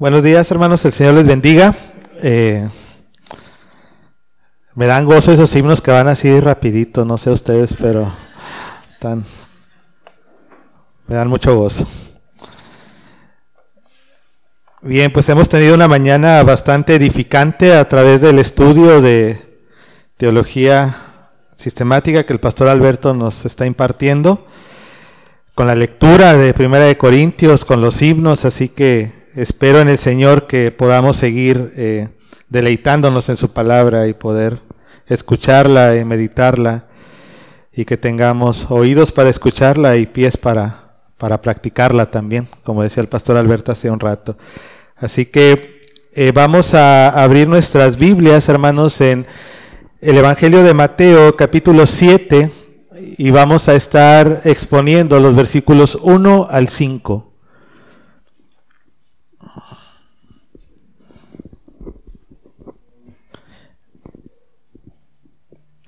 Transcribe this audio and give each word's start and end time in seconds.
Buenos 0.00 0.22
días, 0.22 0.50
hermanos. 0.50 0.82
El 0.86 0.92
Señor 0.92 1.12
les 1.12 1.26
bendiga. 1.26 1.76
Eh, 2.22 2.66
me 4.74 4.86
dan 4.86 5.04
gozo 5.04 5.30
esos 5.30 5.54
himnos 5.54 5.82
que 5.82 5.90
van 5.90 6.08
así 6.08 6.40
rapidito. 6.40 7.04
No 7.04 7.18
sé 7.18 7.28
ustedes, 7.28 7.74
pero 7.78 8.10
están, 8.90 9.26
me 11.06 11.16
dan 11.16 11.28
mucho 11.28 11.54
gozo. 11.54 11.86
Bien, 14.80 15.12
pues 15.12 15.28
hemos 15.28 15.50
tenido 15.50 15.74
una 15.74 15.86
mañana 15.86 16.42
bastante 16.44 16.94
edificante 16.94 17.74
a 17.74 17.86
través 17.86 18.22
del 18.22 18.38
estudio 18.38 19.02
de 19.02 19.60
teología 20.16 20.96
sistemática 21.56 22.24
que 22.24 22.32
el 22.32 22.40
pastor 22.40 22.68
Alberto 22.68 23.12
nos 23.12 23.44
está 23.44 23.66
impartiendo, 23.66 24.46
con 25.54 25.66
la 25.66 25.74
lectura 25.74 26.38
de 26.38 26.54
Primera 26.54 26.86
de 26.86 26.96
Corintios, 26.96 27.66
con 27.66 27.82
los 27.82 28.00
himnos, 28.00 28.46
así 28.46 28.70
que 28.70 29.19
espero 29.34 29.80
en 29.80 29.88
el 29.88 29.98
Señor 29.98 30.46
que 30.46 30.70
podamos 30.70 31.16
seguir 31.16 31.72
eh, 31.76 32.08
deleitándonos 32.48 33.28
en 33.28 33.36
su 33.36 33.52
palabra 33.52 34.08
y 34.08 34.14
poder 34.14 34.60
escucharla 35.06 35.96
y 35.96 36.04
meditarla 36.04 36.86
y 37.72 37.84
que 37.84 37.96
tengamos 37.96 38.70
oídos 38.70 39.12
para 39.12 39.30
escucharla 39.30 39.96
y 39.96 40.06
pies 40.06 40.36
para, 40.36 41.02
para 41.18 41.40
practicarla 41.40 42.10
también, 42.10 42.48
como 42.64 42.82
decía 42.82 43.02
el 43.02 43.08
pastor 43.08 43.36
Alberto 43.36 43.72
hace 43.72 43.90
un 43.90 44.00
rato. 44.00 44.36
Así 44.96 45.26
que 45.26 45.80
eh, 46.12 46.32
vamos 46.34 46.74
a 46.74 47.08
abrir 47.08 47.48
nuestras 47.48 47.96
Biblias, 47.96 48.48
hermanos, 48.48 49.00
en 49.00 49.26
el 50.00 50.18
Evangelio 50.18 50.62
de 50.62 50.74
Mateo 50.74 51.36
capítulo 51.36 51.86
7 51.86 52.50
y 53.16 53.30
vamos 53.30 53.68
a 53.68 53.74
estar 53.74 54.42
exponiendo 54.44 55.20
los 55.20 55.36
versículos 55.36 55.96
1 56.02 56.48
al 56.50 56.68
5. 56.68 57.29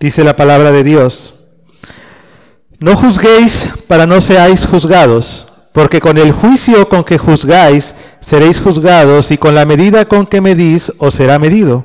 Dice 0.03 0.25
la 0.25 0.35
palabra 0.35 0.73
de 0.73 0.83
Dios, 0.83 1.33
no 2.81 2.97
juzguéis 2.97 3.69
para 3.87 4.05
no 4.05 4.21
seáis 4.21 4.67
juzgados, 4.67 5.47
porque 5.71 6.01
con 6.01 6.19
el 6.19 6.33
juicio 6.33 6.89
con 6.89 7.05
que 7.05 7.19
juzgáis 7.19 7.95
seréis 8.21 8.61
juzgados 8.61 9.31
y 9.31 9.39
con 9.39 9.55
la 9.55 9.65
medida 9.65 10.07
con 10.07 10.27
que 10.27 10.41
medís 10.41 10.93
os 10.99 11.15
será 11.15 11.39
medido. 11.39 11.85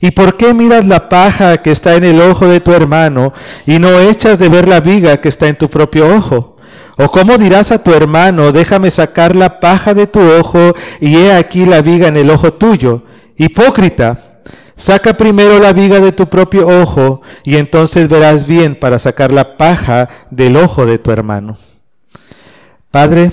¿Y 0.00 0.12
por 0.12 0.36
qué 0.36 0.54
miras 0.54 0.86
la 0.86 1.08
paja 1.08 1.56
que 1.56 1.72
está 1.72 1.96
en 1.96 2.04
el 2.04 2.20
ojo 2.20 2.46
de 2.46 2.60
tu 2.60 2.72
hermano 2.72 3.32
y 3.66 3.80
no 3.80 3.98
echas 3.98 4.38
de 4.38 4.48
ver 4.48 4.68
la 4.68 4.78
viga 4.78 5.20
que 5.20 5.28
está 5.28 5.48
en 5.48 5.56
tu 5.56 5.68
propio 5.68 6.14
ojo? 6.14 6.58
¿O 6.96 7.10
cómo 7.10 7.38
dirás 7.38 7.72
a 7.72 7.82
tu 7.82 7.92
hermano, 7.92 8.52
déjame 8.52 8.92
sacar 8.92 9.34
la 9.34 9.58
paja 9.58 9.94
de 9.94 10.06
tu 10.06 10.20
ojo 10.20 10.74
y 11.00 11.16
he 11.16 11.32
aquí 11.32 11.66
la 11.66 11.82
viga 11.82 12.06
en 12.06 12.18
el 12.18 12.30
ojo 12.30 12.52
tuyo? 12.52 13.02
Hipócrita, 13.36 14.27
Saca 14.78 15.16
primero 15.16 15.58
la 15.58 15.72
viga 15.72 15.98
de 15.98 16.12
tu 16.12 16.28
propio 16.28 16.68
ojo 16.68 17.20
y 17.42 17.56
entonces 17.56 18.08
verás 18.08 18.46
bien 18.46 18.76
para 18.76 19.00
sacar 19.00 19.32
la 19.32 19.56
paja 19.56 20.08
del 20.30 20.56
ojo 20.56 20.86
de 20.86 20.98
tu 20.98 21.10
hermano. 21.10 21.58
Padre, 22.92 23.32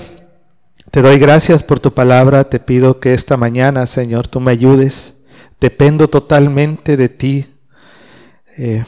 te 0.90 1.02
doy 1.02 1.20
gracias 1.20 1.62
por 1.62 1.78
tu 1.78 1.94
palabra. 1.94 2.50
Te 2.50 2.58
pido 2.58 2.98
que 2.98 3.14
esta 3.14 3.36
mañana, 3.36 3.86
Señor, 3.86 4.26
tú 4.26 4.40
me 4.40 4.50
ayudes. 4.50 5.14
Dependo 5.60 6.08
totalmente 6.08 6.96
de 6.96 7.08
ti. 7.08 7.46
Eh, 8.58 8.84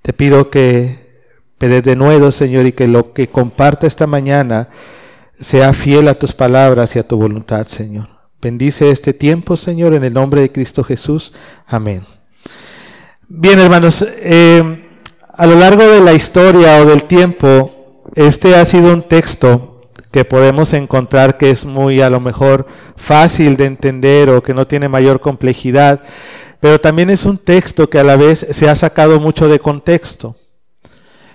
te 0.00 0.12
pido 0.12 0.48
que 0.48 1.26
pedes 1.58 1.82
de 1.82 1.96
nuevo, 1.96 2.30
Señor, 2.30 2.66
y 2.66 2.72
que 2.72 2.86
lo 2.86 3.12
que 3.12 3.28
comparta 3.28 3.88
esta 3.88 4.06
mañana 4.06 4.68
sea 5.40 5.72
fiel 5.72 6.06
a 6.06 6.14
tus 6.14 6.34
palabras 6.34 6.94
y 6.94 7.00
a 7.00 7.08
tu 7.08 7.16
voluntad, 7.18 7.66
Señor. 7.66 8.19
Bendice 8.42 8.88
este 8.88 9.12
tiempo, 9.12 9.58
Señor, 9.58 9.92
en 9.92 10.02
el 10.02 10.14
nombre 10.14 10.40
de 10.40 10.50
Cristo 10.50 10.82
Jesús. 10.82 11.34
Amén. 11.66 12.06
Bien, 13.28 13.58
hermanos, 13.58 14.02
eh, 14.08 14.88
a 15.28 15.46
lo 15.46 15.56
largo 15.56 15.86
de 15.86 16.00
la 16.00 16.14
historia 16.14 16.80
o 16.80 16.86
del 16.86 17.04
tiempo, 17.04 18.02
este 18.14 18.54
ha 18.56 18.64
sido 18.64 18.94
un 18.94 19.02
texto 19.02 19.82
que 20.10 20.24
podemos 20.24 20.72
encontrar 20.72 21.36
que 21.36 21.50
es 21.50 21.66
muy 21.66 22.00
a 22.00 22.08
lo 22.08 22.18
mejor 22.18 22.66
fácil 22.96 23.58
de 23.58 23.66
entender 23.66 24.30
o 24.30 24.42
que 24.42 24.54
no 24.54 24.66
tiene 24.66 24.88
mayor 24.88 25.20
complejidad, 25.20 26.00
pero 26.60 26.80
también 26.80 27.10
es 27.10 27.26
un 27.26 27.36
texto 27.36 27.90
que 27.90 27.98
a 27.98 28.04
la 28.04 28.16
vez 28.16 28.46
se 28.52 28.70
ha 28.70 28.74
sacado 28.74 29.20
mucho 29.20 29.48
de 29.48 29.60
contexto. 29.60 30.34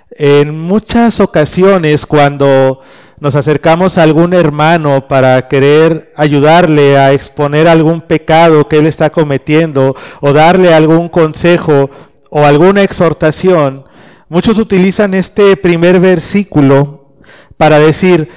En 0.09 0.59
muchas 0.59 1.19
ocasiones 1.19 2.07
cuando 2.07 2.81
nos 3.19 3.35
acercamos 3.35 3.97
a 3.97 4.03
algún 4.03 4.33
hermano 4.33 5.07
para 5.07 5.47
querer 5.47 6.11
ayudarle 6.15 6.97
a 6.97 7.13
exponer 7.13 7.67
algún 7.67 8.01
pecado 8.01 8.67
que 8.67 8.77
él 8.77 8.87
está 8.87 9.09
cometiendo 9.09 9.95
o 10.21 10.33
darle 10.33 10.73
algún 10.73 11.07
consejo 11.09 11.89
o 12.29 12.45
alguna 12.45 12.83
exhortación, 12.83 13.85
muchos 14.27 14.57
utilizan 14.57 15.13
este 15.13 15.55
primer 15.55 15.99
versículo 15.99 17.15
para 17.57 17.79
decir, 17.79 18.29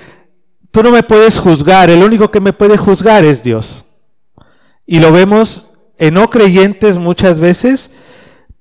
tú 0.71 0.83
no 0.83 0.91
me 0.91 1.03
puedes 1.03 1.39
juzgar, 1.41 1.91
el 1.91 2.03
único 2.03 2.31
que 2.31 2.41
me 2.41 2.53
puede 2.53 2.77
juzgar 2.77 3.25
es 3.25 3.43
Dios. 3.43 3.85
Y 4.87 5.01
lo 5.01 5.13
vemos 5.13 5.67
en 5.99 6.15
no 6.15 6.31
creyentes 6.31 6.97
muchas 6.97 7.41
veces, 7.41 7.91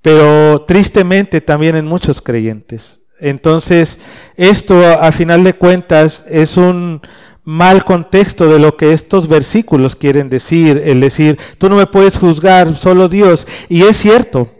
pero 0.02 0.66
tristemente 0.66 1.42
también 1.42 1.76
en 1.76 1.86
muchos 1.86 2.22
creyentes. 2.22 3.00
Entonces, 3.20 3.98
esto 4.36 4.86
a 4.86 5.12
final 5.12 5.44
de 5.44 5.54
cuentas 5.54 6.26
es 6.28 6.58
un 6.58 7.02
mal 7.44 7.86
contexto 7.86 8.48
de 8.48 8.60
lo 8.60 8.76
que 8.76 8.92
estos 8.92 9.28
versículos 9.30 9.96
quieren 9.96 10.30
decir, 10.30 10.82
el 10.84 11.00
decir, 11.00 11.40
tú 11.58 11.70
no 11.70 11.78
me 11.78 11.88
puedes 11.88 12.18
juzgar, 12.18 12.76
solo 12.76 13.08
Dios. 13.08 13.48
Y 13.70 13.84
es 13.84 13.98
cierto, 13.98 14.52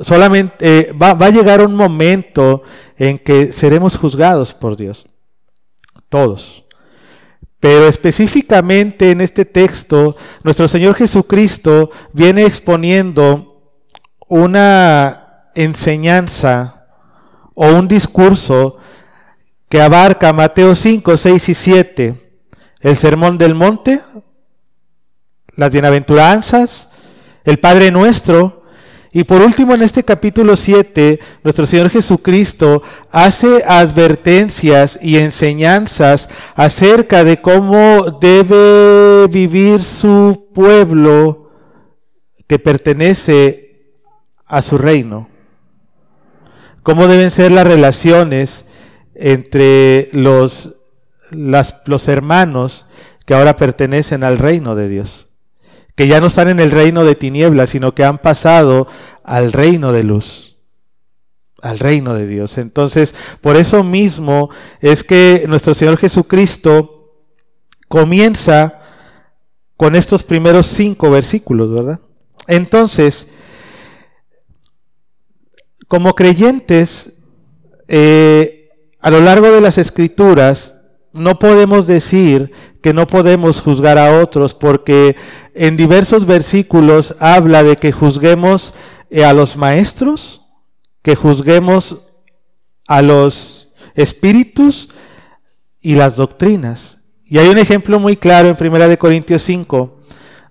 solamente 0.00 0.54
eh, 0.60 0.92
va, 0.92 1.14
va 1.14 1.26
a 1.26 1.30
llegar 1.30 1.64
un 1.64 1.74
momento 1.74 2.62
en 2.98 3.18
que 3.18 3.52
seremos 3.52 3.96
juzgados 3.96 4.52
por 4.52 4.76
Dios, 4.76 5.06
todos. 6.10 6.64
Pero 7.58 7.88
específicamente 7.88 9.10
en 9.10 9.22
este 9.22 9.46
texto, 9.46 10.16
nuestro 10.44 10.68
Señor 10.68 10.94
Jesucristo 10.94 11.90
viene 12.12 12.44
exponiendo 12.44 13.80
una 14.28 15.50
enseñanza 15.54 16.75
o 17.56 17.72
un 17.72 17.88
discurso 17.88 18.76
que 19.68 19.80
abarca 19.80 20.32
Mateo 20.32 20.76
5, 20.76 21.16
6 21.16 21.48
y 21.48 21.54
7, 21.54 22.30
el 22.80 22.96
Sermón 22.96 23.38
del 23.38 23.54
Monte, 23.54 24.00
las 25.56 25.70
bienaventuranzas, 25.70 26.88
el 27.44 27.58
Padre 27.58 27.90
Nuestro, 27.90 28.62
y 29.10 29.24
por 29.24 29.40
último 29.40 29.74
en 29.74 29.82
este 29.82 30.04
capítulo 30.04 30.54
7, 30.54 31.18
nuestro 31.42 31.64
Señor 31.64 31.88
Jesucristo 31.88 32.82
hace 33.10 33.64
advertencias 33.66 34.98
y 35.00 35.16
enseñanzas 35.16 36.28
acerca 36.54 37.24
de 37.24 37.40
cómo 37.40 38.18
debe 38.20 39.26
vivir 39.28 39.82
su 39.82 40.50
pueblo 40.54 41.50
que 42.46 42.58
pertenece 42.58 43.94
a 44.44 44.60
su 44.60 44.76
reino 44.76 45.30
cómo 46.86 47.08
deben 47.08 47.32
ser 47.32 47.50
las 47.50 47.66
relaciones 47.66 48.64
entre 49.16 50.08
los, 50.12 50.76
los 51.32 52.06
hermanos 52.06 52.86
que 53.24 53.34
ahora 53.34 53.56
pertenecen 53.56 54.22
al 54.22 54.38
reino 54.38 54.76
de 54.76 54.88
Dios, 54.88 55.26
que 55.96 56.06
ya 56.06 56.20
no 56.20 56.28
están 56.28 56.48
en 56.48 56.60
el 56.60 56.70
reino 56.70 57.04
de 57.04 57.16
tinieblas, 57.16 57.70
sino 57.70 57.92
que 57.92 58.04
han 58.04 58.18
pasado 58.18 58.86
al 59.24 59.52
reino 59.52 59.90
de 59.90 60.04
luz, 60.04 60.58
al 61.60 61.80
reino 61.80 62.14
de 62.14 62.28
Dios. 62.28 62.56
Entonces, 62.56 63.16
por 63.40 63.56
eso 63.56 63.82
mismo 63.82 64.50
es 64.80 65.02
que 65.02 65.44
nuestro 65.48 65.74
Señor 65.74 65.96
Jesucristo 65.96 67.16
comienza 67.88 68.80
con 69.76 69.96
estos 69.96 70.22
primeros 70.22 70.68
cinco 70.68 71.10
versículos, 71.10 71.68
¿verdad? 71.68 71.98
Entonces, 72.46 73.26
como 75.88 76.14
creyentes, 76.14 77.12
eh, 77.88 78.70
a 79.00 79.10
lo 79.10 79.20
largo 79.20 79.50
de 79.50 79.60
las 79.60 79.78
escrituras, 79.78 80.74
no 81.12 81.38
podemos 81.38 81.86
decir 81.86 82.52
que 82.82 82.92
no 82.92 83.06
podemos 83.06 83.60
juzgar 83.60 83.98
a 83.98 84.20
otros, 84.20 84.54
porque 84.54 85.16
en 85.54 85.76
diversos 85.76 86.26
versículos 86.26 87.14
habla 87.20 87.62
de 87.62 87.76
que 87.76 87.92
juzguemos 87.92 88.74
eh, 89.10 89.24
a 89.24 89.32
los 89.32 89.56
maestros, 89.56 90.42
que 91.02 91.14
juzguemos 91.14 91.98
a 92.88 93.02
los 93.02 93.68
espíritus 93.94 94.88
y 95.80 95.94
las 95.94 96.16
doctrinas. 96.16 96.98
Y 97.24 97.38
hay 97.38 97.48
un 97.48 97.58
ejemplo 97.58 97.98
muy 97.98 98.16
claro 98.16 98.48
en 98.48 98.56
1 98.74 98.98
Corintios 98.98 99.42
5, 99.42 100.00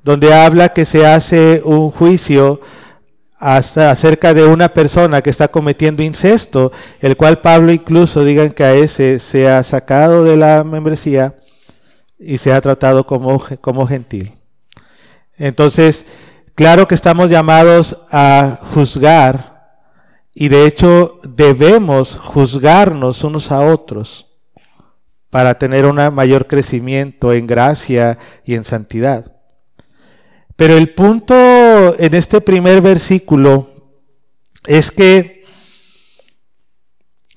donde 0.03 0.33
habla 0.33 0.69
que 0.69 0.85
se 0.85 1.05
hace 1.05 1.61
un 1.63 1.89
juicio 1.89 2.61
acerca 3.37 4.33
de 4.33 4.43
una 4.43 4.69
persona 4.69 5.21
que 5.21 5.29
está 5.29 5.47
cometiendo 5.47 6.03
incesto, 6.03 6.71
el 6.99 7.17
cual 7.17 7.39
Pablo 7.39 7.71
incluso 7.71 8.23
digan 8.23 8.51
que 8.51 8.63
a 8.63 8.73
ese 8.73 9.19
se 9.19 9.49
ha 9.49 9.63
sacado 9.63 10.23
de 10.23 10.37
la 10.37 10.63
membresía 10.63 11.35
y 12.17 12.37
se 12.37 12.53
ha 12.53 12.61
tratado 12.61 13.05
como, 13.05 13.43
como 13.61 13.85
gentil. 13.87 14.33
Entonces, 15.37 16.05
claro 16.55 16.87
que 16.87 16.95
estamos 16.95 17.29
llamados 17.29 18.01
a 18.09 18.59
juzgar 18.73 19.55
y 20.33 20.47
de 20.47 20.65
hecho 20.65 21.19
debemos 21.23 22.17
juzgarnos 22.17 23.23
unos 23.23 23.51
a 23.51 23.61
otros 23.61 24.27
para 25.29 25.57
tener 25.57 25.85
un 25.85 25.97
mayor 26.13 26.47
crecimiento 26.47 27.33
en 27.33 27.47
gracia 27.47 28.17
y 28.45 28.55
en 28.55 28.63
santidad. 28.63 29.33
Pero 30.55 30.77
el 30.77 30.93
punto 30.93 31.35
en 31.93 32.15
este 32.15 32.41
primer 32.41 32.81
versículo 32.81 33.69
es 34.65 34.89
que 34.89 35.45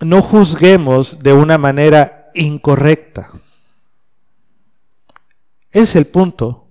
no 0.01 0.23
juzguemos 0.23 1.19
de 1.19 1.33
una 1.33 1.59
manera 1.59 2.31
incorrecta. 2.35 3.31
Es 5.71 5.97
el 5.97 6.07
punto. 6.07 6.69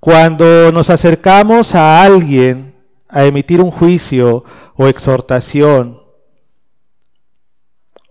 Cuando 0.00 0.72
nos 0.72 0.88
acercamos 0.88 1.74
a 1.74 2.02
alguien 2.02 2.74
a 3.08 3.24
emitir 3.24 3.60
un 3.60 3.70
juicio 3.70 4.44
o 4.76 4.88
exhortación 4.88 6.00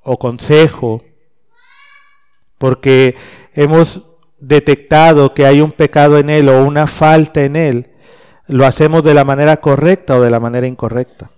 o 0.03 0.17
consejo, 0.17 1.03
porque 2.57 3.15
hemos 3.53 4.05
detectado 4.39 5.33
que 5.33 5.45
hay 5.45 5.61
un 5.61 5.71
pecado 5.71 6.17
en 6.17 6.29
él 6.29 6.49
o 6.49 6.63
una 6.65 6.87
falta 6.87 7.43
en 7.43 7.55
él, 7.55 7.92
lo 8.47 8.65
hacemos 8.65 9.03
de 9.03 9.13
la 9.13 9.23
manera 9.23 9.57
correcta 9.57 10.17
o 10.17 10.21
de 10.21 10.29
la 10.29 10.39
manera 10.39 10.67
incorrecta. 10.67 11.31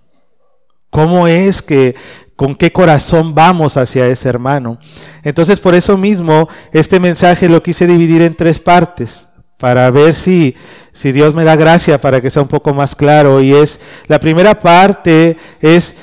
¿Cómo 0.90 1.26
es 1.26 1.62
que, 1.62 1.94
con 2.36 2.54
qué 2.54 2.72
corazón 2.72 3.34
vamos 3.34 3.76
hacia 3.76 4.06
ese 4.06 4.28
hermano? 4.28 4.78
Entonces, 5.22 5.60
por 5.60 5.74
eso 5.74 5.96
mismo, 5.96 6.48
este 6.72 7.00
mensaje 7.00 7.48
lo 7.48 7.62
quise 7.62 7.86
dividir 7.86 8.22
en 8.22 8.34
tres 8.34 8.60
partes 8.60 9.26
para 9.58 9.90
ver 9.90 10.14
si, 10.14 10.54
si 10.92 11.12
Dios 11.12 11.34
me 11.34 11.44
da 11.44 11.56
gracia 11.56 12.00
para 12.00 12.20
que 12.20 12.30
sea 12.30 12.42
un 12.42 12.48
poco 12.48 12.72
más 12.72 12.94
claro. 12.94 13.40
Y 13.40 13.54
es, 13.54 13.80
la 14.06 14.18
primera 14.18 14.58
parte 14.60 15.36
es 15.60 15.94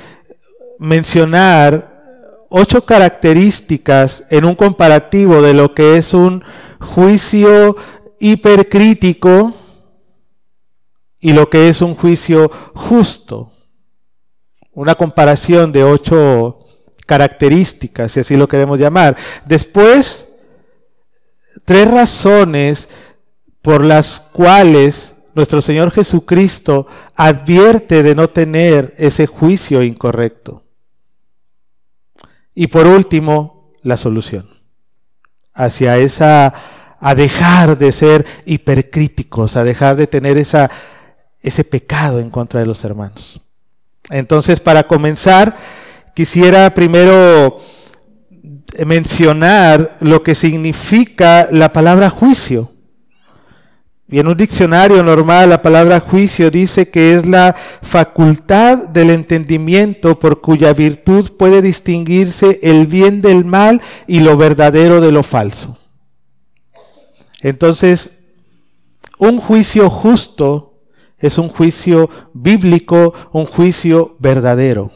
mencionar 0.79 1.93
ocho 2.49 2.85
características 2.85 4.25
en 4.29 4.45
un 4.45 4.55
comparativo 4.55 5.41
de 5.41 5.53
lo 5.53 5.73
que 5.73 5.97
es 5.97 6.13
un 6.13 6.43
juicio 6.79 7.75
hipercrítico 8.19 9.53
y 11.23 11.31
lo 11.31 11.49
que 11.49 11.69
es 11.69 11.81
un 11.81 11.95
juicio 11.95 12.51
justo. 12.75 13.49
Una 14.73 14.93
comparación 14.95 15.71
de 15.71 15.81
ocho 15.81 16.59
características, 17.05 18.11
si 18.11 18.19
así 18.19 18.35
lo 18.35 18.49
queremos 18.49 18.77
llamar. 18.77 19.15
Después, 19.45 20.27
tres 21.63 21.89
razones 21.89 22.89
por 23.61 23.85
las 23.85 24.19
cuales 24.19 25.13
nuestro 25.33 25.61
Señor 25.61 25.91
Jesucristo 25.91 26.87
advierte 27.15 28.03
de 28.03 28.15
no 28.15 28.27
tener 28.27 28.93
ese 28.97 29.25
juicio 29.25 29.81
incorrecto. 29.81 30.63
Y 32.53 32.67
por 32.67 32.85
último, 32.85 33.71
la 33.81 33.95
solución. 33.95 34.49
Hacia 35.53 35.97
esa, 35.99 36.53
a 36.99 37.15
dejar 37.15 37.77
de 37.77 37.93
ser 37.93 38.25
hipercríticos, 38.45 39.55
a 39.55 39.63
dejar 39.63 39.95
de 39.95 40.07
tener 40.07 40.37
esa, 40.37 40.69
ese 41.43 41.63
pecado 41.63 42.19
en 42.19 42.29
contra 42.29 42.61
de 42.61 42.65
los 42.65 42.83
hermanos. 42.83 43.41
Entonces, 44.09 44.59
para 44.59 44.87
comenzar, 44.87 45.55
quisiera 46.15 46.73
primero 46.73 47.57
mencionar 48.85 49.97
lo 49.99 50.23
que 50.23 50.35
significa 50.35 51.47
la 51.51 51.71
palabra 51.71 52.09
juicio. 52.09 52.71
Y 54.07 54.19
en 54.19 54.27
un 54.27 54.37
diccionario 54.37 55.01
normal 55.01 55.49
la 55.49 55.61
palabra 55.61 55.99
juicio 55.99 56.51
dice 56.51 56.89
que 56.89 57.15
es 57.15 57.25
la 57.25 57.55
facultad 57.81 58.89
del 58.89 59.09
entendimiento 59.09 60.19
por 60.19 60.41
cuya 60.41 60.73
virtud 60.73 61.31
puede 61.37 61.61
distinguirse 61.61 62.59
el 62.61 62.85
bien 62.85 63.21
del 63.21 63.43
mal 63.43 63.81
y 64.05 64.19
lo 64.19 64.37
verdadero 64.37 65.01
de 65.01 65.11
lo 65.11 65.23
falso. 65.23 65.79
Entonces, 67.41 68.13
un 69.17 69.39
juicio 69.39 69.89
justo 69.89 70.72
es 71.23 71.37
un 71.37 71.47
juicio 71.47 72.09
bíblico, 72.33 73.13
un 73.31 73.45
juicio 73.45 74.17
verdadero. 74.19 74.91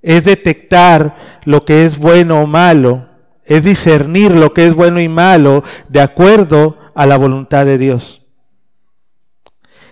Es 0.00 0.24
detectar 0.24 1.42
lo 1.44 1.64
que 1.64 1.84
es 1.84 1.98
bueno 1.98 2.40
o 2.40 2.46
malo, 2.46 3.08
es 3.44 3.64
discernir 3.64 4.30
lo 4.30 4.54
que 4.54 4.68
es 4.68 4.76
bueno 4.76 5.00
y 5.00 5.08
malo 5.08 5.64
de 5.88 6.00
acuerdo 6.00 6.78
a 6.94 7.04
la 7.04 7.16
voluntad 7.16 7.66
de 7.66 7.78
Dios. 7.78 8.24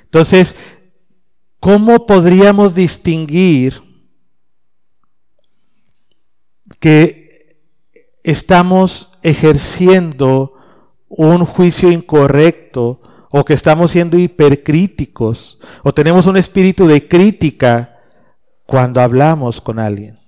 Entonces, 0.05 0.55
¿cómo 1.59 2.07
podríamos 2.07 2.73
distinguir 2.73 3.83
que 6.79 7.59
estamos 8.23 9.11
ejerciendo 9.23 10.53
un 11.09 11.45
juicio 11.47 11.91
incorrecto 11.91 13.01
o 13.33 13.45
que 13.45 13.55
estamos 13.55 13.91
siendo 13.91 14.17
hipercríticos 14.19 15.59
o 15.83 15.93
tenemos 15.93 16.27
un 16.27 16.37
espíritu 16.37 16.87
de 16.87 17.09
crítica 17.09 17.99
cuando 18.67 19.01
hablamos 19.01 19.61
con 19.61 19.81
alguien? 19.81 20.21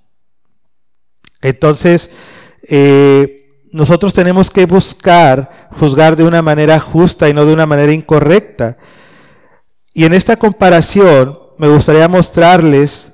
Entonces, 1.40 2.10
eh, 2.68 3.44
nosotros 3.70 4.14
tenemos 4.14 4.50
que 4.50 4.66
buscar 4.66 5.68
juzgar 5.78 6.16
de 6.16 6.24
una 6.24 6.42
manera 6.42 6.80
justa 6.80 7.28
y 7.28 7.34
no 7.34 7.44
de 7.44 7.52
una 7.52 7.66
manera 7.66 7.92
incorrecta. 7.92 8.78
Y 9.92 10.04
en 10.04 10.14
esta 10.14 10.36
comparación 10.36 11.38
me 11.58 11.68
gustaría 11.68 12.08
mostrarles 12.08 13.12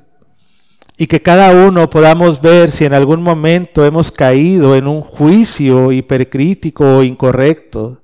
y 0.96 1.06
que 1.06 1.22
cada 1.22 1.66
uno 1.66 1.88
podamos 1.88 2.42
ver 2.42 2.70
si 2.70 2.84
en 2.84 2.92
algún 2.92 3.22
momento 3.22 3.84
hemos 3.87 4.12
caído 4.12 4.76
en 4.76 4.87
un 4.87 5.00
juicio 5.00 5.92
hipercrítico 5.92 6.98
o 6.98 7.02
incorrecto. 7.02 8.02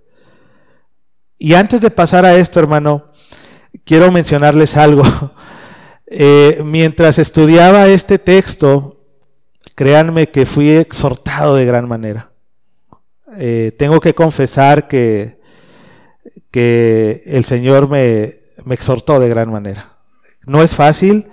Y 1.38 1.54
antes 1.54 1.80
de 1.80 1.90
pasar 1.90 2.24
a 2.24 2.34
esto, 2.36 2.60
hermano, 2.60 3.12
quiero 3.84 4.10
mencionarles 4.10 4.76
algo. 4.76 5.04
Eh, 6.08 6.62
mientras 6.64 7.18
estudiaba 7.18 7.88
este 7.88 8.20
texto, 8.20 9.04
créanme 9.74 10.30
que 10.30 10.46
fui 10.46 10.70
exhortado 10.70 11.56
de 11.56 11.64
gran 11.64 11.88
manera. 11.88 12.30
Eh, 13.36 13.72
tengo 13.76 13.98
que 13.98 14.14
confesar 14.14 14.86
que, 14.86 15.40
que 16.52 17.24
el 17.26 17.44
Señor 17.44 17.88
me, 17.88 18.40
exhortó 18.70 19.18
de 19.18 19.28
gran 19.28 19.50
manera. 19.50 19.96
No 20.46 20.62
es 20.62 20.76
fácil 20.76 21.26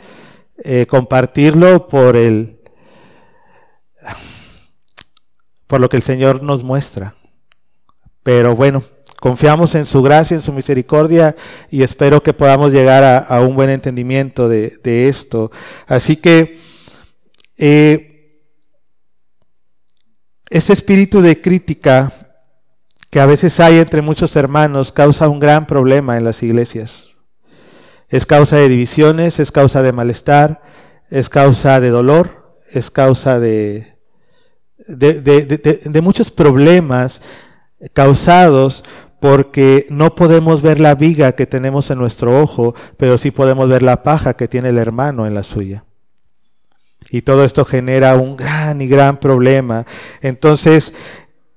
eh, 0.57 0.87
compartirlo 0.87 1.87
por 1.87 2.17
el 2.17 2.59
por 5.67 5.79
lo 5.79 5.87
que 5.89 5.97
el 5.97 6.03
Señor 6.03 6.43
nos 6.43 6.63
muestra. 6.63 7.15
Pero 8.21 8.55
bueno, 8.55 8.83
confiamos 9.23 9.73
en 9.75 9.85
su 9.85 10.01
gracia, 10.01 10.35
en 10.35 10.43
su 10.43 10.51
misericordia 10.51 11.33
y 11.71 11.81
espero 11.81 12.21
que 12.21 12.33
podamos 12.33 12.73
llegar 12.73 13.05
a, 13.05 13.39
un 13.39 13.55
buen 13.55 13.69
entendimiento 13.69 14.49
de, 14.49 15.07
esto. 15.07 15.49
Así 15.87 16.17
que 16.17 16.59
eh, 17.57 18.41
ese 20.49 20.73
espíritu 20.73 21.21
de 21.21 21.39
crítica 21.39 22.11
que 23.09 23.21
a 23.21 23.25
veces 23.25 23.61
hay 23.61 23.77
entre 23.77 24.01
muchos 24.01 24.35
hermanos 24.35 24.91
causa 24.91 25.29
un 25.29 25.39
gran 25.39 25.67
problema 25.67 26.17
en 26.17 26.25
las 26.25 26.43
iglesias. 26.43 27.15
Es 28.09 28.25
causa 28.25 28.57
de 28.57 28.67
divisiones, 28.67 29.39
es 29.39 29.53
causa 29.53 29.81
de 29.81 29.93
malestar, 29.93 30.63
es 31.09 31.29
causa 31.29 31.79
de 31.79 31.91
dolor, 31.91 32.59
es 32.73 32.91
causa 32.91 33.39
de, 33.39 33.95
muchos 36.01 36.29
problemas 36.29 37.21
causados 37.91 38.83
porque 39.23 39.85
no 39.89 40.15
podemos 40.15 40.61
ver 40.61 40.81
la 40.81 40.95
viga 40.95 41.31
que 41.31 41.45
tenemos 41.45 41.89
en 41.89 41.97
nuestro 41.97 42.41
ojo, 42.41 42.75
pero 42.97 43.17
sí 43.17 43.31
podemos 43.31 43.69
ver 43.69 43.81
la 43.81 44.03
paja 44.03 44.33
que 44.33 44.49
tiene 44.49 44.67
el 44.67 44.77
hermano 44.77 45.25
en 45.25 45.33
la 45.33 45.43
suya. 45.43 45.85
Y 47.09 47.21
todo 47.21 47.45
esto 47.45 47.63
genera 47.63 48.17
un 48.17 48.35
gran 48.35 48.81
y 48.81 48.87
gran 48.87 49.15
problema. 49.21 49.85
Entonces, 50.19 50.93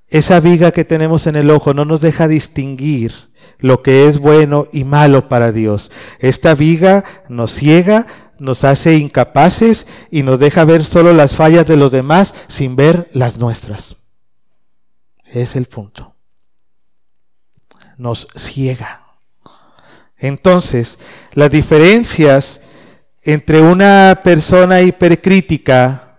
esa 0.07 0.39
viga 0.39 0.71
que 0.71 0.85
tenemos 0.85 1.27
en 1.27 1.35
el 1.35 1.49
ojo 1.49 1.73
no 1.73 1.83
nos 1.83 1.99
deja 1.99 2.29
distinguir 2.29 3.11
lo 3.59 3.83
que 3.83 4.07
es 4.07 4.21
bueno 4.21 4.69
y 4.71 4.85
malo 4.85 5.27
para 5.27 5.51
Dios. 5.51 5.91
Esta 6.19 6.55
viga 6.55 7.03
nos 7.27 7.51
ciega, 7.51 8.07
nos 8.39 8.63
hace 8.63 8.95
incapaces 8.95 9.87
y 10.09 10.23
nos 10.23 10.39
deja 10.39 10.63
ver 10.63 10.85
solo 10.85 11.11
las 11.11 11.35
fallas 11.35 11.67
de 11.67 11.75
los 11.75 11.91
demás 11.91 12.33
sin 12.47 12.77
ver 12.77 13.09
las 13.11 13.37
nuestras. 13.37 13.97
Es 15.25 15.57
el 15.57 15.65
punto. 15.65 16.13
Nos 17.97 18.27
ciega. 18.35 19.03
Entonces, 20.17 20.97
las 21.33 21.49
diferencias 21.49 22.59
entre 23.21 23.61
una 23.61 24.21
persona 24.23 24.81
hipercrítica 24.81 26.17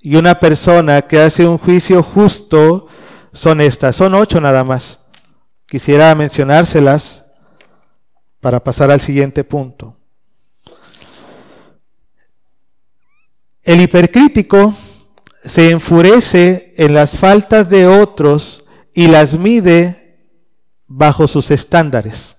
y 0.00 0.16
una 0.16 0.38
persona 0.38 1.02
que 1.02 1.18
hace 1.18 1.46
un 1.46 1.58
juicio 1.58 2.02
justo 2.02 2.88
son 3.32 3.60
estas. 3.60 3.96
Son 3.96 4.14
ocho 4.14 4.40
nada 4.40 4.62
más. 4.62 5.00
Quisiera 5.66 6.14
mencionárselas. 6.14 7.22
para 8.40 8.62
pasar 8.62 8.90
al 8.90 9.00
siguiente 9.00 9.42
punto. 9.42 9.96
El 13.62 13.80
hipercrítico 13.80 14.76
se 15.42 15.70
enfurece 15.70 16.74
en 16.76 16.92
las 16.92 17.16
faltas 17.18 17.70
de 17.70 17.86
otros 17.86 18.62
y 18.92 19.06
las 19.06 19.38
mide 19.38 20.03
bajo 20.86 21.28
sus 21.28 21.50
estándares. 21.50 22.36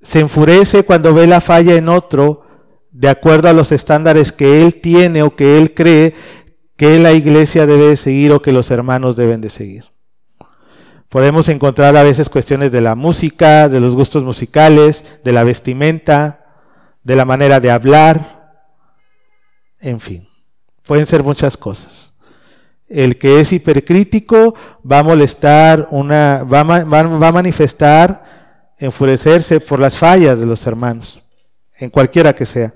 Se 0.00 0.20
enfurece 0.20 0.84
cuando 0.84 1.12
ve 1.14 1.26
la 1.26 1.40
falla 1.40 1.74
en 1.74 1.88
otro 1.88 2.44
de 2.90 3.08
acuerdo 3.08 3.48
a 3.48 3.52
los 3.52 3.72
estándares 3.72 4.32
que 4.32 4.62
él 4.62 4.80
tiene 4.80 5.22
o 5.22 5.36
que 5.36 5.58
él 5.58 5.74
cree 5.74 6.14
que 6.76 6.98
la 6.98 7.12
iglesia 7.12 7.66
debe 7.66 7.96
seguir 7.96 8.32
o 8.32 8.42
que 8.42 8.52
los 8.52 8.70
hermanos 8.70 9.16
deben 9.16 9.40
de 9.40 9.50
seguir. 9.50 9.86
Podemos 11.08 11.48
encontrar 11.48 11.96
a 11.96 12.02
veces 12.02 12.28
cuestiones 12.28 12.70
de 12.70 12.80
la 12.80 12.94
música, 12.94 13.68
de 13.68 13.80
los 13.80 13.94
gustos 13.94 14.22
musicales, 14.22 15.04
de 15.24 15.32
la 15.32 15.42
vestimenta, 15.42 16.46
de 17.02 17.16
la 17.16 17.24
manera 17.24 17.60
de 17.60 17.70
hablar, 17.70 18.38
en 19.80 20.00
fin, 20.00 20.28
pueden 20.84 21.06
ser 21.06 21.22
muchas 21.22 21.56
cosas. 21.56 22.07
El 22.88 23.18
que 23.18 23.40
es 23.40 23.52
hipercrítico 23.52 24.54
va 24.90 25.00
a 25.00 25.02
molestar, 25.02 25.88
una, 25.90 26.42
va, 26.44 26.62
va 26.62 27.28
a 27.28 27.32
manifestar, 27.32 28.24
enfurecerse 28.78 29.60
por 29.60 29.80
las 29.80 29.98
fallas 29.98 30.38
de 30.38 30.46
los 30.46 30.66
hermanos, 30.66 31.22
en 31.76 31.90
cualquiera 31.90 32.34
que 32.34 32.46
sea. 32.46 32.74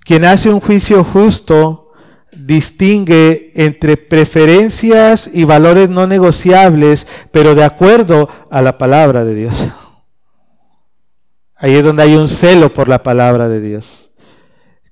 Quien 0.00 0.24
hace 0.24 0.48
un 0.48 0.60
juicio 0.60 1.04
justo 1.04 1.90
distingue 2.32 3.52
entre 3.54 3.96
preferencias 3.96 5.30
y 5.32 5.44
valores 5.44 5.88
no 5.88 6.06
negociables, 6.06 7.06
pero 7.30 7.54
de 7.54 7.64
acuerdo 7.64 8.28
a 8.50 8.62
la 8.62 8.78
palabra 8.78 9.24
de 9.24 9.34
Dios. 9.34 9.68
Ahí 11.56 11.74
es 11.74 11.84
donde 11.84 12.02
hay 12.02 12.16
un 12.16 12.28
celo 12.28 12.72
por 12.72 12.88
la 12.88 13.02
palabra 13.02 13.48
de 13.48 13.60
Dios. 13.60 14.09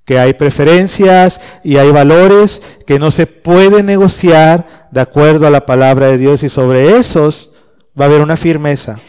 Que 0.09 0.17
hay 0.17 0.33
preferencias 0.33 1.39
y 1.63 1.77
hay 1.77 1.91
valores 1.91 2.63
que 2.87 2.97
no 2.97 3.11
se 3.11 3.27
pueden 3.27 3.85
negociar 3.85 4.89
de 4.89 5.01
acuerdo 5.01 5.45
a 5.45 5.51
la 5.51 5.67
palabra 5.67 6.07
de 6.07 6.17
Dios 6.17 6.41
y 6.41 6.49
sobre 6.49 6.97
esos 6.97 7.53
va 7.93 8.05
a 8.05 8.07
haber 8.07 8.21
una 8.21 8.35
firmeza, 8.35 8.99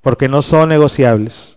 porque 0.00 0.28
no 0.28 0.42
son 0.42 0.68
negociables. 0.68 1.56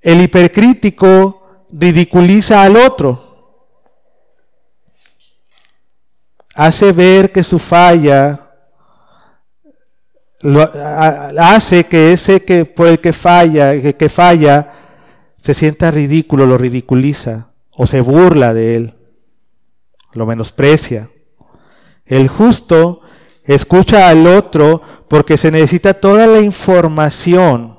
El 0.00 0.22
hipercrítico 0.22 1.66
ridiculiza 1.70 2.62
al 2.62 2.78
otro. 2.78 3.68
Hace 6.54 6.92
ver 6.92 7.32
que 7.32 7.44
su 7.44 7.58
falla 7.58 8.48
hace 11.38 11.84
que 11.84 12.14
ese 12.14 12.42
que 12.42 12.64
por 12.64 12.88
el 12.88 12.98
que 12.98 13.12
falla, 13.12 13.78
que, 13.78 13.94
que 13.94 14.08
falla, 14.08 14.81
se 15.42 15.52
sienta 15.52 15.90
ridículo, 15.90 16.46
lo 16.46 16.56
ridiculiza 16.56 17.52
o 17.72 17.86
se 17.86 18.00
burla 18.00 18.54
de 18.54 18.76
él, 18.76 18.94
lo 20.14 20.24
menosprecia. 20.24 21.10
El 22.06 22.28
justo 22.28 23.02
escucha 23.44 24.08
al 24.08 24.26
otro 24.26 24.80
porque 25.08 25.36
se 25.36 25.50
necesita 25.50 25.94
toda 25.94 26.26
la 26.26 26.40
información 26.40 27.78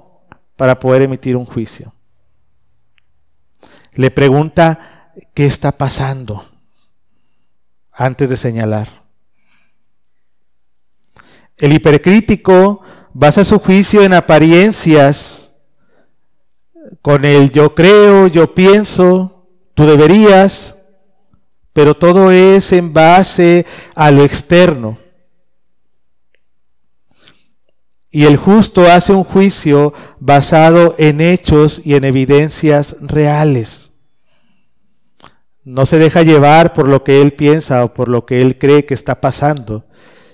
para 0.55 0.79
poder 0.79 1.01
emitir 1.01 1.36
un 1.36 1.46
juicio 1.46 1.93
le 3.96 4.12
pregunta 4.12 5.12
qué 5.34 5.46
está 5.46 5.72
pasando 5.74 6.46
antes 7.91 8.29
de 8.29 8.38
señalar. 8.38 9.03
El 11.58 11.74
hipercrítico 11.74 12.82
basa 13.13 13.46
su 13.46 13.60
juicio 13.60 14.03
en 14.03 14.13
apariencias, 14.13 15.42
con 17.01 17.25
el 17.25 17.51
yo 17.51 17.75
creo, 17.75 18.27
yo 18.27 18.53
pienso, 18.53 19.47
tú 19.73 19.85
deberías, 19.85 20.75
pero 21.73 21.95
todo 21.95 22.31
es 22.31 22.71
en 22.71 22.93
base 22.93 23.65
a 23.95 24.12
lo 24.12 24.23
externo. 24.23 25.00
Y 28.12 28.25
el 28.25 28.38
justo 28.38 28.83
hace 28.83 29.12
un 29.12 29.23
juicio 29.23 29.93
basado 30.19 30.93
en 31.00 31.19
hechos 31.19 31.81
y 31.83 31.95
en 31.95 32.03
evidencias 32.03 32.97
reales. 33.01 33.91
No 35.63 35.88
se 35.88 35.97
deja 35.97 36.21
llevar 36.21 36.73
por 36.73 36.88
lo 36.88 37.03
que 37.03 37.21
él 37.21 37.33
piensa 37.33 37.83
o 37.83 37.93
por 37.93 38.09
lo 38.09 38.25
que 38.25 38.41
él 38.41 38.59
cree 38.59 38.85
que 38.85 38.93
está 38.93 39.19
pasando, 39.19 39.88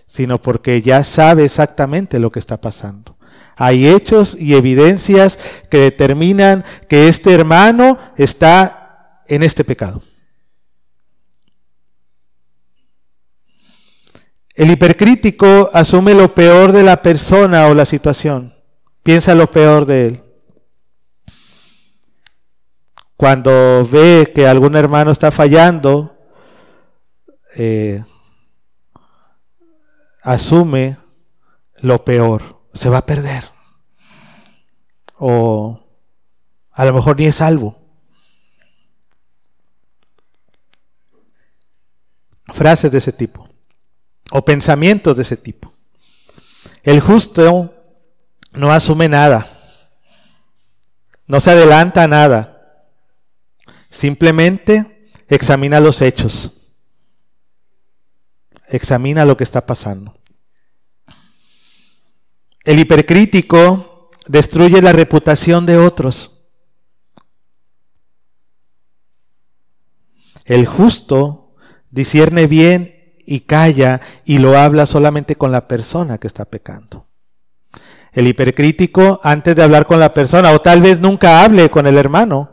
sino 0.08 0.42
porque 0.42 0.82
ya 0.82 1.04
sabe 1.06 1.46
exactamente 1.46 2.20
lo 2.20 2.32
que 2.32 2.39
está 2.39 2.60
pasando. 2.60 3.19
Hay 3.62 3.89
hechos 3.89 4.38
y 4.39 4.56
evidencias 4.56 5.38
que 5.70 5.80
determinan 5.80 6.63
que 6.88 7.10
este 7.10 7.34
hermano 7.34 8.00
está 8.16 9.22
en 9.28 9.44
este 9.44 9.66
pecado. 9.66 10.01
El 14.56 14.72
hipercrítico 14.72 15.70
asume 15.74 16.13
lo 16.13 16.34
peor 16.34 16.72
de 16.72 16.84
la 16.84 17.01
persona 17.01 17.68
o 17.68 17.74
la 17.74 17.86
situación. 17.86 18.56
Piensa 19.04 19.36
lo 19.36 19.51
peor 19.51 19.86
de 19.86 20.08
él. 20.08 20.24
Cuando 23.18 23.86
ve 23.92 24.32
que 24.34 24.48
algún 24.48 24.78
hermano 24.78 25.12
está 25.12 25.32
fallando, 25.32 26.16
eh, 27.58 28.06
asume 30.24 30.98
lo 31.82 32.06
peor. 32.06 32.59
Se 32.74 32.90
va 32.90 33.00
a 33.00 33.06
perder. 33.06 33.44
O 35.18 35.80
a 36.72 36.86
lo 36.86 36.94
mejor 36.94 37.20
ni 37.20 37.26
es 37.26 37.38
salvo. 37.38 37.78
Frases 42.48 42.92
de 42.92 42.98
ese 42.98 43.12
tipo 43.12 43.50
o 44.32 44.44
pensamientos 44.46 45.16
de 45.16 45.24
ese 45.24 45.38
tipo. 45.38 45.74
El 46.84 47.00
justo 47.02 47.74
no 48.54 48.72
asume 48.72 49.10
nada, 49.10 49.48
no 51.28 51.40
se 51.40 51.52
adelanta 51.52 52.04
a 52.04 52.08
nada, 52.08 52.86
simplemente 53.90 55.10
examina 55.28 55.80
los 55.80 56.02
hechos, 56.02 56.52
examina 58.68 59.26
lo 59.26 59.38
que 59.38 59.44
está 59.44 59.66
pasando. 59.66 60.19
El 62.70 62.78
hipercrítico 62.78 64.12
destruye 64.28 64.80
la 64.80 64.94
reputación 64.94 65.66
de 65.66 65.80
otros. 65.80 66.46
El 70.46 70.68
justo 70.68 71.56
discierne 71.90 72.46
bien 72.46 73.16
y 73.26 73.40
calla 73.40 74.02
y 74.24 74.38
lo 74.38 74.56
habla 74.56 74.86
solamente 74.86 75.36
con 75.36 75.52
la 75.52 75.68
persona 75.68 76.20
que 76.20 76.28
está 76.28 76.46
pecando. 76.46 77.08
El 78.12 78.28
hipercrítico, 78.28 79.20
antes 79.24 79.56
de 79.56 79.64
hablar 79.64 79.88
con 79.88 80.00
la 80.00 80.14
persona, 80.14 80.52
o 80.52 80.62
tal 80.62 80.80
vez 80.80 81.00
nunca 81.00 81.44
hable 81.44 81.72
con 81.72 81.88
el 81.88 81.98
hermano, 81.98 82.52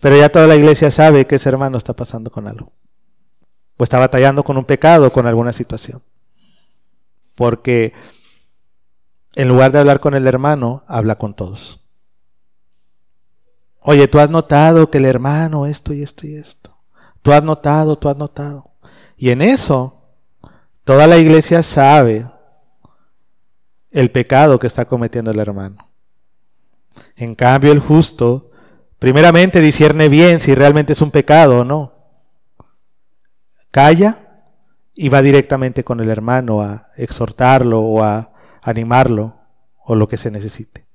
pero 0.00 0.16
ya 0.16 0.28
toda 0.28 0.46
la 0.46 0.54
iglesia 0.54 0.92
sabe 0.92 1.26
que 1.26 1.34
ese 1.34 1.48
hermano 1.48 1.78
está 1.78 1.94
pasando 1.94 2.30
con 2.30 2.46
algo. 2.46 2.72
O 3.76 3.82
está 3.82 3.98
batallando 3.98 4.44
con 4.44 4.56
un 4.56 4.64
pecado, 4.64 5.12
con 5.12 5.26
alguna 5.26 5.52
situación. 5.52 6.00
Porque 7.34 7.92
en 9.34 9.48
lugar 9.48 9.72
de 9.72 9.78
hablar 9.78 10.00
con 10.00 10.14
el 10.14 10.26
hermano, 10.26 10.84
habla 10.86 11.16
con 11.16 11.34
todos. 11.34 11.80
Oye, 13.80 14.06
tú 14.08 14.20
has 14.20 14.30
notado 14.30 14.90
que 14.90 14.98
el 14.98 15.06
hermano 15.06 15.66
esto 15.66 15.92
y 15.92 16.02
esto 16.02 16.26
y 16.26 16.36
esto. 16.36 16.76
Tú 17.22 17.32
has 17.32 17.42
notado, 17.42 17.96
tú 17.96 18.08
has 18.08 18.16
notado. 18.16 18.70
Y 19.16 19.30
en 19.30 19.42
eso, 19.42 20.02
toda 20.84 21.06
la 21.06 21.18
iglesia 21.18 21.62
sabe 21.62 22.30
el 23.90 24.10
pecado 24.10 24.58
que 24.58 24.66
está 24.66 24.84
cometiendo 24.84 25.30
el 25.30 25.38
hermano. 25.38 25.88
En 27.16 27.34
cambio, 27.34 27.72
el 27.72 27.80
justo, 27.80 28.50
primeramente 28.98 29.60
discierne 29.60 30.08
bien 30.08 30.40
si 30.40 30.54
realmente 30.54 30.92
es 30.92 31.02
un 31.02 31.10
pecado 31.10 31.60
o 31.60 31.64
no. 31.64 31.92
Calla 33.70 34.44
y 34.94 35.08
va 35.08 35.22
directamente 35.22 35.84
con 35.84 36.00
el 36.00 36.08
hermano 36.08 36.62
a 36.62 36.90
exhortarlo 36.96 37.80
o 37.80 38.02
a 38.02 38.31
animarlo 38.62 39.36
o 39.84 39.94
lo 39.94 40.08
que 40.08 40.16
se 40.16 40.30
necesite. 40.30 40.86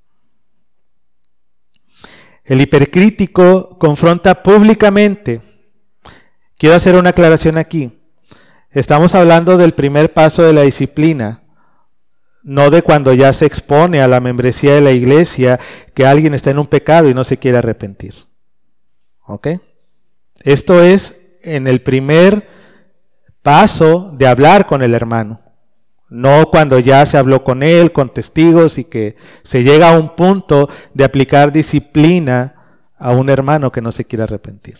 El 2.43 2.62
hipercrítico 2.62 3.77
confronta 3.77 4.41
públicamente. 4.41 5.41
Quiero 6.57 6.75
hacer 6.75 6.95
una 6.95 7.09
aclaración 7.09 7.57
aquí. 7.57 8.00
Estamos 8.71 9.15
hablando 9.15 9.57
del 9.57 9.74
primer 9.74 10.13
paso 10.13 10.43
de 10.43 10.53
la 10.53 10.62
disciplina, 10.62 11.43
no 12.43 12.69
de 12.69 12.81
cuando 12.81 13.13
ya 13.13 13.33
se 13.33 13.45
expone 13.45 14.01
a 14.01 14.07
la 14.07 14.21
membresía 14.21 14.75
de 14.75 14.81
la 14.81 14.91
iglesia 14.91 15.59
que 15.93 16.05
alguien 16.05 16.33
está 16.33 16.51
en 16.51 16.59
un 16.59 16.67
pecado 16.67 17.09
y 17.09 17.13
no 17.13 17.25
se 17.25 17.38
quiere 17.38 17.57
arrepentir. 17.57 18.15
¿Ok? 19.25 19.47
Esto 20.39 20.81
es 20.81 21.17
en 21.41 21.67
el 21.67 21.81
primer 21.81 22.47
paso 23.41 24.12
de 24.13 24.27
hablar 24.27 24.67
con 24.67 24.83
el 24.83 24.93
hermano. 24.93 25.41
No 26.10 26.50
cuando 26.50 26.80
ya 26.80 27.06
se 27.06 27.18
habló 27.18 27.44
con 27.44 27.64
él, 27.64 27.92
con 27.92 28.14
testigos 28.14 28.78
y 28.78 28.86
que 28.86 29.16
se 29.44 29.64
llega 29.64 29.90
a 29.90 30.00
un 30.00 30.16
punto 30.16 30.70
de 30.94 31.04
aplicar 31.04 31.52
disciplina 31.52 32.56
a 32.98 33.12
un 33.12 33.30
hermano 33.30 33.72
que 33.72 33.82
no 33.82 33.92
se 33.92 34.06
quiere 34.06 34.24
arrepentir. 34.24 34.78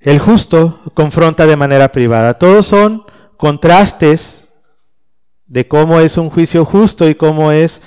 El 0.00 0.18
justo 0.18 0.80
confronta 0.94 1.46
de 1.46 1.56
manera 1.56 1.92
privada. 1.92 2.34
Todos 2.34 2.66
son 2.66 3.04
contrastes 3.36 4.44
de 5.46 5.68
cómo 5.68 6.00
es 6.00 6.16
un 6.16 6.30
juicio 6.30 6.64
justo 6.64 7.08
y 7.08 7.14
cómo 7.14 7.52
es 7.52 7.82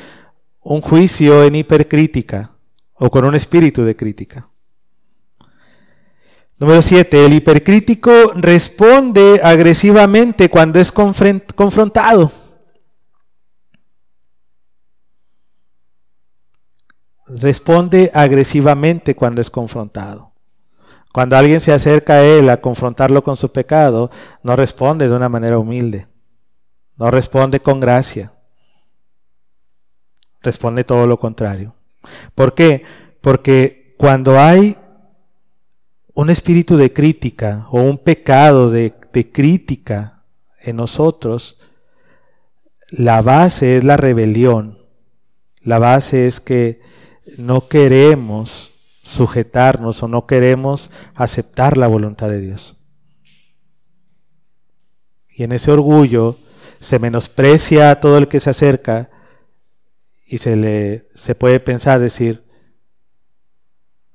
un 0.60 0.82
juicio 0.82 1.44
en 1.44 1.56
hipercrítica 1.56 2.52
o 2.94 3.10
con 3.10 3.26
un 3.26 3.36
espíritu 3.36 3.84
de 3.84 3.96
crítica. 3.96 4.50
Número 6.58 6.82
7. 6.82 7.26
El 7.26 7.34
hipercrítico 7.34 8.12
responde 8.36 9.42
agresivamente 9.44 10.50
cuando 10.50 10.80
es 10.80 10.92
confrontado. 10.92 12.32
Responde 17.28 18.12
agresivamente 18.14 19.16
cuando 19.16 19.42
es 19.42 19.50
confrontado. 19.50 20.34
Cuando 21.14 21.38
alguien 21.38 21.60
se 21.60 21.72
acerca 21.72 22.14
a 22.14 22.24
él 22.24 22.50
a 22.50 22.62
confrontarlo 22.62 23.24
con 23.24 23.38
su 23.38 23.52
pecado, 23.52 24.10
no 24.42 24.56
responde 24.56 25.08
de 25.08 25.16
una 25.16 25.30
manera 25.30 25.60
humilde. 25.60 26.08
No 26.98 27.12
responde 27.12 27.60
con 27.60 27.80
gracia. 27.80 28.34
Responde 30.42 30.84
todo 30.84 31.08
lo 31.08 31.20
contrario. 31.20 31.76
¿Por 32.36 32.54
qué? 32.54 32.84
Porque 33.22 33.96
cuando 33.98 34.40
hay 34.40 34.78
un 36.14 36.30
espíritu 36.30 36.78
de 36.78 36.94
crítica 36.94 37.68
o 37.70 37.82
un 37.82 37.98
pecado 37.98 38.70
de, 38.70 38.94
crítica 39.32 40.24
en 40.62 40.78
nosotros, 40.78 41.60
la 42.90 43.22
base 43.22 43.78
es 43.78 43.84
la 43.84 43.98
rebelión. 43.98 44.80
La 45.62 45.80
base 45.80 46.28
es 46.28 46.40
que 46.40 46.82
no 47.38 47.68
queremos 47.68 48.72
sujetarnos 49.04 50.04
o 50.04 50.08
no 50.08 50.26
queremos 50.26 50.92
aceptar 51.16 51.78
la 51.78 51.88
voluntad 51.88 52.30
de 52.30 52.42
Dios. 52.42 52.78
Y 55.30 55.44
en 55.44 55.52
ese 55.52 55.72
orgullo 55.72 56.38
se 56.80 57.00
menosprecia 57.00 57.90
a 57.90 58.00
todo 58.00 58.18
el 58.18 58.28
que 58.28 58.40
se 58.40 58.52
acerca 58.52 59.10
y 60.26 60.38
se 60.38 60.56
le 60.56 61.08
se 61.16 61.36
puede 61.36 61.60
pensar 61.60 62.00
decir 62.00 62.43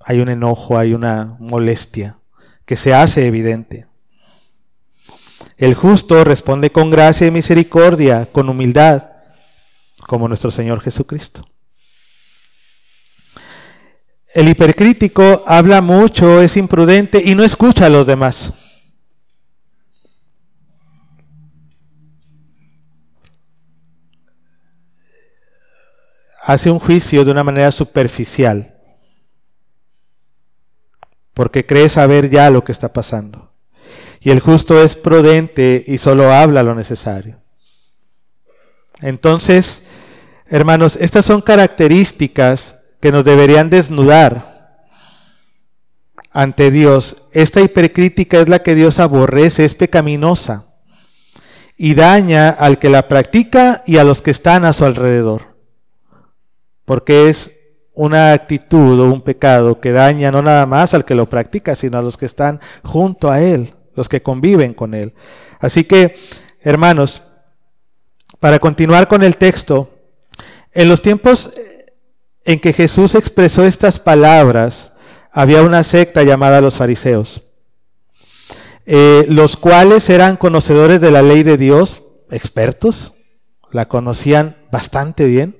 hay 0.01 0.21
un 0.21 0.29
enojo, 0.29 0.79
hay 0.79 0.95
una 0.95 1.37
molestia 1.39 2.19
que 2.65 2.77
se 2.77 2.95
hace 2.95 3.27
evidente. 3.27 3.87
El 5.57 5.75
justo 5.75 6.23
responde 6.25 6.71
con 6.71 6.91
gracia 6.91 7.27
y 7.27 7.31
misericordia, 7.31 8.27
con 8.31 8.49
humildad, 8.49 9.11
como 10.07 10.29
nuestro 10.29 10.51
Señor 10.51 10.81
Jesucristo. 10.81 11.49
El 14.35 14.49
hipercrítico 14.49 15.43
habla 15.47 15.81
mucho, 15.81 16.41
es 16.41 16.57
imprudente 16.57 17.23
y 17.25 17.35
no 17.35 17.43
escucha 17.43 17.87
a 17.87 17.91
los 17.91 18.07
demás. 18.07 18.53
Hace 26.43 26.71
un 26.71 26.79
juicio 26.79 27.25
de 27.25 27.31
una 27.31 27.45
manera 27.45 27.71
superficial 27.73 28.78
porque 31.39 31.65
cree 31.65 31.89
saber 31.89 32.31
ya 32.31 32.51
lo 32.51 32.65
que 32.65 32.73
está 32.73 32.93
pasando. 32.93 33.53
Y 34.19 34.31
el 34.31 34.41
justo 34.41 34.83
es 34.83 34.97
prudente 34.97 35.85
y 35.87 35.99
solo 35.99 36.33
habla 36.33 36.65
lo 36.65 36.75
necesario. 36.75 37.39
Entonces, 39.03 39.83
hermanos, 40.47 40.99
estas 41.01 41.25
son 41.25 41.41
características 41.41 42.81
que 42.99 43.13
nos 43.13 43.23
deberían 43.23 43.71
desnudar 43.71 44.89
ante 46.33 46.73
Dios. 46.73 47.23
Esta 47.31 47.61
hipercrítica 47.61 48.41
es 48.41 48.49
la 48.49 48.65
que 48.65 48.75
Dios 48.75 48.99
aborrece, 48.99 49.65
es 49.65 49.75
pecaminosa 49.75 50.67
y 51.77 51.95
daña 51.95 52.49
al 52.49 52.81
que 52.81 52.91
la 52.91 53.07
practica 53.07 53.85
y 53.87 53.99
a 53.99 54.03
los 54.03 54.23
que 54.23 54.33
están 54.33 54.65
a 54.65 54.73
su 54.73 54.85
alrededor. 54.85 55.55
Porque 56.85 57.29
es 57.29 57.58
una 57.99 58.33
actitud 58.33 59.01
o 59.01 59.13
un 59.13 59.23
pecado 59.23 59.81
que 59.81 59.91
daña 59.91 60.31
no 60.31 60.41
nada 60.41 60.67
más 60.67 60.95
al 60.95 61.05
que 61.05 61.17
lo 61.17 61.27
practica, 61.27 61.75
sino 61.75 61.99
a 61.99 62.03
los 62.03 62.17
que 62.17 62.27
están 62.27 62.61
junto 62.85 63.29
a 63.29 63.41
él, 63.41 63.75
los 63.97 64.09
que 64.09 64.23
conviven 64.23 64.73
con 64.73 64.95
él. 64.95 65.15
Así 65.59 65.83
que, 65.83 66.15
hermanos, 66.61 67.25
para 68.39 68.61
continuar 68.61 69.09
con 69.09 69.25
el 69.25 69.37
texto, 69.37 69.91
en 70.73 70.89
los 70.89 71.03
tiempos 71.03 71.51
en 72.45 72.61
que 72.61 72.73
Jesús 72.73 73.17
expresó 73.17 73.65
estas 73.65 73.99
palabras, 73.99 74.93
había 75.33 75.63
una 75.63 75.83
secta 75.83 76.23
llamada 76.23 76.61
los 76.61 76.77
fariseos, 76.77 77.43
eh, 78.87 79.27
los 79.29 79.57
cuales 79.57 80.09
eran 80.09 80.37
conocedores 80.37 81.01
de 81.01 81.11
la 81.11 81.23
ley 81.23 81.43
de 81.43 81.57
Dios, 81.57 82.05
expertos, 82.31 83.15
la 83.73 83.89
conocían 83.89 84.57
bastante 84.71 85.27
bien, 85.27 85.58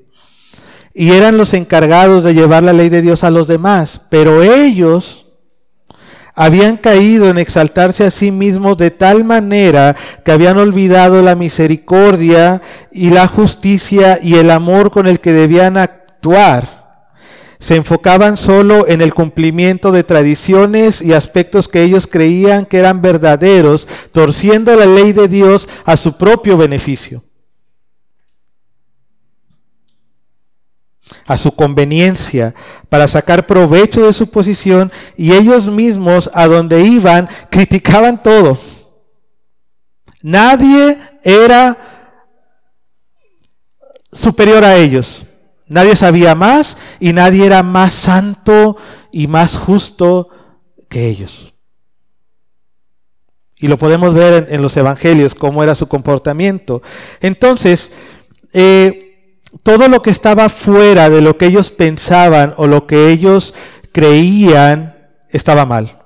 y 0.99 1.13
eran 1.13 1.39
los 1.39 1.55
encargados 1.55 2.25
de 2.25 2.35
llevar 2.35 2.65
la 2.65 2.73
ley 2.73 2.89
de 2.89 3.03
Dios 3.03 3.23
a 3.23 3.31
los 3.31 3.47
demás, 3.47 4.01
pero 4.09 4.43
ellos 4.43 5.29
habían 6.35 6.77
caído 6.77 7.31
en 7.31 7.39
exaltarse 7.39 8.05
a 8.05 8.11
sí 8.11 8.33
mismos 8.33 8.77
de 8.79 8.91
tal 8.91 9.23
manera 9.23 9.95
que 10.25 10.33
habían 10.33 10.59
olvidado 10.59 11.23
la 11.23 11.37
misericordia 11.37 12.63
y 12.91 13.11
la 13.11 13.29
justicia 13.29 14.19
y 14.21 14.35
el 14.35 14.51
amor 14.51 14.91
con 14.91 15.07
el 15.07 15.21
que 15.21 15.33
debían 15.33 15.77
actuar. 15.77 17.05
Se 17.61 17.77
enfocaban 17.77 18.37
solo 18.37 18.89
en 18.89 19.01
el 19.01 19.15
cumplimiento 19.15 19.93
de 19.93 20.03
tradiciones 20.03 21.01
y 21.01 21.13
aspectos 21.13 21.69
que 21.69 21.85
ellos 21.85 22.09
creían 22.09 22.67
que 22.67 22.79
eran 22.79 23.03
verdaderos, 23.03 23.87
torciendo 24.11 24.75
la 24.75 24.87
ley 24.87 25.13
de 25.13 25.29
Dios 25.29 25.69
a 25.85 25.97
su 25.97 26.19
propio 26.19 26.57
beneficio. 26.57 27.23
A 31.27 31.39
su 31.39 31.53
conveniencia, 31.53 32.55
para 32.89 33.09
sacar 33.09 33.47
provecho 33.47 34.07
de 34.07 34.13
su 34.13 34.31
posición, 34.31 34.93
y 35.17 35.33
ellos 35.33 35.67
mismos 35.67 36.31
a 36.35 36.47
donde 36.47 36.83
iban 36.83 37.29
criticaban 37.51 38.23
todo. 38.23 38.59
Nadie 40.23 40.99
era 41.23 41.77
superior 44.13 44.65
a 44.65 44.77
ellos. 44.77 45.25
Nadie 45.67 45.97
sabía 45.97 46.35
más 46.35 46.77
y 46.99 47.13
nadie 47.13 47.45
era 47.45 47.63
más 47.63 47.93
santo 47.93 48.77
y 49.13 49.27
más 49.27 49.57
justo 49.57 50.29
que 50.89 51.09
ellos. 51.09 51.55
Y 53.57 53.69
lo 53.69 53.77
podemos 53.77 54.15
ver 54.15 54.47
en, 54.51 54.63
los 54.63 54.77
evangelios, 54.77 55.35
cómo 55.35 55.63
era 55.63 55.75
su 55.75 55.89
comportamiento. 55.89 56.81
Entonces, 57.21 57.91
eh, 58.53 59.08
todo 59.63 59.89
lo 59.89 60.03
que 60.03 60.11
estaba 60.11 60.49
fuera 60.49 61.09
de 61.09 61.21
lo 61.21 61.39
que 61.39 61.47
ellos 61.47 61.71
pensaban 61.71 62.55
o 62.57 62.67
lo 62.67 62.87
que 62.87 63.09
ellos 63.09 63.55
creían 63.93 64.97
estaba 65.31 65.65
mal. 65.65 65.99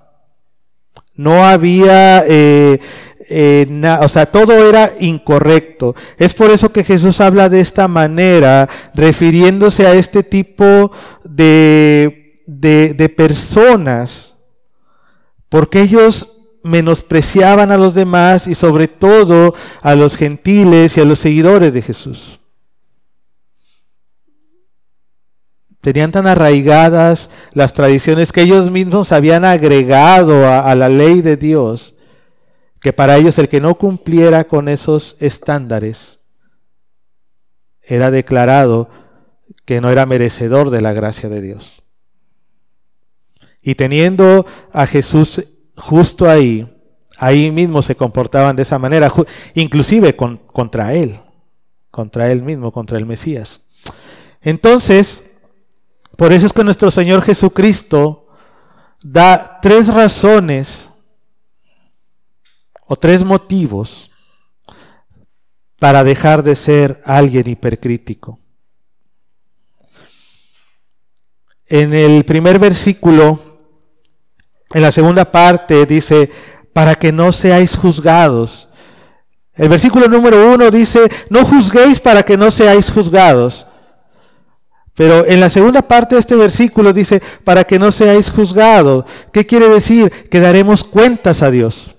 No 1.15 1.45
había, 1.45 2.25
eh, 2.27 2.81
eh, 3.29 3.99
o 4.01 4.09
sea, 4.09 4.27
todo 4.27 4.69
era 4.69 4.93
incorrecto. 5.01 5.95
Es 6.19 6.35
por 6.35 6.51
eso 6.51 6.73
que 6.73 6.85
Jesús 6.85 7.21
habla 7.21 7.49
de 7.49 7.61
esta 7.61 7.89
manera, 7.89 8.69
refiriéndose 8.95 9.87
a 9.87 9.95
este 9.95 10.23
tipo 10.23 10.93
de, 11.25 12.45
de, 12.47 12.95
de 12.95 13.09
personas, 13.09 14.35
porque 15.49 15.83
ellos 15.83 16.29
menospreciaban 16.63 17.73
a 17.73 17.77
los 17.77 17.93
demás 17.93 18.47
y 18.47 18.55
sobre 18.55 18.87
todo 18.87 19.53
a 19.83 19.95
los 19.97 20.17
gentiles 20.17 20.97
y 20.97 21.01
a 21.01 21.05
los 21.05 21.19
seguidores 21.19 21.73
de 21.73 21.83
Jesús. 21.83 22.39
Tenían 25.83 26.13
tan 26.13 26.29
arraigadas 26.29 27.29
las 27.55 27.73
tradiciones 27.73 28.31
que 28.31 28.43
ellos 28.43 28.71
mismos 28.71 29.11
habían 29.11 29.45
agregado 29.45 30.47
a, 30.47 30.73
la 30.77 30.89
ley 30.89 31.23
de 31.23 31.37
Dios, 31.37 31.97
que 32.81 32.93
para 32.93 33.17
ellos 33.17 33.37
el 33.39 33.49
que 33.49 33.61
no 33.61 33.75
cumpliera 33.77 34.45
con 34.45 34.69
esos 34.69 35.17
estándares 35.19 36.21
era 37.83 38.13
declarado 38.13 38.91
que 39.65 39.81
no 39.81 39.91
era 39.91 40.07
merecedor 40.07 40.71
de 40.71 40.83
la 40.83 40.93
gracia 40.93 41.29
de 41.29 41.43
Dios. 41.43 41.83
Y 43.61 43.75
teniendo 43.75 44.47
a 44.73 44.87
Jesús 44.87 45.45
justo 45.77 46.31
ahí, 46.31 46.73
ahí 47.19 47.51
mismo 47.51 47.83
se 47.83 47.97
comportaban 47.97 48.55
de 48.55 48.63
esa 48.63 48.79
manera, 48.79 49.13
inclusive 49.55 50.15
contra 50.15 50.95
él, 50.95 51.19
contra 51.91 52.31
él 52.31 52.45
mismo, 52.45 52.71
contra 52.71 52.99
el 52.99 53.07
Mesías. 53.07 53.63
Entonces, 54.41 55.25
por 56.23 56.33
eso 56.33 56.47
es 56.47 56.53
que 56.53 56.63
nuestro 56.63 56.89
Señor 56.93 57.23
Jesucristo 57.23 58.29
da 59.03 59.59
tres 59.61 59.89
razones 59.89 60.89
o 62.87 62.95
tres 62.95 63.25
motivos 63.25 64.09
para 65.81 66.05
dejar 66.05 66.45
de 66.45 66.55
ser 66.55 67.03
alguien 67.05 67.49
hipercrítico. 67.49 68.39
En 71.67 71.93
el 71.93 72.25
primer 72.25 72.61
versículo, 72.61 73.59
en 74.73 74.83
la 74.83 74.93
segunda 74.93 75.25
parte, 75.25 75.87
dice, 75.87 76.31
para 76.73 76.95
que 76.95 77.11
no 77.11 77.33
seáis 77.33 77.75
juzgados. 77.75 78.69
El 79.55 79.69
versículo 79.69 80.07
número 80.07 80.55
uno 80.55 80.71
dice, 80.71 81.01
no 81.31 81.45
juzguéis 81.45 81.99
para 81.99 82.23
que 82.23 82.37
no 82.37 82.53
seáis 82.53 82.93
juzgados. 82.93 83.67
Pero 84.95 85.27
en 85.27 85.41
la 85.41 85.49
segunda 85.49 85.83
parte 85.83 86.15
de 86.15 86.21
este 86.21 86.37
versículo 86.37 86.93
dice, 86.93 87.23
para 87.45 87.65
que 87.65 87.79
no 87.79 87.91
seáis 87.91 88.31
juzgados. 88.31 89.07
¿Qué 89.33 89.47
quiere 89.47 89.69
decir? 89.69 90.11
Que 90.29 90.41
daremos 90.41 90.85
cuentas 90.85 91.43
a 91.43 91.51
Dios. 91.51 91.95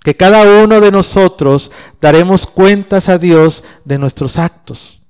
Que 0.00 0.16
cada 0.16 0.62
uno 0.62 0.80
de 0.80 0.90
nosotros 0.90 1.70
daremos 2.00 2.46
cuentas 2.46 3.08
a 3.08 3.18
Dios 3.18 3.62
de 3.84 3.98
nuestros 3.98 4.38
actos. 4.38 5.02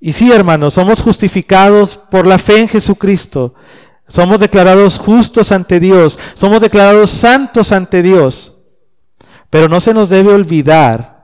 Y 0.00 0.12
sí, 0.14 0.32
hermanos, 0.32 0.74
somos 0.74 1.02
justificados 1.02 1.96
por 1.96 2.26
la 2.26 2.38
fe 2.38 2.58
en 2.58 2.68
Jesucristo. 2.68 3.54
Somos 4.08 4.40
declarados 4.40 4.98
justos 4.98 5.52
ante 5.52 5.78
Dios. 5.78 6.18
Somos 6.34 6.60
declarados 6.60 7.10
santos 7.10 7.70
ante 7.70 8.02
Dios. 8.02 8.54
Pero 9.50 9.68
no 9.68 9.80
se 9.80 9.94
nos 9.94 10.08
debe 10.08 10.32
olvidar 10.32 11.19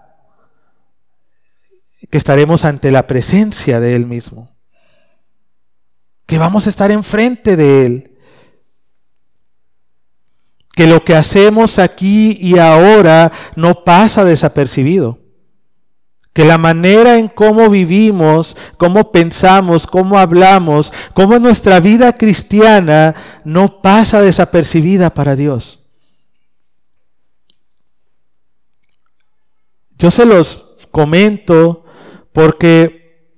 que 2.11 2.19
estaremos 2.19 2.65
ante 2.65 2.91
la 2.91 3.07
presencia 3.07 3.81
de 3.81 3.97
Él 3.97 4.07
mismo, 4.07 4.51
que 6.27 6.39
vamos 6.39 6.67
a 6.67 6.71
estar 6.71 6.91
enfrente 6.91 7.57
de 7.57 7.87
Él, 7.87 8.17
que 10.75 10.87
lo 10.87 11.05
que 11.05 11.15
hacemos 11.15 11.79
aquí 11.79 12.37
y 12.41 12.59
ahora 12.59 13.33
no 13.57 13.83
pasa 13.83 14.25
desapercibido, 14.25 15.21
que 16.35 16.45
la 16.45 16.59
manera 16.59 17.19
en 17.19 17.29
cómo 17.29 17.71
vivimos, 17.71 18.59
cómo 18.77 19.11
pensamos, 19.11 19.87
cómo 19.87 20.19
hablamos, 20.19 20.93
cómo 21.15 21.39
nuestra 21.39 21.81
vida 21.81 22.13
cristiana 22.13 23.15
no 23.43 23.81
pasa 23.81 24.21
desapercibida 24.21 25.15
para 25.15 25.35
Dios. 25.35 25.83
Yo 29.99 30.11
se 30.11 30.27
los 30.27 30.77
comento 30.91 31.86
porque 32.37 33.33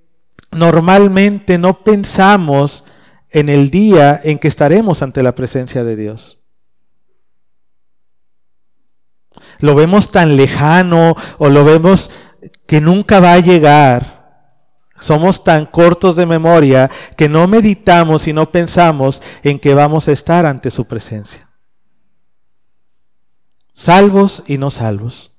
normalmente 0.50 1.56
no 1.56 1.84
pensamos 1.84 2.82
en 3.30 3.48
el 3.48 3.70
día 3.70 4.20
en 4.24 4.40
que 4.40 4.48
estaremos 4.48 5.02
ante 5.02 5.22
la 5.22 5.36
presencia 5.36 5.84
de 5.84 5.94
Dios. 5.94 6.40
Lo 9.60 9.76
vemos 9.76 10.10
tan 10.10 10.34
lejano 10.34 11.14
o 11.38 11.48
lo 11.48 11.64
vemos 11.64 12.10
que 12.66 12.80
nunca 12.80 13.20
va 13.20 13.34
a 13.34 13.38
llegar. 13.38 14.50
Somos 15.00 15.44
tan 15.44 15.66
cortos 15.66 16.16
de 16.16 16.26
memoria 16.26 16.90
que 17.16 17.28
no 17.28 17.46
meditamos 17.46 18.26
y 18.26 18.32
no 18.32 18.50
pensamos 18.50 19.22
en 19.44 19.60
que 19.60 19.74
vamos 19.74 20.08
a 20.08 20.12
estar 20.12 20.44
ante 20.44 20.72
su 20.72 20.86
presencia. 20.86 21.48
Salvos 23.74 24.42
y 24.48 24.58
no 24.58 24.72
salvos. 24.72 25.30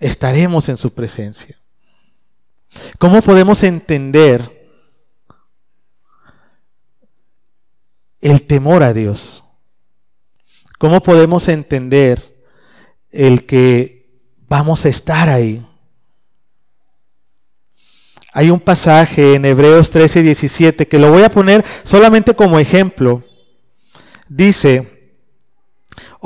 Estaremos 0.00 0.70
en 0.70 0.78
su 0.78 0.94
presencia. 0.94 1.58
¿Cómo 2.98 3.22
podemos 3.22 3.62
entender 3.62 4.68
el 8.20 8.46
temor 8.46 8.82
a 8.82 8.92
Dios? 8.92 9.44
¿Cómo 10.78 11.02
podemos 11.02 11.48
entender 11.48 12.44
el 13.10 13.46
que 13.46 14.06
vamos 14.48 14.84
a 14.84 14.88
estar 14.88 15.28
ahí? 15.28 15.66
Hay 18.32 18.50
un 18.50 18.58
pasaje 18.58 19.36
en 19.36 19.44
Hebreos 19.44 19.90
13, 19.90 20.22
17 20.22 20.88
que 20.88 20.98
lo 20.98 21.10
voy 21.10 21.22
a 21.22 21.30
poner 21.30 21.64
solamente 21.84 22.34
como 22.34 22.58
ejemplo. 22.58 23.22
Dice, 24.28 24.93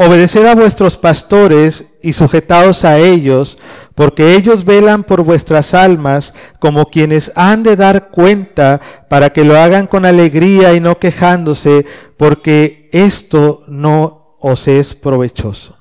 Obedeced 0.00 0.46
a 0.46 0.54
vuestros 0.54 0.96
pastores 0.96 1.88
y 2.04 2.12
sujetaos 2.12 2.84
a 2.84 2.98
ellos, 3.00 3.58
porque 3.96 4.36
ellos 4.36 4.64
velan 4.64 5.02
por 5.02 5.24
vuestras 5.24 5.74
almas 5.74 6.34
como 6.60 6.86
quienes 6.86 7.32
han 7.34 7.64
de 7.64 7.74
dar 7.74 8.10
cuenta 8.10 8.80
para 9.08 9.30
que 9.30 9.42
lo 9.42 9.58
hagan 9.58 9.88
con 9.88 10.04
alegría 10.04 10.72
y 10.74 10.78
no 10.78 11.00
quejándose, 11.00 11.84
porque 12.16 12.88
esto 12.92 13.64
no 13.66 14.36
os 14.38 14.68
es 14.68 14.94
provechoso. 14.94 15.76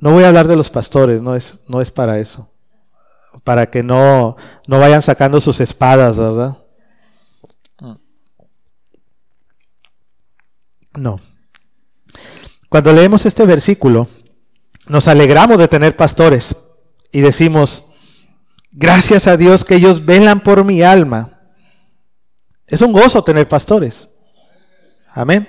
No 0.00 0.12
voy 0.12 0.24
a 0.24 0.28
hablar 0.28 0.48
de 0.48 0.56
los 0.56 0.70
pastores, 0.70 1.20
no 1.20 1.36
es, 1.36 1.58
no 1.68 1.82
es 1.82 1.90
para 1.90 2.18
eso. 2.18 2.50
Para 3.44 3.68
que 3.68 3.82
no, 3.82 4.38
no 4.66 4.80
vayan 4.80 5.02
sacando 5.02 5.42
sus 5.42 5.60
espadas, 5.60 6.16
¿verdad? 6.16 6.56
No. 10.98 11.20
Cuando 12.68 12.92
leemos 12.92 13.24
este 13.24 13.46
versículo, 13.46 14.08
nos 14.88 15.08
alegramos 15.08 15.58
de 15.58 15.68
tener 15.68 15.96
pastores 15.96 16.56
y 17.12 17.20
decimos, 17.20 17.84
gracias 18.72 19.26
a 19.26 19.36
Dios 19.36 19.64
que 19.64 19.76
ellos 19.76 20.04
velan 20.04 20.40
por 20.40 20.64
mi 20.64 20.82
alma. 20.82 21.38
Es 22.66 22.82
un 22.82 22.92
gozo 22.92 23.22
tener 23.22 23.48
pastores. 23.48 24.08
Amén. 25.14 25.48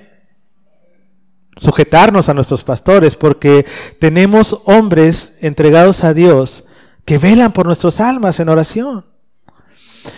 Sujetarnos 1.58 2.30
a 2.30 2.34
nuestros 2.34 2.64
pastores 2.64 3.18
porque 3.18 3.66
tenemos 4.00 4.62
hombres 4.66 5.36
entregados 5.42 6.04
a 6.04 6.14
Dios 6.14 6.64
que 7.06 7.18
velan 7.18 7.52
por 7.52 7.66
nuestras 7.66 8.00
almas 8.00 8.40
en 8.40 8.50
oración. 8.50 9.06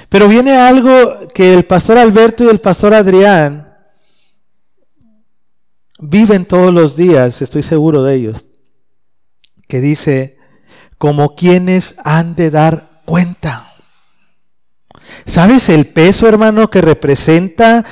Pero 0.10 0.28
viene 0.28 0.56
algo 0.58 1.28
que 1.34 1.54
el 1.54 1.65
pastor 1.65 1.98
Alberto 1.98 2.44
y 2.44 2.50
el 2.50 2.60
pastor 2.60 2.94
Adrián 2.94 3.70
viven 6.02 6.46
todos 6.46 6.74
los 6.74 6.96
días, 6.96 7.42
estoy 7.42 7.64
seguro 7.64 8.04
de 8.04 8.16
ellos, 8.16 8.46
que 9.68 9.80
dice, 9.80 10.38
como 10.98 11.36
quienes 11.36 11.96
han 12.04 12.36
de 12.36 12.50
dar 12.50 13.02
cuenta. 13.06 13.74
¿Sabes 15.26 15.70
el 15.70 15.88
peso, 15.88 16.28
hermano, 16.28 16.70
que 16.70 16.82
representa 16.82 17.86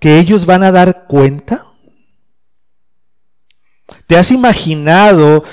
que 0.00 0.18
ellos 0.18 0.46
van 0.46 0.62
a 0.62 0.72
dar 0.72 1.06
cuenta? 1.06 1.66
¿Te 4.06 4.16
has 4.16 4.30
imaginado 4.30 5.44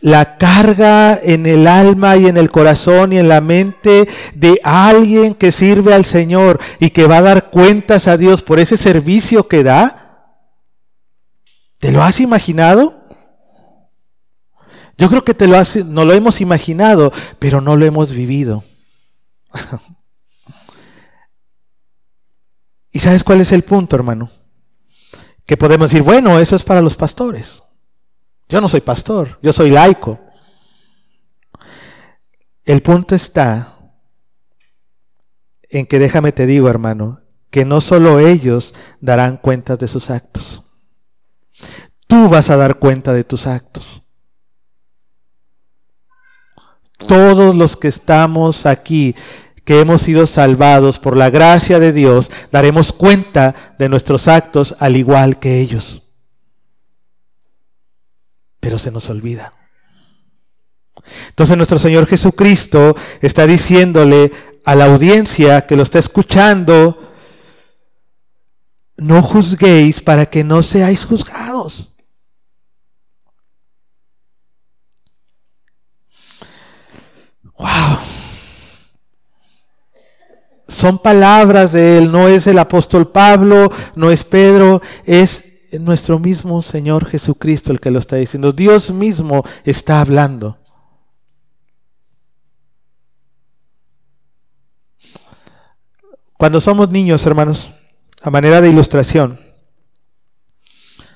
la 0.00 0.38
carga 0.38 1.18
en 1.22 1.46
el 1.46 1.66
alma 1.66 2.16
y 2.16 2.26
en 2.26 2.36
el 2.36 2.50
corazón 2.50 3.12
y 3.12 3.18
en 3.18 3.28
la 3.28 3.40
mente 3.40 4.08
de 4.34 4.58
alguien 4.64 5.34
que 5.34 5.52
sirve 5.52 5.92
al 5.92 6.04
Señor 6.04 6.58
y 6.78 6.90
que 6.90 7.06
va 7.06 7.18
a 7.18 7.22
dar 7.22 7.50
cuentas 7.50 8.08
a 8.08 8.16
Dios 8.16 8.42
por 8.42 8.58
ese 8.60 8.76
servicio 8.76 9.46
que 9.46 9.62
da? 9.62 9.99
¿Te 11.80 11.90
lo 11.90 12.02
has 12.02 12.20
imaginado? 12.20 13.00
Yo 14.98 15.08
creo 15.08 15.24
que 15.24 15.32
te 15.32 15.46
lo 15.46 15.56
no 15.86 16.04
lo 16.04 16.12
hemos 16.12 16.42
imaginado, 16.42 17.10
pero 17.38 17.62
no 17.62 17.74
lo 17.74 17.86
hemos 17.86 18.12
vivido. 18.12 18.62
¿Y 22.92 22.98
sabes 22.98 23.24
cuál 23.24 23.40
es 23.40 23.50
el 23.52 23.62
punto, 23.62 23.96
hermano? 23.96 24.30
Que 25.46 25.56
podemos 25.56 25.90
decir, 25.90 26.02
bueno, 26.02 26.38
eso 26.38 26.54
es 26.54 26.64
para 26.64 26.82
los 26.82 26.96
pastores. 26.96 27.62
Yo 28.46 28.60
no 28.60 28.68
soy 28.68 28.82
pastor, 28.82 29.38
yo 29.40 29.54
soy 29.54 29.70
laico. 29.70 30.20
El 32.64 32.82
punto 32.82 33.14
está 33.14 33.78
en 35.70 35.86
que 35.86 35.98
déjame 35.98 36.32
te 36.32 36.44
digo, 36.44 36.68
hermano, 36.68 37.22
que 37.48 37.64
no 37.64 37.80
solo 37.80 38.18
ellos 38.18 38.74
darán 39.00 39.38
cuentas 39.38 39.78
de 39.78 39.88
sus 39.88 40.10
actos. 40.10 40.69
Tú 42.10 42.28
vas 42.28 42.50
a 42.50 42.56
dar 42.56 42.80
cuenta 42.80 43.12
de 43.12 43.22
tus 43.22 43.46
actos. 43.46 44.02
Todos 46.98 47.54
los 47.54 47.76
que 47.76 47.86
estamos 47.86 48.66
aquí, 48.66 49.14
que 49.64 49.78
hemos 49.78 50.02
sido 50.02 50.26
salvados 50.26 50.98
por 50.98 51.16
la 51.16 51.30
gracia 51.30 51.78
de 51.78 51.92
Dios, 51.92 52.28
daremos 52.50 52.92
cuenta 52.92 53.54
de 53.78 53.88
nuestros 53.88 54.26
actos 54.26 54.74
al 54.80 54.96
igual 54.96 55.38
que 55.38 55.60
ellos. 55.60 56.02
Pero 58.58 58.76
se 58.76 58.90
nos 58.90 59.08
olvida. 59.08 59.52
Entonces 61.28 61.56
nuestro 61.56 61.78
Señor 61.78 62.08
Jesucristo 62.08 62.96
está 63.20 63.46
diciéndole 63.46 64.32
a 64.64 64.74
la 64.74 64.86
audiencia 64.86 65.64
que 65.64 65.76
lo 65.76 65.84
está 65.84 66.00
escuchando, 66.00 67.12
no 68.96 69.22
juzguéis 69.22 70.02
para 70.02 70.26
que 70.26 70.42
no 70.42 70.64
seáis 70.64 71.04
juzgados. 71.04 71.86
Wow. 77.60 77.98
Son 80.66 80.98
palabras 80.98 81.72
de 81.72 81.98
él, 81.98 82.10
no 82.10 82.26
es 82.26 82.46
el 82.46 82.58
apóstol 82.58 83.10
Pablo, 83.10 83.70
no 83.94 84.10
es 84.10 84.24
Pedro, 84.24 84.80
es 85.04 85.44
nuestro 85.78 86.18
mismo 86.18 86.62
Señor 86.62 87.04
Jesucristo 87.04 87.70
el 87.70 87.80
que 87.80 87.90
lo 87.90 87.98
está 87.98 88.16
diciendo. 88.16 88.52
Dios 88.52 88.90
mismo 88.90 89.44
está 89.64 90.00
hablando. 90.00 90.56
Cuando 96.38 96.62
somos 96.62 96.88
niños, 96.88 97.26
hermanos, 97.26 97.70
a 98.22 98.30
manera 98.30 98.62
de 98.62 98.70
ilustración, 98.70 99.38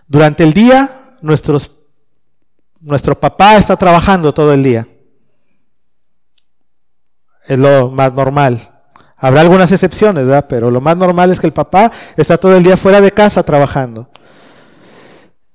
durante 0.07 0.45
el 0.45 0.53
día 0.53 0.91
nuestros, 1.23 1.73
nuestro 2.81 3.19
papá 3.19 3.57
está 3.57 3.77
trabajando 3.79 4.35
todo 4.35 4.53
el 4.53 4.63
día. 4.63 4.87
Es 7.47 7.59
lo 7.59 7.91
más 7.91 8.13
normal. 8.13 8.71
Habrá 9.17 9.41
algunas 9.41 9.71
excepciones, 9.73 10.27
¿verdad? 10.27 10.47
Pero 10.49 10.71
lo 10.71 10.81
más 10.81 10.97
normal 10.97 11.31
es 11.31 11.41
que 11.41 11.47
el 11.47 11.53
papá 11.53 11.91
está 12.17 12.37
todo 12.37 12.57
el 12.57 12.63
día 12.63 12.77
fuera 12.77 13.01
de 13.01 13.13
casa 13.13 13.43
trabajando. 13.43 14.09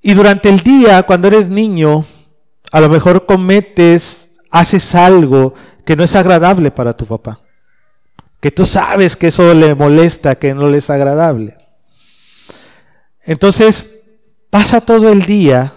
Y 0.01 0.13
durante 0.13 0.49
el 0.49 0.61
día, 0.61 1.03
cuando 1.03 1.27
eres 1.27 1.49
niño, 1.49 2.05
a 2.71 2.79
lo 2.79 2.89
mejor 2.89 3.25
cometes, 3.25 4.29
haces 4.49 4.95
algo 4.95 5.53
que 5.85 5.95
no 5.95 6.03
es 6.03 6.15
agradable 6.15 6.71
para 6.71 6.95
tu 6.95 7.05
papá. 7.05 7.41
Que 8.39 8.51
tú 8.51 8.65
sabes 8.65 9.15
que 9.15 9.27
eso 9.27 9.53
le 9.53 9.75
molesta, 9.75 10.35
que 10.35 10.53
no 10.53 10.69
le 10.69 10.77
es 10.77 10.89
agradable. 10.89 11.57
Entonces, 13.23 13.91
pasa 14.49 14.81
todo 14.81 15.11
el 15.11 15.25
día 15.25 15.73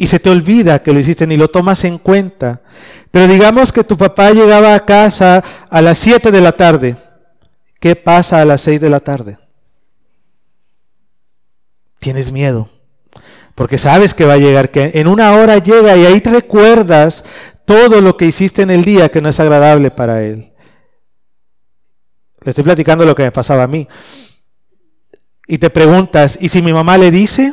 y 0.00 0.06
se 0.06 0.18
te 0.18 0.30
olvida 0.30 0.82
que 0.82 0.94
lo 0.94 0.98
hiciste 0.98 1.26
ni 1.26 1.36
lo 1.36 1.48
tomas 1.48 1.84
en 1.84 1.98
cuenta. 1.98 2.62
Pero 3.10 3.26
digamos 3.26 3.70
que 3.70 3.84
tu 3.84 3.98
papá 3.98 4.30
llegaba 4.30 4.74
a 4.74 4.86
casa 4.86 5.44
a 5.68 5.82
las 5.82 5.98
7 5.98 6.30
de 6.30 6.40
la 6.40 6.52
tarde. 6.52 6.96
¿Qué 7.78 7.94
pasa 7.96 8.40
a 8.40 8.46
las 8.46 8.62
6 8.62 8.80
de 8.80 8.88
la 8.88 9.00
tarde? 9.00 9.38
Tienes 11.98 12.32
miedo. 12.32 12.70
Porque 13.54 13.76
sabes 13.76 14.14
que 14.14 14.24
va 14.24 14.32
a 14.32 14.38
llegar, 14.38 14.70
que 14.70 14.92
en 14.94 15.06
una 15.06 15.34
hora 15.34 15.58
llega 15.58 15.94
y 15.98 16.06
ahí 16.06 16.22
te 16.22 16.30
recuerdas 16.30 17.22
todo 17.66 18.00
lo 18.00 18.16
que 18.16 18.24
hiciste 18.24 18.62
en 18.62 18.70
el 18.70 18.86
día 18.86 19.10
que 19.10 19.20
no 19.20 19.28
es 19.28 19.38
agradable 19.38 19.90
para 19.90 20.22
él. 20.22 20.50
Le 22.42 22.52
estoy 22.52 22.64
platicando 22.64 23.04
lo 23.04 23.14
que 23.14 23.24
me 23.24 23.32
pasaba 23.32 23.64
a 23.64 23.66
mí. 23.66 23.86
Y 25.46 25.58
te 25.58 25.68
preguntas, 25.68 26.38
¿y 26.40 26.48
si 26.48 26.62
mi 26.62 26.72
mamá 26.72 26.96
le 26.96 27.10
dice? 27.10 27.52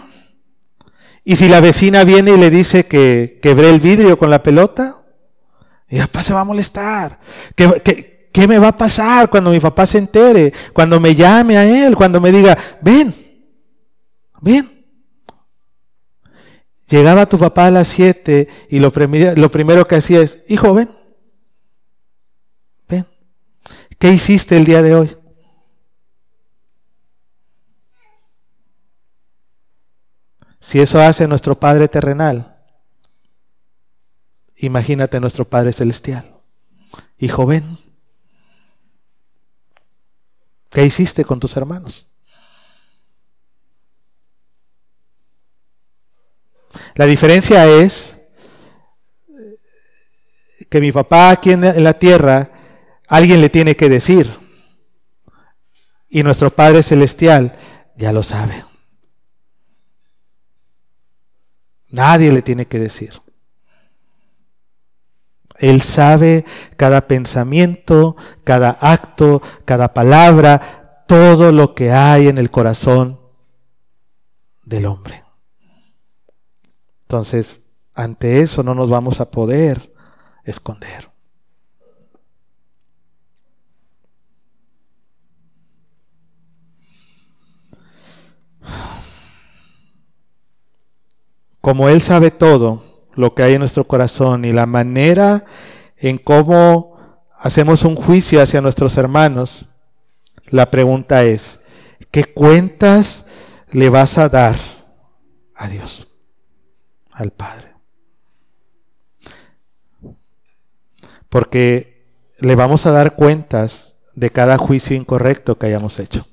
¿Y 1.30 1.36
si 1.36 1.50
la 1.50 1.60
vecina 1.60 2.06
viene 2.06 2.32
y 2.32 2.38
le 2.38 2.50
dice 2.50 2.86
que 2.86 3.40
quebré 3.42 3.70
el 3.70 3.82
vidrio 3.82 4.18
con 4.18 4.30
la 4.30 4.42
pelota? 4.42 5.04
Y 5.90 6.00
papá 6.00 6.24
se 6.24 6.34
va 6.34 6.40
a 6.40 6.46
molestar. 6.46 7.20
¿Qué, 7.54 8.48
me 8.48 8.58
va 8.58 8.70
a 8.70 8.78
pasar 8.78 9.30
cuando 9.30 9.52
mi 9.52 9.60
papá 9.60 9.86
se 9.86 9.98
entere? 9.98 10.54
Cuando 10.72 11.02
me 11.02 11.16
llame 11.16 11.58
a 11.58 11.66
él, 11.66 11.98
cuando 11.98 12.22
me 12.22 12.32
diga, 12.32 12.58
ven, 12.82 13.13
ven. 14.40 14.86
Llegaba 16.88 17.26
tu 17.26 17.38
papá 17.38 17.66
a 17.66 17.72
las 17.72 17.90
7 17.90 18.48
y 18.70 18.80
lo, 18.80 18.94
lo 19.36 19.52
primero 19.52 19.86
que 19.86 19.96
hacía 19.96 20.22
es, 20.22 20.44
hijo, 20.48 20.74
ven, 20.74 20.96
ven. 22.88 23.06
¿Qué 24.00 24.13
hiciste 24.13 24.56
el 24.56 24.63
día 24.63 24.82
de 24.82 24.96
hoy? 24.96 25.18
Si 30.67 30.82
eso 30.82 30.99
hace 30.99 31.30
nuestro 31.30 31.58
Padre 31.58 31.88
terrenal, 31.88 32.58
imagínate 34.58 35.17
nuestro 35.21 35.45
Padre 35.47 35.71
celestial. 35.71 36.41
Hijo, 37.17 37.45
ven. 37.45 37.80
¿Qué 40.69 40.84
hiciste 40.84 41.23
con 41.23 41.39
tus 41.39 41.56
hermanos? 41.56 42.12
La 46.95 47.06
diferencia 47.06 47.65
es 47.65 48.17
que 50.69 50.82
mi 50.82 50.91
papá 50.91 51.30
aquí 51.30 51.51
en 51.51 51.82
la 51.82 51.93
tierra, 51.93 52.51
alguien 53.08 53.39
le 53.39 53.49
tiene 53.49 53.77
que 53.77 53.88
decir. 53.88 54.38
Y 56.10 56.23
nuestro 56.23 56.49
Padre 56.49 56.84
Celestial 56.84 57.58
ya 57.95 58.12
lo 58.12 58.21
sabe. 58.21 58.65
Nadie 61.89 62.32
le 62.32 62.41
tiene 62.41 62.67
que 62.67 62.80
decir. 62.80 63.21
Él 65.60 65.82
sabe 65.82 66.45
cada 66.76 67.08
pensamiento, 67.08 68.15
cada 68.43 68.69
acto, 68.69 69.41
cada 69.65 69.93
palabra, 69.93 71.04
todo 71.08 71.52
lo 71.52 71.73
que 71.73 71.91
hay 71.91 72.28
en 72.28 72.38
el 72.38 72.52
corazón 72.52 73.19
del 74.63 74.86
hombre. 74.86 75.23
Entonces, 77.04 77.62
ante 77.95 78.41
eso 78.41 78.62
no 78.63 78.76
nos 78.76 78.89
vamos 78.89 79.19
a 79.21 79.32
poder 79.32 79.93
esconder. 80.43 81.10
Como 91.67 91.89
Él 91.89 91.99
sabe 91.99 92.32
todo 92.32 92.82
lo 93.13 93.36
que 93.36 93.43
hay 93.43 93.56
en 93.56 93.60
nuestro 93.60 93.84
corazón 93.84 94.45
y 94.45 94.53
la 94.53 94.65
manera 94.65 95.43
en 95.97 96.17
cómo 96.17 96.95
hacemos 97.36 97.84
un 97.84 97.97
juicio 97.97 98.41
hacia 98.41 98.62
nuestros 98.62 98.95
hermanos, 98.95 99.65
la 100.45 100.71
pregunta 100.71 101.25
es, 101.25 101.60
¿qué 102.10 102.23
cuentas 102.23 103.25
le 103.73 103.89
vas 103.89 104.17
a 104.17 104.30
dar 104.30 104.58
a 105.56 105.67
Dios? 105.67 106.08
al 107.12 107.32
Padre. 107.32 107.75
Porque 111.27 112.32
le 112.39 112.56
vamos 112.56 112.86
a 112.86 112.91
dar 112.91 113.17
cuentas 113.17 113.97
de 114.15 114.30
cada 114.30 114.58
juicio 114.58 114.95
incorrecto 114.95 115.58
que 115.58 115.65
hayamos 115.65 115.99
hecho. 115.99 116.25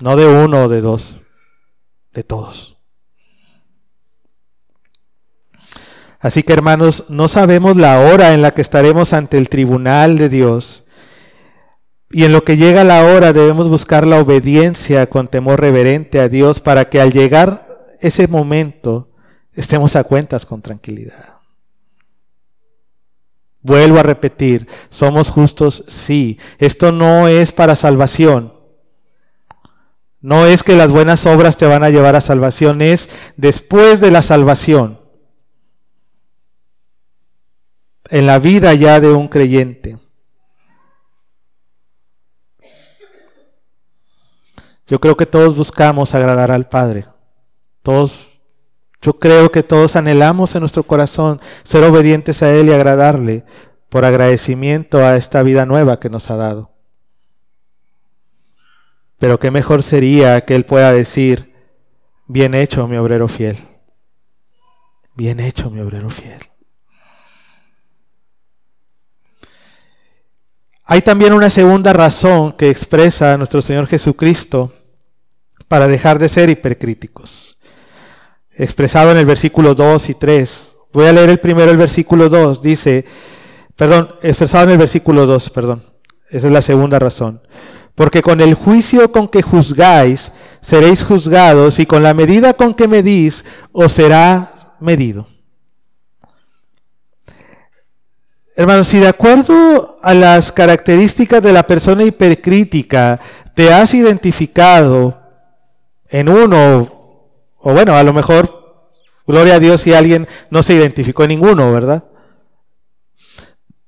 No 0.00 0.16
de 0.16 0.26
uno 0.26 0.64
o 0.64 0.68
de 0.68 0.82
dos, 0.82 1.23
de 2.14 2.24
todos. 2.24 2.76
Así 6.20 6.42
que 6.42 6.54
hermanos, 6.54 7.04
no 7.10 7.28
sabemos 7.28 7.76
la 7.76 8.00
hora 8.00 8.32
en 8.32 8.40
la 8.40 8.52
que 8.52 8.62
estaremos 8.62 9.12
ante 9.12 9.36
el 9.36 9.50
tribunal 9.50 10.16
de 10.16 10.30
Dios 10.30 10.84
y 12.10 12.24
en 12.24 12.32
lo 12.32 12.44
que 12.44 12.56
llega 12.56 12.84
la 12.84 13.04
hora 13.04 13.32
debemos 13.32 13.68
buscar 13.68 14.06
la 14.06 14.20
obediencia 14.20 15.10
con 15.10 15.28
temor 15.28 15.60
reverente 15.60 16.20
a 16.20 16.28
Dios 16.28 16.60
para 16.60 16.88
que 16.88 17.00
al 17.00 17.12
llegar 17.12 17.88
ese 18.00 18.28
momento 18.28 19.10
estemos 19.52 19.96
a 19.96 20.04
cuentas 20.04 20.46
con 20.46 20.62
tranquilidad. 20.62 21.40
Vuelvo 23.62 23.98
a 23.98 24.02
repetir, 24.02 24.68
somos 24.90 25.30
justos, 25.30 25.84
sí. 25.88 26.38
Esto 26.58 26.92
no 26.92 27.28
es 27.28 27.50
para 27.50 27.74
salvación. 27.76 28.52
No 30.24 30.46
es 30.46 30.62
que 30.62 30.74
las 30.74 30.90
buenas 30.90 31.26
obras 31.26 31.58
te 31.58 31.66
van 31.66 31.84
a 31.84 31.90
llevar 31.90 32.16
a 32.16 32.22
salvación, 32.22 32.80
es 32.80 33.10
después 33.36 34.00
de 34.00 34.10
la 34.10 34.22
salvación. 34.22 34.98
En 38.08 38.26
la 38.26 38.38
vida 38.38 38.72
ya 38.72 39.00
de 39.00 39.12
un 39.12 39.28
creyente. 39.28 39.98
Yo 44.86 44.98
creo 44.98 45.14
que 45.14 45.26
todos 45.26 45.58
buscamos 45.58 46.14
agradar 46.14 46.50
al 46.50 46.70
Padre. 46.70 47.04
Todos, 47.82 48.30
yo 49.02 49.18
creo 49.18 49.52
que 49.52 49.62
todos 49.62 49.94
anhelamos 49.94 50.54
en 50.54 50.60
nuestro 50.60 50.84
corazón 50.84 51.38
ser 51.64 51.84
obedientes 51.84 52.42
a 52.42 52.50
Él 52.50 52.68
y 52.68 52.72
agradarle 52.72 53.44
por 53.90 54.06
agradecimiento 54.06 55.04
a 55.04 55.16
esta 55.16 55.42
vida 55.42 55.66
nueva 55.66 56.00
que 56.00 56.08
nos 56.08 56.30
ha 56.30 56.36
dado. 56.36 56.73
Pero 59.24 59.40
qué 59.40 59.50
mejor 59.50 59.82
sería 59.82 60.44
que 60.44 60.54
Él 60.54 60.66
pueda 60.66 60.92
decir, 60.92 61.54
bien 62.26 62.52
hecho 62.52 62.86
mi 62.86 62.98
obrero 62.98 63.26
fiel. 63.26 63.56
Bien 65.14 65.40
hecho 65.40 65.70
mi 65.70 65.80
obrero 65.80 66.10
fiel. 66.10 66.40
Hay 70.84 71.00
también 71.00 71.32
una 71.32 71.48
segunda 71.48 71.94
razón 71.94 72.52
que 72.52 72.68
expresa 72.68 73.38
nuestro 73.38 73.62
Señor 73.62 73.86
Jesucristo 73.86 74.74
para 75.68 75.88
dejar 75.88 76.18
de 76.18 76.28
ser 76.28 76.50
hipercríticos. 76.50 77.58
Expresado 78.50 79.10
en 79.12 79.16
el 79.16 79.24
versículo 79.24 79.74
2 79.74 80.10
y 80.10 80.14
3. 80.16 80.76
Voy 80.92 81.06
a 81.06 81.14
leer 81.14 81.30
el 81.30 81.40
primero, 81.40 81.70
el 81.70 81.78
versículo 81.78 82.28
2. 82.28 82.60
Dice, 82.60 83.06
perdón, 83.74 84.16
expresado 84.20 84.64
en 84.64 84.72
el 84.72 84.78
versículo 84.78 85.24
2, 85.24 85.48
perdón. 85.48 85.82
Esa 86.28 86.48
es 86.48 86.52
la 86.52 86.60
segunda 86.60 86.98
razón. 86.98 87.40
Porque 87.94 88.22
con 88.22 88.40
el 88.40 88.54
juicio 88.54 89.12
con 89.12 89.28
que 89.28 89.42
juzgáis, 89.42 90.32
seréis 90.60 91.04
juzgados, 91.04 91.78
y 91.78 91.86
con 91.86 92.02
la 92.02 92.14
medida 92.14 92.54
con 92.54 92.74
que 92.74 92.88
medís, 92.88 93.44
os 93.72 93.92
será 93.92 94.52
medido. 94.80 95.28
Hermanos, 98.56 98.88
si 98.88 98.98
de 98.98 99.08
acuerdo 99.08 99.98
a 100.02 100.14
las 100.14 100.52
características 100.52 101.42
de 101.42 101.52
la 101.52 101.64
persona 101.64 102.04
hipercrítica 102.04 103.20
te 103.54 103.72
has 103.72 103.94
identificado 103.94 105.20
en 106.08 106.28
uno, 106.28 106.88
o 107.58 107.72
bueno, 107.72 107.96
a 107.96 108.02
lo 108.04 108.12
mejor, 108.12 108.90
gloria 109.26 109.54
a 109.54 109.58
Dios 109.58 109.80
si 109.80 109.92
alguien 109.92 110.28
no 110.50 110.62
se 110.62 110.74
identificó 110.74 111.24
en 111.24 111.30
ninguno, 111.30 111.72
¿verdad? 111.72 112.04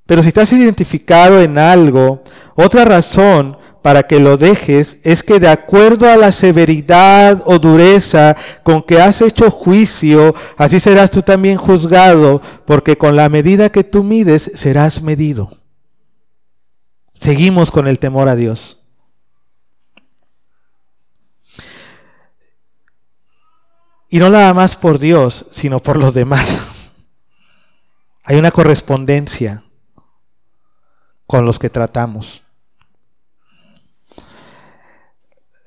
Pero 0.07 0.23
si 0.23 0.33
te 0.33 0.40
has 0.40 0.53
identificado 0.53 1.40
en 1.40 1.59
algo, 1.59 2.25
otra 2.57 2.85
razón 2.85 3.59
para 3.87 4.03
que 4.03 4.18
lo 4.18 4.37
dejes 4.37 4.99
es 5.05 5.22
que 5.22 5.38
de 5.38 5.46
acuerdo 5.46 6.11
a 6.11 6.16
la 6.16 6.33
severidad 6.33 7.40
o 7.46 7.61
dureza 7.61 8.37
con 8.64 8.83
que 8.83 9.01
has 9.01 9.22
hecho 9.22 9.49
juicio, 9.49 10.35
así 10.57 10.81
serás 10.81 11.09
tú 11.09 11.22
también 11.22 11.57
juzgado, 11.57 12.42
porque 12.64 12.99
con 12.99 13.14
la 13.14 13.29
medida 13.29 13.70
que 13.70 13.85
tú 13.85 14.03
mides 14.03 14.51
serás 14.57 15.03
medido. 15.03 15.61
Seguimos 17.20 17.70
con 17.70 17.87
el 17.87 18.01
temor 18.01 18.29
a 18.29 18.35
Dios. 18.35 18.85
Y 24.09 24.18
no 24.18 24.31
nada 24.31 24.53
más 24.53 24.75
por 24.75 24.99
Dios, 24.99 25.46
sino 25.53 25.79
por 25.79 25.96
los 25.96 26.12
demás. 26.12 26.59
Hay 28.25 28.37
una 28.37 28.51
correspondencia 28.51 29.62
con 31.29 31.44
los 31.44 31.61
que 31.61 31.70
tratamos. 31.70 32.42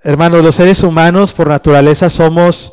Hermanos, 0.01 0.41
los 0.41 0.55
seres 0.55 0.81
humanos 0.83 1.33
por 1.33 1.49
naturaleza 1.49 2.09
somos 2.09 2.71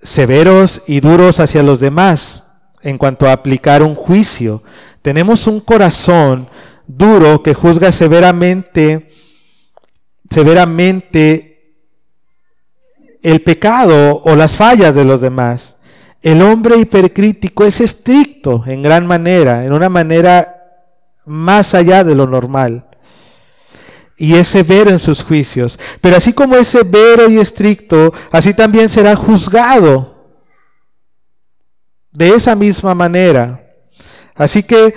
severos 0.00 0.80
y 0.86 1.00
duros 1.00 1.38
hacia 1.38 1.62
los 1.62 1.80
demás 1.80 2.44
en 2.82 2.96
cuanto 2.96 3.28
a 3.28 3.32
aplicar 3.32 3.82
un 3.82 3.94
juicio. 3.94 4.62
Tenemos 5.02 5.46
un 5.46 5.60
corazón 5.60 6.48
duro 6.86 7.42
que 7.42 7.52
juzga 7.52 7.92
severamente, 7.92 9.12
severamente 10.30 11.76
el 13.22 13.42
pecado 13.42 14.22
o 14.24 14.34
las 14.34 14.56
fallas 14.56 14.94
de 14.94 15.04
los 15.04 15.20
demás. 15.20 15.76
El 16.22 16.40
hombre 16.40 16.78
hipercrítico 16.78 17.66
es 17.66 17.82
estricto 17.82 18.62
en 18.66 18.82
gran 18.82 19.06
manera, 19.06 19.66
en 19.66 19.74
una 19.74 19.90
manera 19.90 20.54
más 21.26 21.74
allá 21.74 22.02
de 22.02 22.14
lo 22.14 22.26
normal 22.26 22.86
y 24.16 24.34
es 24.34 24.48
severo 24.48 24.90
en 24.90 24.98
sus 24.98 25.22
juicios. 25.22 25.78
Pero 26.00 26.16
así 26.16 26.32
como 26.32 26.56
es 26.56 26.68
severo 26.68 27.28
y 27.28 27.38
estricto, 27.38 28.12
así 28.30 28.54
también 28.54 28.88
será 28.88 29.14
juzgado 29.14 30.16
de 32.12 32.30
esa 32.30 32.54
misma 32.54 32.94
manera. 32.94 33.62
Así 34.34 34.62
que, 34.62 34.94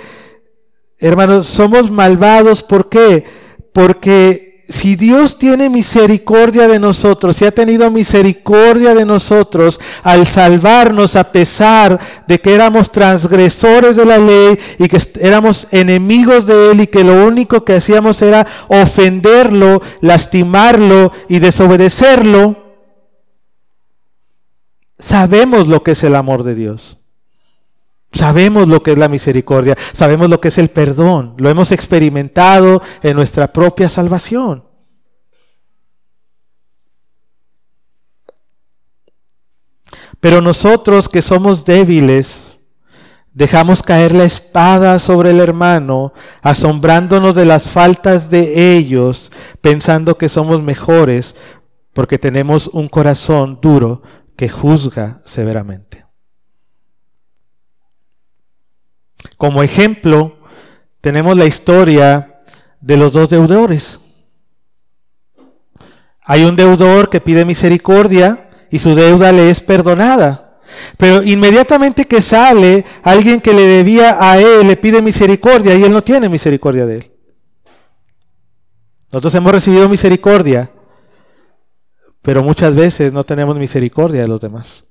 hermanos, 0.98 1.48
somos 1.48 1.90
malvados. 1.90 2.62
¿Por 2.62 2.88
qué? 2.88 3.24
Porque 3.72 4.49
si 4.70 4.94
Dios 4.94 5.36
tiene 5.36 5.68
misericordia 5.68 6.68
de 6.68 6.78
nosotros, 6.78 7.36
si 7.36 7.44
ha 7.44 7.50
tenido 7.50 7.90
misericordia 7.90 8.94
de 8.94 9.04
nosotros 9.04 9.80
al 10.04 10.26
salvarnos 10.26 11.16
a 11.16 11.32
pesar 11.32 11.98
de 12.28 12.40
que 12.40 12.54
éramos 12.54 12.92
transgresores 12.92 13.96
de 13.96 14.04
la 14.04 14.18
ley 14.18 14.56
y 14.78 14.86
que 14.86 14.98
éramos 15.20 15.66
enemigos 15.72 16.46
de 16.46 16.70
Él 16.70 16.82
y 16.82 16.86
que 16.86 17.02
lo 17.02 17.26
único 17.26 17.64
que 17.64 17.74
hacíamos 17.74 18.22
era 18.22 18.46
ofenderlo, 18.68 19.82
lastimarlo 20.00 21.10
y 21.28 21.40
desobedecerlo, 21.40 22.56
sabemos 25.00 25.66
lo 25.66 25.82
que 25.82 25.92
es 25.92 26.04
el 26.04 26.14
amor 26.14 26.44
de 26.44 26.54
Dios. 26.54 26.99
Sabemos 28.12 28.66
lo 28.68 28.82
que 28.82 28.92
es 28.92 28.98
la 28.98 29.08
misericordia, 29.08 29.76
sabemos 29.92 30.28
lo 30.28 30.40
que 30.40 30.48
es 30.48 30.58
el 30.58 30.68
perdón, 30.68 31.34
lo 31.38 31.48
hemos 31.48 31.70
experimentado 31.70 32.82
en 33.02 33.16
nuestra 33.16 33.52
propia 33.52 33.88
salvación. 33.88 34.64
Pero 40.18 40.40
nosotros 40.40 41.08
que 41.08 41.22
somos 41.22 41.64
débiles, 41.64 42.58
dejamos 43.32 43.82
caer 43.82 44.14
la 44.14 44.24
espada 44.24 44.98
sobre 44.98 45.30
el 45.30 45.40
hermano, 45.40 46.12
asombrándonos 46.42 47.34
de 47.34 47.46
las 47.46 47.70
faltas 47.70 48.28
de 48.28 48.76
ellos, 48.76 49.30
pensando 49.60 50.18
que 50.18 50.28
somos 50.28 50.62
mejores 50.62 51.34
porque 51.92 52.18
tenemos 52.18 52.68
un 52.68 52.88
corazón 52.88 53.58
duro 53.60 54.02
que 54.36 54.48
juzga 54.48 55.20
severamente. 55.24 55.99
Como 59.36 59.62
ejemplo, 59.62 60.38
tenemos 61.00 61.36
la 61.36 61.46
historia 61.46 62.40
de 62.80 62.96
los 62.96 63.12
dos 63.12 63.30
deudores. 63.30 63.98
Hay 66.22 66.44
un 66.44 66.56
deudor 66.56 67.10
que 67.10 67.20
pide 67.20 67.44
misericordia 67.44 68.50
y 68.70 68.78
su 68.78 68.94
deuda 68.94 69.32
le 69.32 69.50
es 69.50 69.60
perdonada. 69.60 70.60
Pero 70.96 71.22
inmediatamente 71.22 72.06
que 72.06 72.22
sale, 72.22 72.84
alguien 73.02 73.40
que 73.40 73.52
le 73.52 73.62
debía 73.62 74.16
a 74.20 74.38
él 74.38 74.66
le 74.66 74.76
pide 74.76 75.02
misericordia 75.02 75.74
y 75.74 75.82
él 75.82 75.92
no 75.92 76.04
tiene 76.04 76.28
misericordia 76.28 76.86
de 76.86 76.96
él. 76.96 77.10
Nosotros 79.12 79.34
hemos 79.34 79.52
recibido 79.52 79.88
misericordia, 79.88 80.70
pero 82.22 82.44
muchas 82.44 82.76
veces 82.76 83.12
no 83.12 83.24
tenemos 83.24 83.56
misericordia 83.56 84.22
de 84.22 84.28
los 84.28 84.40
demás. 84.40 84.89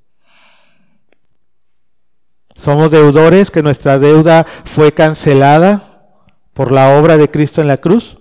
Somos 2.59 2.91
deudores 2.91 3.51
que 3.51 3.63
nuestra 3.63 3.99
deuda 3.99 4.45
fue 4.65 4.93
cancelada 4.93 6.11
por 6.53 6.73
la 6.73 6.99
obra 6.99 7.15
de 7.15 7.31
Cristo 7.31 7.61
en 7.61 7.69
la 7.69 7.77
cruz, 7.77 8.17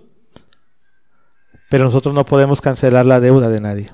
pero 1.68 1.82
nosotros 1.82 2.14
no 2.14 2.24
podemos 2.24 2.60
cancelar 2.60 3.04
la 3.04 3.18
deuda 3.18 3.48
de 3.48 3.60
nadie. 3.60 3.92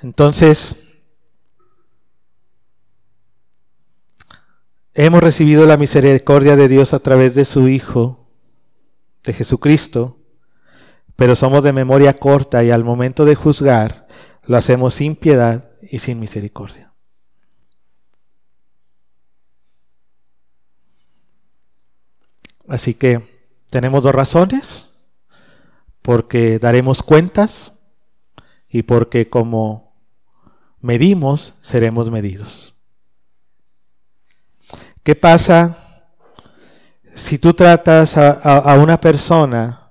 Entonces, 0.00 0.74
hemos 4.94 5.20
recibido 5.20 5.66
la 5.66 5.76
misericordia 5.76 6.56
de 6.56 6.68
Dios 6.68 6.94
a 6.94 7.00
través 7.00 7.34
de 7.34 7.44
su 7.44 7.68
Hijo, 7.68 8.26
de 9.22 9.34
Jesucristo, 9.34 10.17
pero 11.18 11.34
somos 11.34 11.64
de 11.64 11.72
memoria 11.72 12.16
corta 12.16 12.62
y 12.62 12.70
al 12.70 12.84
momento 12.84 13.24
de 13.24 13.34
juzgar 13.34 14.06
lo 14.44 14.56
hacemos 14.56 14.94
sin 14.94 15.16
piedad 15.16 15.68
y 15.82 15.98
sin 15.98 16.20
misericordia. 16.20 16.92
Así 22.68 22.94
que 22.94 23.50
tenemos 23.68 24.04
dos 24.04 24.14
razones, 24.14 24.94
porque 26.02 26.60
daremos 26.60 27.02
cuentas 27.02 27.76
y 28.68 28.82
porque 28.84 29.28
como 29.28 29.96
medimos, 30.80 31.58
seremos 31.62 32.12
medidos. 32.12 32.76
¿Qué 35.02 35.16
pasa 35.16 36.04
si 37.16 37.38
tú 37.38 37.54
tratas 37.54 38.16
a, 38.16 38.30
a 38.30 38.78
una 38.78 39.00
persona 39.00 39.87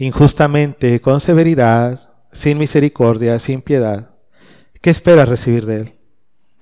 injustamente, 0.00 0.98
con 1.02 1.20
severidad, 1.20 2.14
sin 2.32 2.56
misericordia, 2.56 3.38
sin 3.38 3.60
piedad, 3.60 4.14
¿qué 4.80 4.88
esperas 4.88 5.28
recibir 5.28 5.66
de 5.66 5.76
Él? 5.76 5.98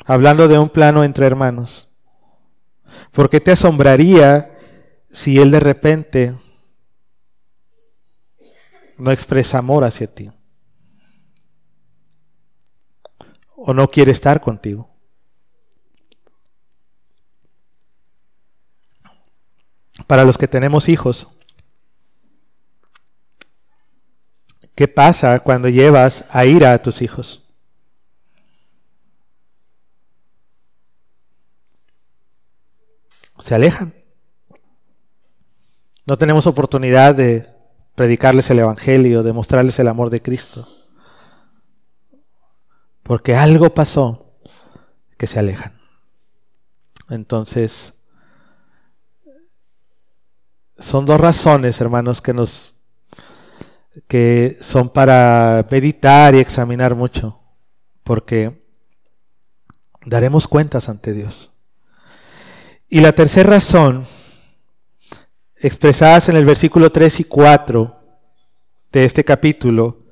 Hablando 0.05 0.48
de 0.48 0.59
un 0.59 0.68
plano 0.68 1.05
entre 1.05 1.24
hermanos. 1.24 1.94
¿Por 3.12 3.31
qué 3.31 3.38
te 3.38 3.53
asombraría 3.53 4.59
si 5.09 5.38
Él 5.38 5.53
de 5.53 5.61
repente 5.61 6.37
no 8.96 9.12
expresa 9.12 9.59
amor 9.59 9.85
hacia 9.85 10.12
ti? 10.12 10.33
¿O 13.55 13.72
no 13.72 13.89
quiere 13.89 14.11
estar 14.11 14.41
contigo? 14.41 14.91
Para 20.09 20.24
los 20.24 20.36
que 20.36 20.49
tenemos 20.49 20.89
hijos, 20.89 21.38
¿Qué 24.79 24.87
pasa 24.87 25.41
cuando 25.41 25.68
llevas 25.68 26.24
a 26.31 26.45
ira 26.45 26.72
a 26.72 26.81
tus 26.81 27.03
hijos? 27.03 27.45
Se 33.41 33.57
alejan. 33.57 33.93
No 36.07 36.16
tenemos 36.16 36.47
oportunidad 36.47 37.16
de 37.16 37.49
predicarles 37.97 38.51
el 38.51 38.61
Evangelio, 38.61 39.24
de 39.24 39.33
mostrarles 39.33 39.76
el 39.81 39.89
amor 39.89 40.11
de 40.11 40.22
Cristo. 40.22 40.68
Porque 43.03 43.35
algo 43.35 43.74
pasó 43.74 44.39
que 45.16 45.26
se 45.26 45.41
alejan. 45.41 45.76
Entonces, 47.11 47.95
son 50.79 51.05
dos 51.05 51.20
razones, 51.20 51.81
hermanos, 51.81 52.22
que 52.22 52.33
nos 52.33 52.78
que 54.07 54.57
son 54.61 54.91
para 54.91 55.66
meditar 55.70 56.34
y 56.34 56.39
examinar 56.39 56.95
mucho, 56.95 57.41
porque 58.05 58.59
Daremos 60.09 60.49
cuentas 60.49 60.89
ante 60.89 61.12
Dios. 61.12 61.53
Y 62.89 63.01
la 63.01 63.12
tercera 63.12 63.51
razón, 63.51 64.07
expresadas 65.57 66.30
en 66.30 66.36
el 66.36 66.47
versículo 66.47 66.91
3 66.91 67.20
y 67.20 67.24
4 67.24 68.01
de 68.91 69.05
este 69.05 69.22
capítulo, 69.22 70.07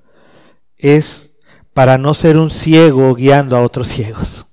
es 0.76 1.30
para 1.72 1.96
no 1.96 2.12
ser 2.12 2.36
un 2.36 2.50
ciego 2.50 3.14
guiando 3.14 3.56
a 3.56 3.62
otros 3.62 3.88
ciegos. 3.88 4.44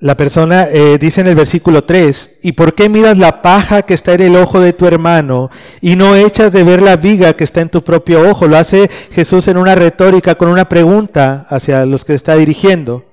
La 0.00 0.16
persona 0.16 0.64
eh, 0.64 0.98
dice 0.98 1.20
en 1.20 1.28
el 1.28 1.36
versículo 1.36 1.82
3, 1.82 2.38
¿y 2.42 2.52
por 2.52 2.74
qué 2.74 2.88
miras 2.88 3.16
la 3.16 3.42
paja 3.42 3.82
que 3.82 3.94
está 3.94 4.12
en 4.14 4.22
el 4.22 4.36
ojo 4.36 4.58
de 4.58 4.72
tu 4.72 4.86
hermano 4.86 5.50
y 5.80 5.94
no 5.94 6.16
echas 6.16 6.50
de 6.50 6.64
ver 6.64 6.82
la 6.82 6.96
viga 6.96 7.34
que 7.34 7.44
está 7.44 7.60
en 7.60 7.68
tu 7.68 7.84
propio 7.84 8.28
ojo? 8.28 8.48
Lo 8.48 8.56
hace 8.56 8.90
Jesús 9.12 9.46
en 9.46 9.56
una 9.56 9.76
retórica 9.76 10.34
con 10.34 10.48
una 10.48 10.68
pregunta 10.68 11.46
hacia 11.48 11.86
los 11.86 12.04
que 12.04 12.14
está 12.14 12.34
dirigiendo. 12.34 13.04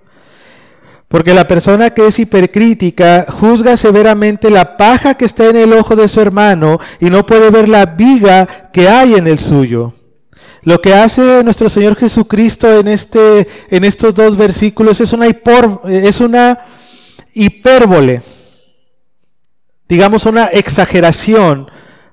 Porque 1.08 1.36
la 1.36 1.48
persona 1.48 1.92
que 1.92 2.08
es 2.08 2.18
hipercrítica 2.18 3.28
juzga 3.30 3.78
severamente 3.78 4.50
la 4.50 4.76
paja 4.76 5.14
que 5.14 5.26
está 5.26 5.48
en 5.50 5.58
el 5.58 5.74
ojo 5.74 5.96
de 5.96 6.08
su 6.08 6.20
hermano 6.20 6.80
y 7.00 7.12
no 7.12 7.28
puede 7.28 7.52
ver 7.52 7.70
la 7.70 7.86
viga 7.86 8.70
que 8.74 8.90
hay 8.90 9.14
en 9.14 9.28
el 9.28 9.38
suyo. 9.38 9.94
Lo 10.64 10.80
que 10.80 10.94
hace 10.94 11.44
nuestro 11.44 11.70
Señor 11.70 11.96
Jesucristo 11.96 12.72
en, 12.78 12.88
este, 12.88 13.48
en 13.70 13.84
estos 13.84 14.14
dos 14.14 14.38
versículos 14.38 15.02
es 15.02 15.12
una, 15.14 16.60
hipérbole, 17.34 18.22
digamos 19.90 20.26
una 20.26 20.46
exageración, 20.46 21.70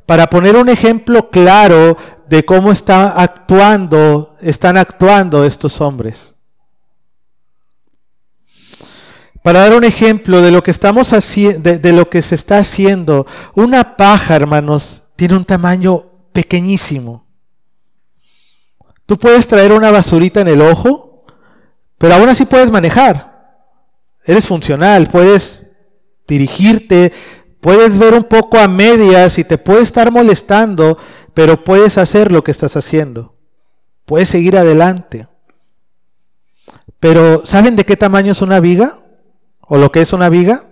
para 0.06 0.28
poner 0.28 0.56
un 0.56 0.70
ejemplo 0.70 1.28
claro 1.28 1.98
de 2.26 2.44
cómo 2.46 2.72
está 2.72 3.20
actuando, 3.20 4.34
están 4.40 4.78
actuando 4.78 5.44
estos 5.44 5.82
hombres. 5.82 6.34
Para 9.42 9.60
dar 9.60 9.76
un 9.76 9.84
ejemplo 9.84 10.40
de 10.40 10.50
lo 10.50 10.62
que 10.62 10.70
estamos 10.70 11.12
haciendo, 11.12 11.78
de 11.78 11.92
lo 11.92 12.08
que 12.08 12.22
se 12.22 12.34
está 12.34 12.58
haciendo, 12.58 13.26
una 13.54 13.96
paja, 13.96 14.36
hermanos, 14.36 15.02
tiene 15.16 15.36
un 15.36 15.44
tamaño 15.44 16.06
pequeñísimo. 16.32 17.27
Tú 19.08 19.18
puedes 19.18 19.46
traer 19.48 19.72
una 19.72 19.90
basurita 19.90 20.42
en 20.42 20.48
el 20.48 20.60
ojo, 20.60 21.24
pero 21.96 22.12
aún 22.12 22.28
así 22.28 22.44
puedes 22.44 22.70
manejar. 22.70 23.64
Eres 24.22 24.46
funcional, 24.46 25.08
puedes 25.08 25.66
dirigirte, 26.26 27.14
puedes 27.58 27.96
ver 27.96 28.12
un 28.12 28.24
poco 28.24 28.58
a 28.58 28.68
medias 28.68 29.38
y 29.38 29.44
te 29.44 29.56
puede 29.56 29.80
estar 29.80 30.12
molestando, 30.12 30.98
pero 31.32 31.64
puedes 31.64 31.96
hacer 31.96 32.30
lo 32.30 32.44
que 32.44 32.50
estás 32.50 32.76
haciendo. 32.76 33.34
Puedes 34.04 34.28
seguir 34.28 34.58
adelante. 34.58 35.26
Pero 37.00 37.46
¿saben 37.46 37.76
de 37.76 37.86
qué 37.86 37.96
tamaño 37.96 38.32
es 38.32 38.42
una 38.42 38.60
viga? 38.60 38.98
¿O 39.62 39.78
lo 39.78 39.90
que 39.90 40.02
es 40.02 40.12
una 40.12 40.28
viga? 40.28 40.64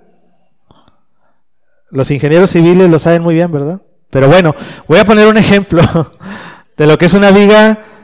Los 1.89 2.11
ingenieros 2.11 2.51
civiles 2.51 2.91
lo 2.91 2.99
saben 2.99 3.23
muy 3.23 3.35
bien, 3.35 3.51
¿verdad? 3.51 3.81
Pero 4.11 4.29
bueno, 4.29 4.55
voy 4.87 4.99
a 4.99 5.07
poner 5.07 5.27
un 5.27 5.39
ejemplo 5.39 5.81
de 6.77 6.87
lo 6.87 6.99
que 6.99 7.07
es 7.07 7.15
una 7.15 7.31
viga 7.31 7.96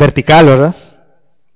vertical, 0.00 0.46
¿verdad? 0.46 0.74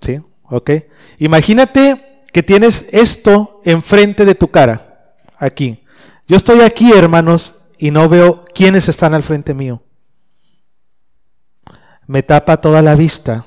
Sí, 0.01 0.21
ok. 0.45 0.71
Imagínate 1.19 2.23
que 2.31 2.43
tienes 2.43 2.87
esto 2.93 3.63
enfrente 3.65 4.27
de 4.27 4.35
tu 4.35 4.49
cara, 4.49 5.15
aquí. 5.39 5.83
Yo 6.29 6.37
estoy 6.37 6.61
aquí, 6.61 6.93
hermanos, 6.93 7.57
y 7.79 7.91
no 7.91 8.09
veo 8.09 8.45
quiénes 8.55 8.89
están 8.89 9.15
al 9.15 9.23
frente 9.23 9.55
mío. 9.55 9.83
Me 12.07 12.23
tapa 12.23 12.59
toda 12.59 12.83
la 12.83 12.95
vista. 12.95 13.47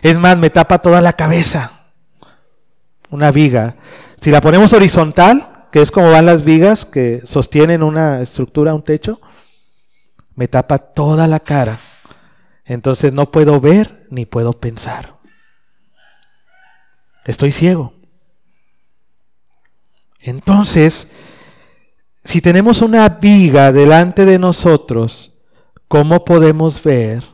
Es 0.00 0.16
más, 0.16 0.38
me 0.38 0.48
tapa 0.48 0.78
toda 0.78 1.00
la 1.00 1.14
cabeza. 1.14 1.72
Una 3.10 3.32
viga. 3.32 3.76
Si 4.20 4.30
la 4.30 4.40
ponemos 4.40 4.72
horizontal, 4.72 5.66
que 5.72 5.80
es 5.80 5.90
como 5.90 6.12
van 6.12 6.26
las 6.26 6.44
vigas 6.44 6.86
que 6.86 7.20
sostienen 7.26 7.82
una 7.82 8.20
estructura, 8.20 8.74
un 8.74 8.82
techo, 8.82 9.20
me 10.36 10.46
tapa 10.46 10.78
toda 10.78 11.26
la 11.26 11.40
cara. 11.40 11.78
Entonces 12.64 13.12
no 13.12 13.30
puedo 13.30 13.60
ver 13.60 14.06
ni 14.10 14.26
puedo 14.26 14.52
pensar. 14.54 15.18
Estoy 17.24 17.52
ciego. 17.52 17.94
Entonces, 20.20 21.08
si 22.24 22.40
tenemos 22.40 22.80
una 22.80 23.08
viga 23.08 23.72
delante 23.72 24.24
de 24.24 24.38
nosotros, 24.38 25.34
¿cómo 25.88 26.24
podemos 26.24 26.82
ver 26.82 27.24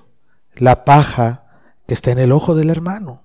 la 0.55 0.85
paja 0.85 1.45
que 1.87 1.95
está 1.95 2.11
en 2.11 2.19
el 2.19 2.33
ojo 2.33 2.57
del 2.57 2.71
hermano? 2.71 3.23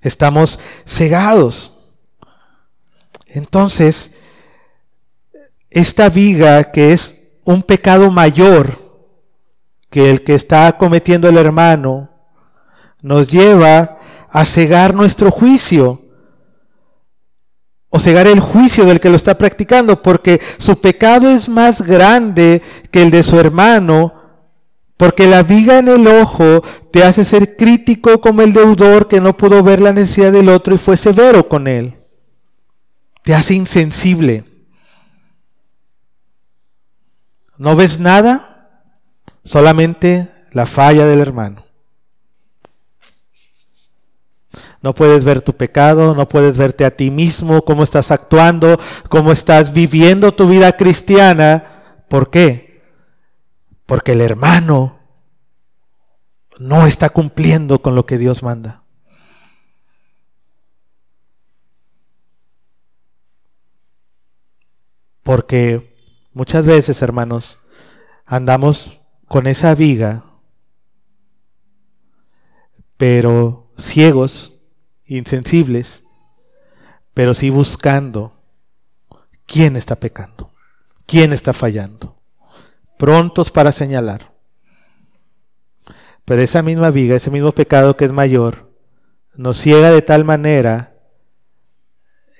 Estamos 0.00 0.58
cegados. 0.84 1.78
Entonces, 3.26 4.10
esta 5.70 6.08
viga 6.08 6.72
que 6.72 6.92
es 6.92 7.21
un 7.44 7.62
pecado 7.62 8.10
mayor 8.10 8.78
que 9.90 10.10
el 10.10 10.24
que 10.24 10.34
está 10.34 10.78
cometiendo 10.78 11.28
el 11.28 11.36
hermano, 11.36 12.08
nos 13.02 13.30
lleva 13.30 13.98
a 14.30 14.44
cegar 14.44 14.94
nuestro 14.94 15.30
juicio 15.30 16.00
o 17.90 18.00
cegar 18.00 18.26
el 18.26 18.40
juicio 18.40 18.86
del 18.86 19.00
que 19.00 19.10
lo 19.10 19.16
está 19.16 19.36
practicando, 19.36 20.00
porque 20.00 20.40
su 20.56 20.80
pecado 20.80 21.28
es 21.28 21.46
más 21.46 21.82
grande 21.82 22.62
que 22.90 23.02
el 23.02 23.10
de 23.10 23.22
su 23.22 23.38
hermano, 23.38 24.14
porque 24.96 25.26
la 25.26 25.42
viga 25.42 25.78
en 25.78 25.88
el 25.88 26.06
ojo 26.06 26.62
te 26.90 27.04
hace 27.04 27.22
ser 27.22 27.54
crítico 27.56 28.18
como 28.22 28.40
el 28.40 28.54
deudor 28.54 29.08
que 29.08 29.20
no 29.20 29.36
pudo 29.36 29.62
ver 29.62 29.82
la 29.82 29.92
necesidad 29.92 30.32
del 30.32 30.48
otro 30.48 30.74
y 30.74 30.78
fue 30.78 30.96
severo 30.96 31.46
con 31.50 31.68
él. 31.68 31.96
Te 33.22 33.34
hace 33.34 33.52
insensible. 33.52 34.51
¿No 37.62 37.76
ves 37.76 38.00
nada? 38.00 38.80
Solamente 39.44 40.28
la 40.50 40.66
falla 40.66 41.06
del 41.06 41.20
hermano. 41.20 41.64
No 44.80 44.96
puedes 44.96 45.24
ver 45.24 45.42
tu 45.42 45.52
pecado, 45.52 46.12
no 46.16 46.26
puedes 46.26 46.58
verte 46.58 46.84
a 46.84 46.96
ti 46.96 47.12
mismo, 47.12 47.62
cómo 47.62 47.84
estás 47.84 48.10
actuando, 48.10 48.80
cómo 49.08 49.30
estás 49.30 49.72
viviendo 49.72 50.34
tu 50.34 50.48
vida 50.48 50.76
cristiana. 50.76 52.02
¿Por 52.08 52.30
qué? 52.30 52.82
Porque 53.86 54.10
el 54.10 54.22
hermano 54.22 54.98
no 56.58 56.88
está 56.88 57.10
cumpliendo 57.10 57.80
con 57.80 57.94
lo 57.94 58.06
que 58.06 58.18
Dios 58.18 58.42
manda. 58.42 58.82
Porque 65.22 65.91
muchas 66.32 66.66
veces, 66.66 67.02
hermanos, 67.02 67.58
andamos 68.26 69.00
con 69.28 69.46
esa 69.46 69.74
viga, 69.74 70.24
pero 72.96 73.72
ciegos 73.78 74.60
insensibles, 75.04 76.04
pero 77.14 77.34
sí 77.34 77.50
buscando 77.50 78.40
quién 79.46 79.76
está 79.76 79.96
pecando, 79.96 80.52
quién 81.06 81.32
está 81.32 81.52
fallando, 81.52 82.20
prontos 82.98 83.50
para 83.50 83.72
señalar. 83.72 84.32
Pero 86.24 86.42
esa 86.42 86.62
misma 86.62 86.90
viga, 86.90 87.16
ese 87.16 87.30
mismo 87.30 87.52
pecado 87.52 87.96
que 87.96 88.04
es 88.04 88.12
mayor, 88.12 88.70
nos 89.34 89.58
ciega 89.58 89.90
de 89.90 90.02
tal 90.02 90.24
manera 90.24 90.94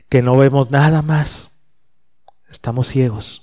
que 0.08 0.22
no 0.22 0.36
vemos 0.36 0.70
nada 0.70 1.02
más. 1.02 1.50
Estamos 2.48 2.86
ciegos. 2.88 3.41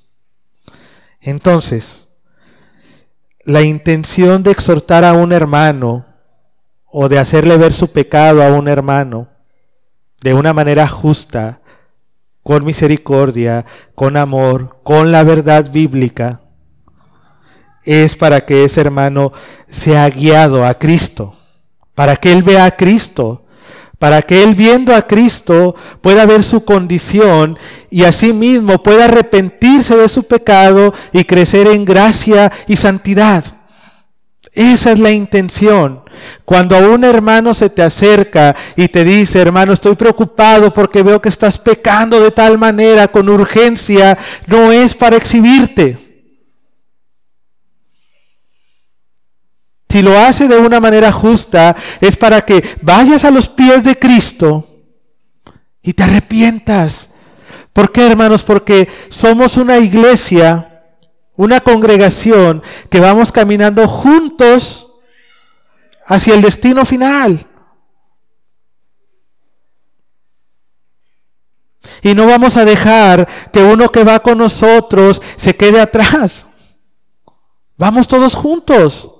Entonces, 1.21 2.07
la 3.43 3.61
intención 3.61 4.43
de 4.43 4.51
exhortar 4.51 5.03
a 5.03 5.13
un 5.13 5.31
hermano 5.31 6.05
o 6.85 7.09
de 7.09 7.19
hacerle 7.19 7.57
ver 7.57 7.73
su 7.73 7.91
pecado 7.91 8.43
a 8.43 8.51
un 8.51 8.67
hermano 8.67 9.27
de 10.21 10.33
una 10.33 10.53
manera 10.53 10.87
justa, 10.87 11.61
con 12.43 12.65
misericordia, 12.65 13.65
con 13.95 14.17
amor, 14.17 14.79
con 14.83 15.11
la 15.11 15.23
verdad 15.23 15.71
bíblica, 15.71 16.41
es 17.83 18.15
para 18.15 18.45
que 18.45 18.63
ese 18.63 18.81
hermano 18.81 19.31
sea 19.67 20.09
guiado 20.09 20.65
a 20.65 20.77
Cristo, 20.77 21.37
para 21.95 22.15
que 22.15 22.31
él 22.31 22.43
vea 22.43 22.65
a 22.65 22.71
Cristo, 22.71 23.45
para 23.99 24.21
que 24.21 24.41
él 24.41 24.55
viendo 24.55 24.95
a 24.95 25.05
Cristo 25.05 25.75
pueda 26.01 26.25
ver 26.25 26.43
su 26.43 26.63
condición 26.63 27.59
y 27.91 28.05
asimismo 28.05 28.81
pueda 28.81 29.05
arrepentirse 29.05 29.95
de 29.95 30.09
su 30.09 30.23
pecado 30.23 30.93
y 31.11 31.25
crecer 31.25 31.67
en 31.67 31.85
gracia 31.85 32.51
y 32.65 32.77
santidad. 32.77 33.43
Esa 34.53 34.93
es 34.93 34.99
la 34.99 35.11
intención. 35.11 36.01
Cuando 36.43 36.75
a 36.75 36.79
un 36.79 37.03
hermano 37.03 37.53
se 37.53 37.69
te 37.69 37.81
acerca 37.81 38.55
y 38.75 38.87
te 38.87 39.03
dice, 39.03 39.39
hermano, 39.39 39.73
estoy 39.73 39.95
preocupado 39.95 40.73
porque 40.73 41.03
veo 41.03 41.21
que 41.21 41.29
estás 41.29 41.59
pecando 41.59 42.19
de 42.19 42.31
tal 42.31 42.57
manera, 42.57 43.09
con 43.09 43.29
urgencia, 43.29 44.17
no 44.47 44.71
es 44.71 44.95
para 44.95 45.17
exhibirte. 45.17 46.08
Si 49.89 50.03
lo 50.03 50.17
hace 50.19 50.47
de 50.47 50.57
una 50.57 50.79
manera 50.79 51.11
justa, 51.11 51.75
es 51.99 52.15
para 52.15 52.45
que 52.45 52.77
vayas 52.81 53.25
a 53.25 53.31
los 53.31 53.49
pies 53.49 53.83
de 53.83 53.97
Cristo 53.97 54.67
y 55.81 55.93
te 55.93 56.03
arrepientas. 56.03 57.09
¿Por 57.73 57.91
qué, 57.91 58.05
hermanos? 58.05 58.43
Porque 58.43 58.87
somos 59.09 59.57
una 59.57 59.79
iglesia, 59.79 60.83
una 61.35 61.59
congregación 61.59 62.61
que 62.89 62.99
vamos 62.99 63.31
caminando 63.31 63.87
juntos 63.87 64.87
hacia 66.05 66.35
el 66.35 66.41
destino 66.43 66.85
final. 66.85 67.47
Y 72.03 72.13
no 72.13 72.27
vamos 72.27 72.57
a 72.57 72.65
dejar 72.65 73.27
que 73.51 73.63
uno 73.63 73.91
que 73.91 74.03
va 74.03 74.19
con 74.19 74.37
nosotros 74.37 75.19
se 75.35 75.55
quede 75.55 75.81
atrás. 75.81 76.45
Vamos 77.75 78.07
todos 78.07 78.35
juntos. 78.35 79.15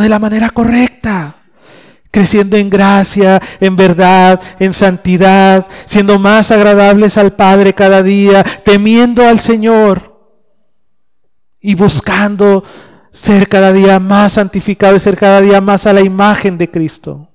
De 0.00 0.08
la 0.08 0.18
manera 0.18 0.50
correcta. 0.50 1.36
Creciendo 2.10 2.56
en 2.56 2.70
gracia, 2.70 3.42
en 3.58 3.74
verdad, 3.74 4.40
en 4.60 4.72
santidad, 4.72 5.66
siendo 5.86 6.18
más 6.18 6.50
agradables 6.52 7.18
al 7.18 7.32
Padre 7.32 7.74
cada 7.74 8.02
día, 8.02 8.44
temiendo 8.64 9.26
al 9.26 9.40
Señor 9.40 10.14
y 11.60 11.74
buscando 11.74 12.62
ser 13.10 13.48
cada 13.48 13.72
día 13.72 13.98
más 13.98 14.34
santificado 14.34 14.94
y 14.96 15.00
ser 15.00 15.16
cada 15.16 15.40
día 15.40 15.60
más 15.60 15.86
a 15.86 15.92
la 15.92 16.02
imagen 16.02 16.58
de 16.58 16.70
Cristo. 16.70 17.28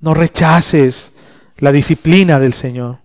No 0.00 0.12
rechaces 0.12 1.12
la 1.56 1.72
disciplina 1.72 2.38
del 2.38 2.52
Señor. 2.52 3.03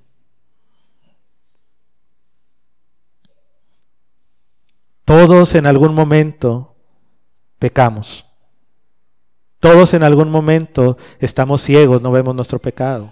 Todos 5.09 5.55
en 5.55 5.65
algún 5.65 5.95
momento 5.95 6.75
pecamos. 7.57 8.25
Todos 9.59 9.95
en 9.95 10.03
algún 10.03 10.29
momento 10.29 10.97
estamos 11.17 11.63
ciegos, 11.63 12.03
no 12.03 12.11
vemos 12.11 12.35
nuestro 12.35 12.59
pecado. 12.59 13.11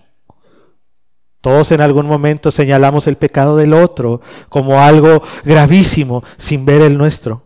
Todos 1.42 1.72
en 1.72 1.82
algún 1.82 2.06
momento 2.06 2.52
señalamos 2.52 3.08
el 3.08 3.18
pecado 3.18 3.58
del 3.58 3.74
otro 3.74 4.22
como 4.48 4.80
algo 4.80 5.24
gravísimo 5.44 6.24
sin 6.38 6.66
ver 6.66 6.84
el 6.84 7.00
nuestro. 7.00 7.42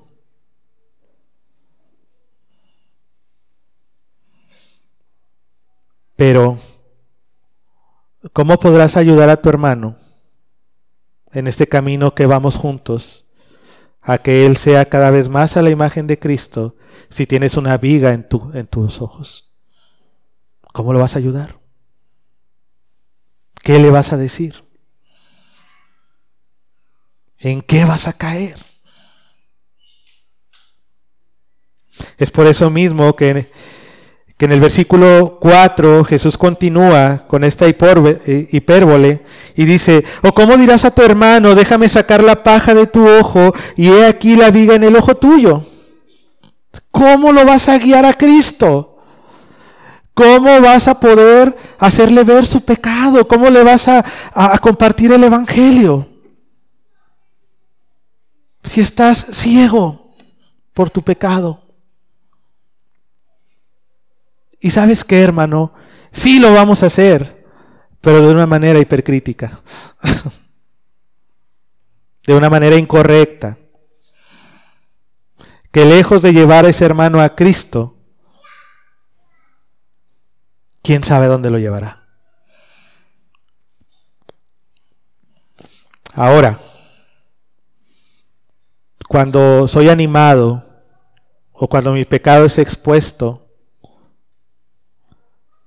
Pero, 6.18 6.60
¿cómo 8.34 8.60
podrás 8.60 8.98
ayudar 8.98 9.30
a 9.30 9.42
tu 9.42 9.48
hermano 9.48 9.96
en 11.32 11.48
este 11.48 11.68
camino 11.68 12.14
que 12.14 12.26
vamos 12.26 12.58
juntos 12.58 13.31
a 14.02 14.18
que 14.18 14.46
él 14.46 14.58
sea 14.58 14.86
cada 14.86 15.12
vez 15.12 15.30
más 15.30 15.58
a 15.58 15.62
la 15.62 15.70
imagen 15.70 16.08
de 16.08 16.20
Cristo 16.20 16.76
si 17.10 17.28
tienes 17.28 17.56
una 17.56 17.78
viga 17.78 18.14
en, 18.14 18.28
tu, 18.28 18.52
en 18.54 18.68
tus 18.68 19.02
ojos? 19.02 19.52
¿Cómo 20.74 20.94
lo 20.94 21.00
vas 21.00 21.16
a 21.16 21.20
ayudar? 21.20 21.60
¿Qué 23.62 23.78
le 23.80 23.90
vas 23.90 24.12
a 24.14 24.18
decir? 24.18 24.64
¿En 27.38 27.62
qué 27.62 27.86
vas 27.86 28.08
a 28.08 28.14
caer? 28.14 28.58
Es 32.18 32.32
por 32.32 32.48
eso 32.48 32.70
mismo 32.70 33.16
que 33.16 33.50
que 34.42 34.46
en 34.46 34.54
el 34.54 34.60
versículo 34.60 35.38
4 35.40 36.04
Jesús 36.04 36.36
continúa 36.36 37.26
con 37.28 37.44
esta 37.44 37.68
eh, 37.68 38.48
hipérbole 38.52 39.24
y 39.56 39.66
dice, 39.66 40.04
o 40.24 40.32
cómo 40.32 40.58
dirás 40.58 40.84
a 40.84 40.90
tu 40.90 41.04
hermano, 41.04 41.54
déjame 41.54 41.88
sacar 41.88 42.24
la 42.24 42.42
paja 42.42 42.74
de 42.74 42.88
tu 42.88 43.08
ojo 43.08 43.54
y 43.76 43.90
he 43.90 44.04
aquí 44.04 44.36
la 44.36 44.50
viga 44.50 44.74
en 44.74 44.84
el 44.84 44.96
ojo 44.96 45.14
tuyo. 45.14 45.68
¿Cómo 46.90 47.32
lo 47.32 47.46
vas 47.46 47.70
a 47.70 47.78
guiar 47.78 48.04
a 48.04 48.16
Cristo? 48.16 48.98
¿Cómo 50.16 50.60
vas 50.60 50.88
a 50.88 51.00
poder 51.00 51.56
hacerle 51.78 52.24
ver 52.24 52.48
su 52.48 52.62
pecado? 52.62 53.28
¿Cómo 53.28 53.48
le 53.48 53.64
vas 53.64 53.88
a, 53.90 54.04
a 54.34 54.58
compartir 54.58 55.12
el 55.12 55.24
Evangelio? 55.24 56.08
Si 58.64 58.82
estás 58.82 59.20
ciego 59.20 60.10
por 60.74 60.90
tu 60.90 61.04
pecado. 61.04 61.61
Y 64.62 64.70
sabes 64.70 65.04
qué, 65.04 65.24
hermano, 65.24 65.74
sí 66.12 66.40
lo 66.40 66.54
vamos 66.54 66.84
a 66.84 66.86
hacer, 66.86 67.48
pero 68.00 68.22
de 68.22 68.32
una 68.32 68.46
manera 68.46 68.80
hipercrítica, 68.80 69.64
de 72.28 72.36
una 72.36 72.48
manera 72.48 72.76
incorrecta, 72.76 73.58
que 75.72 75.84
lejos 75.84 76.22
de 76.22 76.32
llevar 76.32 76.66
a 76.66 76.70
ese 76.70 76.86
hermano 76.86 77.22
a 77.22 77.36
Cristo, 77.36 77.98
quién 80.84 81.04
sabe 81.04 81.26
dónde 81.26 81.50
lo 81.50 81.58
llevará. 81.58 82.08
Ahora, 86.14 86.62
cuando 89.08 89.68
soy 89.68 89.90
animado 89.90 90.64
o 91.52 91.68
cuando 91.68 91.94
mi 91.94 92.06
pecado 92.06 92.46
es 92.46 92.60
expuesto, 92.60 93.41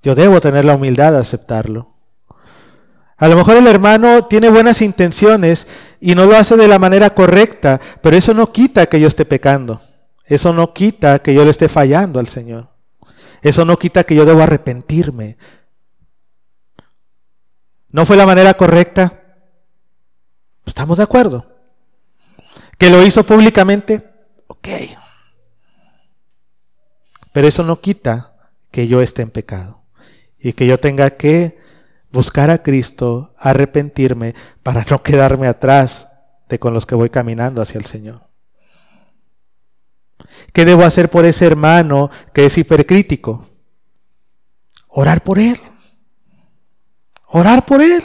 yo 0.04 0.14
debo 0.14 0.38
tener 0.42 0.66
la 0.66 0.74
humildad 0.74 1.12
de 1.12 1.18
aceptarlo. 1.18 1.94
A 3.16 3.26
lo 3.26 3.36
mejor 3.36 3.56
el 3.56 3.66
hermano 3.66 4.26
tiene 4.26 4.50
buenas 4.50 4.82
intenciones 4.82 5.66
y 5.98 6.14
no 6.14 6.26
lo 6.26 6.36
hace 6.36 6.58
de 6.58 6.68
la 6.68 6.78
manera 6.78 7.14
correcta, 7.14 7.80
pero 8.02 8.14
eso 8.14 8.34
no 8.34 8.48
quita 8.48 8.84
que 8.86 9.00
yo 9.00 9.08
esté 9.08 9.24
pecando. 9.24 9.80
Eso 10.26 10.52
no 10.52 10.74
quita 10.74 11.20
que 11.20 11.32
yo 11.32 11.42
le 11.42 11.50
esté 11.50 11.70
fallando 11.70 12.20
al 12.20 12.28
Señor. 12.28 12.68
Eso 13.40 13.64
no 13.64 13.78
quita 13.78 14.04
que 14.04 14.14
yo 14.14 14.26
debo 14.26 14.42
arrepentirme. 14.42 15.38
¿No 17.90 18.04
fue 18.04 18.18
la 18.18 18.26
manera 18.26 18.52
correcta? 18.54 19.22
¿Estamos 20.66 20.98
de 20.98 21.04
acuerdo? 21.04 21.46
¿Que 22.76 22.90
lo 22.90 23.02
hizo 23.02 23.24
públicamente? 23.24 24.06
Ok. 24.48 24.68
Pero 27.32 27.48
eso 27.48 27.62
no 27.62 27.80
quita 27.80 28.34
que 28.70 28.86
yo 28.86 29.00
esté 29.00 29.22
en 29.22 29.30
pecado 29.30 29.83
y 30.44 30.52
que 30.52 30.66
yo 30.66 30.78
tenga 30.78 31.08
que 31.16 31.58
buscar 32.12 32.50
a 32.50 32.62
Cristo, 32.62 33.34
arrepentirme 33.38 34.34
para 34.62 34.84
no 34.90 35.02
quedarme 35.02 35.48
atrás 35.48 36.06
de 36.50 36.58
con 36.58 36.74
los 36.74 36.84
que 36.84 36.94
voy 36.94 37.08
caminando 37.08 37.62
hacia 37.62 37.78
el 37.78 37.86
Señor. 37.86 38.28
¿Qué 40.52 40.66
debo 40.66 40.84
hacer 40.84 41.08
por 41.08 41.24
ese 41.24 41.46
hermano 41.46 42.10
que 42.34 42.44
es 42.44 42.58
hipercrítico? 42.58 43.48
Orar 44.88 45.24
por 45.24 45.38
él. 45.38 45.58
Orar 47.28 47.64
por 47.64 47.80
él. 47.80 48.02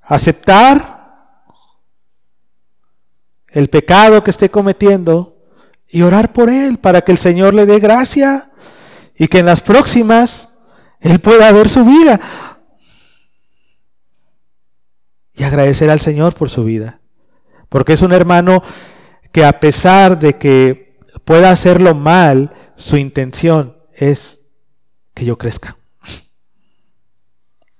Aceptar 0.00 1.44
el 3.48 3.68
pecado 3.68 4.24
que 4.24 4.30
esté 4.30 4.50
cometiendo 4.50 5.36
y 5.86 6.00
orar 6.00 6.32
por 6.32 6.48
él 6.48 6.78
para 6.78 7.02
que 7.02 7.12
el 7.12 7.18
Señor 7.18 7.52
le 7.52 7.66
dé 7.66 7.78
gracia 7.78 8.49
y 9.20 9.28
que 9.28 9.40
en 9.40 9.44
las 9.46 9.60
próximas 9.60 10.48
Él 10.98 11.20
pueda 11.20 11.52
ver 11.52 11.68
su 11.68 11.84
vida. 11.84 12.18
Y 15.34 15.44
agradecer 15.44 15.90
al 15.90 16.00
Señor 16.00 16.34
por 16.34 16.48
su 16.48 16.64
vida. 16.64 17.02
Porque 17.68 17.92
es 17.92 18.00
un 18.00 18.14
hermano 18.14 18.62
que 19.30 19.44
a 19.44 19.60
pesar 19.60 20.18
de 20.18 20.38
que 20.38 20.98
pueda 21.26 21.50
hacerlo 21.50 21.94
mal, 21.94 22.72
su 22.76 22.96
intención 22.96 23.76
es 23.92 24.40
que 25.12 25.26
yo 25.26 25.36
crezca. 25.36 25.76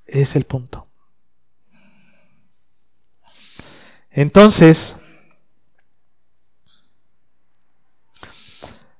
Es 0.04 0.36
el 0.36 0.44
punto. 0.44 0.88
Entonces, 4.10 4.94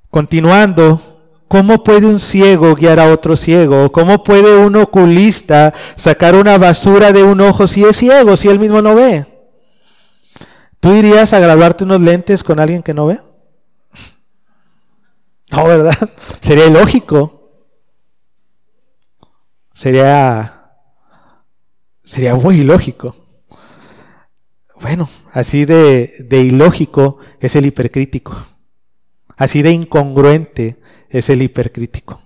continuando, 0.09 1.10
¿Cómo 1.51 1.83
puede 1.83 2.07
un 2.07 2.21
ciego 2.21 2.77
guiar 2.77 3.01
a 3.01 3.13
otro 3.13 3.37
ciego? 3.37 3.91
¿Cómo 3.91 4.23
puede 4.23 4.57
un 4.57 4.77
oculista 4.77 5.75
sacar 5.97 6.37
una 6.37 6.57
basura 6.59 7.11
de 7.11 7.25
un 7.25 7.41
ojo 7.41 7.67
si 7.67 7.83
es 7.83 7.97
ciego, 7.97 8.37
si 8.37 8.47
él 8.47 8.61
mismo 8.61 8.81
no 8.81 8.95
ve? 8.95 9.27
¿Tú 10.79 10.95
irías 10.95 11.33
a 11.33 11.41
graduarte 11.41 11.83
unos 11.83 12.03
lentes 12.03 12.45
con 12.45 12.61
alguien 12.61 12.85
que 12.85 12.95
no 12.95 13.07
ve? 13.07 13.19
No, 15.51 15.67
¿verdad? 15.67 16.11
Sería 16.41 16.67
ilógico. 16.67 17.51
Sería 19.75 20.71
sería 22.05 22.37
muy 22.37 22.61
ilógico. 22.61 23.17
Bueno, 24.81 25.11
así 25.33 25.65
de, 25.65 26.15
de 26.21 26.43
ilógico 26.43 27.19
es 27.41 27.57
el 27.57 27.67
hipercrítico. 27.67 28.50
Así 29.41 29.63
de 29.63 29.71
incongruente 29.71 30.77
es 31.09 31.31
el 31.31 31.41
hipercrítico. 31.41 32.21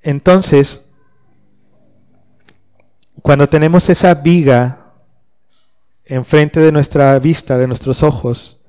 Entonces, 0.00 0.86
cuando 3.20 3.46
tenemos 3.46 3.90
esa 3.90 4.14
viga 4.14 4.94
enfrente 6.06 6.60
de 6.60 6.72
nuestra 6.72 7.18
vista, 7.18 7.58
de 7.58 7.66
nuestros 7.66 8.02
ojos, 8.02 8.64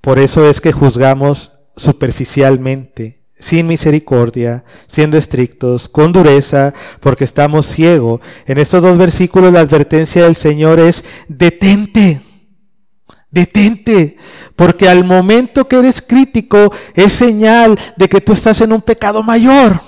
por 0.00 0.18
eso 0.18 0.48
es 0.48 0.62
que 0.62 0.72
juzgamos 0.72 1.60
superficialmente, 1.76 3.20
sin 3.34 3.66
misericordia, 3.66 4.64
siendo 4.86 5.18
estrictos, 5.18 5.86
con 5.86 6.12
dureza, 6.12 6.72
porque 7.00 7.24
estamos 7.24 7.66
ciegos. 7.66 8.22
En 8.46 8.56
estos 8.56 8.82
dos 8.82 8.96
versículos 8.96 9.52
la 9.52 9.60
advertencia 9.60 10.24
del 10.24 10.34
Señor 10.34 10.80
es, 10.80 11.04
detente, 11.28 12.31
detente, 13.32 14.16
porque 14.54 14.88
al 14.88 15.02
momento 15.02 15.66
que 15.66 15.78
eres 15.78 16.00
crítico 16.00 16.72
es 16.94 17.12
señal 17.14 17.76
de 17.96 18.08
que 18.08 18.20
tú 18.20 18.34
estás 18.34 18.60
en 18.60 18.72
un 18.72 18.82
pecado 18.82 19.22
mayor. 19.22 19.80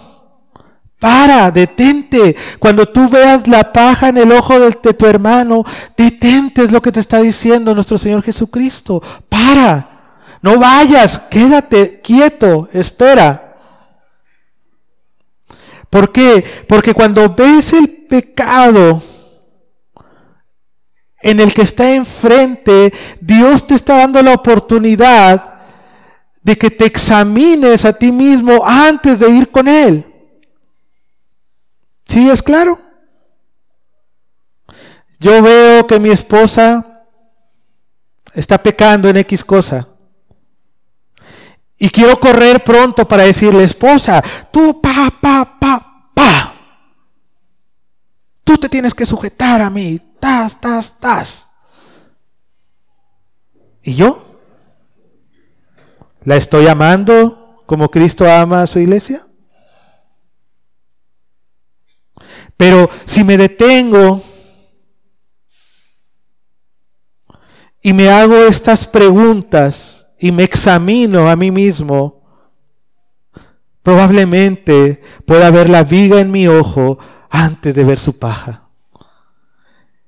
Para, 0.99 1.51
detente. 1.51 2.35
Cuando 2.59 2.89
tú 2.89 3.11
veas 3.11 3.47
la 3.47 3.73
paja 3.73 4.09
en 4.09 4.17
el 4.17 4.33
ojo 4.33 4.59
de, 4.59 4.73
tu 4.73 5.07
hermano, 5.07 5.63
detente, 5.97 6.63
es 6.63 6.73
lo 6.73 6.81
que 6.81 6.91
te 6.91 7.01
está 7.01 7.21
diciendo 7.21 7.75
nuestro 7.75 7.99
Señor 7.99 8.23
Jesucristo. 8.23 9.03
Para. 9.29 9.91
No 10.41 10.59
vayas, 10.59 11.19
quédate 11.31 12.01
quieto, 12.01 12.69
espera. 12.73 13.59
¿Por 15.91 16.11
qué? 16.11 16.65
Porque 16.67 16.95
cuando 16.95 17.35
ves 17.35 17.75
el 17.75 17.89
pecado 17.89 19.03
en 21.25 21.41
el 21.41 21.55
que 21.55 21.63
está 21.63 21.95
enfrente, 21.95 22.93
Dios 23.19 23.67
te 23.67 23.75
está 23.75 23.97
dando 23.97 24.23
la 24.23 24.35
oportunidad 24.35 25.55
de 26.43 26.59
que 26.59 26.71
te 26.71 26.85
examines 26.85 27.87
a 27.87 27.95
ti 27.95 28.13
mismo 28.13 28.63
antes 28.65 29.19
de 29.19 29.31
ir 29.31 29.51
con 29.51 29.67
Él. 29.67 30.07
¿Sí 32.07 32.29
es 32.29 32.43
claro? 32.43 32.79
Yo 35.19 35.43
veo 35.43 35.87
que 35.87 35.99
mi 35.99 36.11
esposa 36.11 37.07
está 38.35 38.63
pecando 38.63 39.09
en 39.09 39.17
X 39.17 39.43
cosa. 39.43 39.89
Y 41.79 41.89
quiero 41.89 42.21
correr 42.21 42.63
pronto 42.63 43.09
para 43.09 43.25
decirle, 43.25 43.65
esposa, 43.65 44.23
tú 44.53 44.79
pa, 44.79 45.11
pa, 45.23 45.59
pa, 45.59 46.11
pa. 46.13 46.54
Tienes 48.75 48.93
que 48.93 49.07
sujetar 49.07 49.61
a 49.61 49.71
mí. 49.71 50.01
Tas, 50.19 50.61
tas, 50.61 50.99
tas. 50.99 51.49
¿Y 53.85 53.95
yo? 53.95 54.41
¿La 56.25 56.35
estoy 56.35 56.67
amando 56.67 57.63
como 57.67 57.89
Cristo 57.89 58.29
ama 58.29 58.63
a 58.63 58.67
su 58.67 58.81
iglesia? 58.81 59.25
Pero 62.57 62.91
si 63.05 63.23
me 63.23 63.39
detengo 63.39 64.21
y 67.81 67.93
me 67.93 68.11
hago 68.11 68.39
estas 68.39 68.89
preguntas, 68.89 70.05
y 70.19 70.33
me 70.33 70.43
examino 70.43 71.31
a 71.31 71.37
mí 71.37 71.53
mismo, 71.53 72.25
probablemente 73.85 75.01
pueda 75.25 75.53
ver 75.53 75.69
la 75.69 75.85
viga 75.85 76.21
en 76.21 76.33
mi 76.33 76.49
ojo 76.49 76.99
antes 77.31 77.73
de 77.77 77.85
ver 77.85 78.01
su 78.01 78.19
paja. 78.19 78.64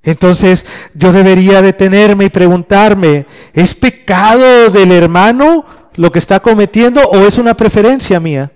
Entonces 0.07 0.65
yo 0.95 1.13
debería 1.13 1.61
detenerme 1.61 2.27
y 2.27 2.31
preguntarme, 2.31 3.27
¿es 3.53 3.75
pecado 3.75 4.71
del 4.71 4.93
hermano 4.93 5.67
lo 5.97 6.13
que 6.13 6.21
está 6.21 6.39
cometiendo 6.39 7.03
o 7.11 7.27
es 7.27 7.39
una 7.39 7.55
preferencia 7.55 8.21
mía? 8.21 8.53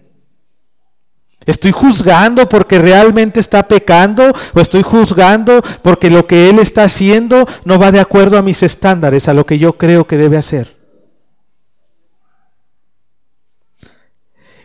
¿Estoy 1.45 1.73
juzgando 1.73 2.49
porque 2.49 2.79
realmente 2.79 3.41
está 3.41 3.67
pecando 3.67 4.33
o 4.55 4.61
estoy 4.61 4.83
juzgando 4.83 5.61
porque 5.83 6.09
lo 6.09 6.25
que 6.25 6.49
él 6.51 6.61
está 6.61 6.85
haciendo 6.85 7.49
no 7.65 7.81
va 7.81 7.91
de 7.91 7.99
acuerdo 7.99 8.39
a 8.39 8.43
mis 8.43 8.63
estándares, 8.63 9.27
a 9.27 9.35
lo 9.35 9.45
que 9.45 9.59
yo 9.59 9.77
creo 9.77 10.07
que 10.07 10.17
debe 10.17 10.37
hacer? 10.37 10.77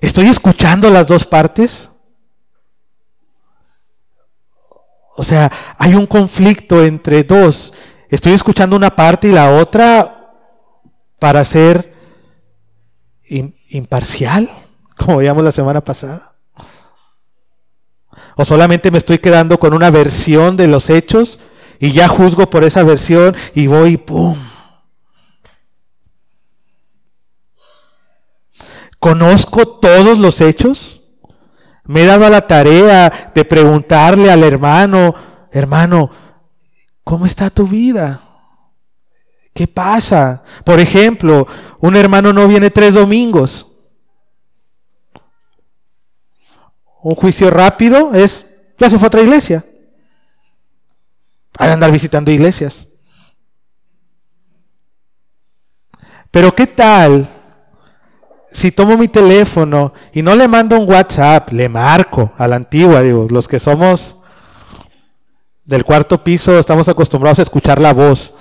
¿Estoy 0.02 0.28
escuchando 0.28 0.92
las 0.92 1.08
dos 1.08 1.26
partes? 1.26 1.90
O 5.16 5.24
sea, 5.24 5.52
hay 5.78 5.96
un 5.96 6.06
conflicto 6.06 6.84
entre 6.84 7.24
dos. 7.24 7.74
Estoy 8.10 8.34
escuchando 8.34 8.76
una 8.76 8.96
parte 8.96 9.30
y 9.30 9.32
la 9.32 9.52
otra 9.52 10.34
para 11.20 11.44
ser 11.46 11.94
imparcial, 13.70 14.50
como 14.98 15.18
veíamos 15.18 15.44
la 15.44 15.52
semana 15.52 15.82
pasada. 15.82 16.36
O 18.36 18.44
solamente 18.44 18.92
me 18.92 18.98
estoy 18.98 19.20
quedando 19.20 19.58
con 19.58 19.74
una 19.74 19.90
versión 19.90 20.58
de 20.58 20.68
los 20.68 20.90
hechos 20.90 21.40
y 21.80 21.94
ya 21.94 22.08
juzgo 22.10 22.50
por 22.50 22.66
esa 22.66 22.84
versión 22.84 23.36
y 23.54 23.68
voy 23.68 23.96
¡pum! 23.98 24.38
¿Conozco 29.00 29.68
todos 29.68 30.20
los 30.20 30.42
hechos? 30.42 30.95
Me 31.86 32.04
he 32.04 32.06
dado 32.06 32.30
la 32.30 32.48
tarea 32.48 33.32
de 33.34 33.46
preguntarle 33.46 34.32
al 34.32 34.44
hermano, 34.44 35.14
hermano, 35.52 36.10
¿cómo 37.04 37.26
está 37.26 37.50
tu 37.50 37.68
vida? 37.68 38.22
¿Qué 39.54 39.68
pasa? 39.68 40.44
Por 40.64 40.80
ejemplo, 40.80 41.48
un 41.80 41.96
hermano 41.96 42.34
no 42.34 42.48
viene 42.48 42.72
tres 42.72 42.94
domingos. 42.94 43.72
Un 47.04 47.16
juicio 47.16 47.52
rápido 47.52 48.14
es, 48.14 48.48
ya 48.80 48.90
se 48.90 48.98
fue 48.98 49.06
a 49.06 49.10
otra 49.10 49.22
iglesia. 49.22 49.64
Hay 51.58 51.70
andar 51.70 51.92
visitando 51.92 52.32
iglesias. 52.32 52.88
Pero 56.32 56.54
¿qué 56.54 56.68
tal 56.68 57.35
si 58.56 58.72
tomo 58.72 58.96
mi 58.98 59.10
teléfono 59.10 59.92
y 60.14 60.22
no 60.22 60.34
le 60.34 60.48
mando 60.48 60.80
un 60.80 60.90
WhatsApp, 60.90 61.52
le 61.52 61.68
marco 61.68 62.32
a 62.38 62.48
la 62.48 62.56
antigua, 62.56 63.02
digo, 63.02 63.28
los 63.30 63.50
que 63.50 63.60
somos 63.60 64.16
del 65.66 65.84
cuarto 65.84 66.24
piso 66.24 66.58
estamos 66.58 66.88
acostumbrados 66.88 67.40
a 67.40 67.42
escuchar 67.42 67.82
la 67.82 67.92
voz. 67.94 68.34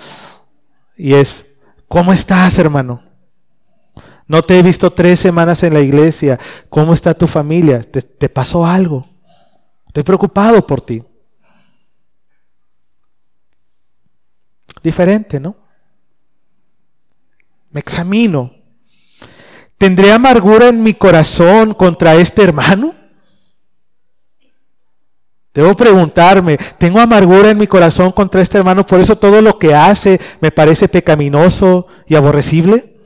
Y 0.97 1.15
es, 1.15 1.45
¿cómo 1.89 2.12
estás, 2.12 2.57
hermano? 2.61 3.03
No 4.29 4.41
te 4.41 4.57
he 4.57 4.62
visto 4.62 4.93
tres 4.93 5.19
semanas 5.19 5.65
en 5.65 5.75
la 5.75 5.81
iglesia. 5.81 6.39
¿Cómo 6.69 6.95
está 6.95 7.12
tu 7.15 7.27
familia? 7.27 7.83
¿Te, 7.83 8.29
pasó 8.29 8.65
algo? 8.65 9.05
Estoy 9.89 10.05
preocupado 10.05 10.65
por 10.65 10.81
ti. 10.81 11.03
Diferente, 14.81 15.41
¿no? 15.41 15.57
Me 17.73 17.81
examino. 17.81 18.53
¿Tendré 19.85 20.12
amargura 20.12 20.68
en 20.68 20.82
mi 20.82 20.95
corazón 20.95 21.74
contra 21.74 22.14
este 22.14 22.43
hermano? 22.43 22.95
Debo 25.53 25.74
preguntarme, 25.74 26.57
¿tengo 26.78 27.01
amargura 27.01 27.51
en 27.51 27.59
mi 27.59 27.66
corazón 27.66 28.11
contra 28.11 28.41
este 28.41 28.57
hermano? 28.57 28.87
Por 28.87 28.99
eso 29.01 29.18
todo 29.18 29.43
lo 29.43 29.59
que 29.59 29.74
hace 29.74 30.18
me 30.41 30.51
parece 30.51 30.89
pecaminoso 30.89 31.87
y 32.07 32.14
aborrecible. 32.14 32.97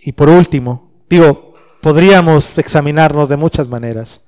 Y 0.00 0.10
por 0.10 0.28
último, 0.28 1.04
digo, 1.08 1.54
podríamos 1.80 2.58
examinarnos 2.58 3.28
de 3.28 3.36
muchas 3.36 3.68
maneras. 3.68 4.20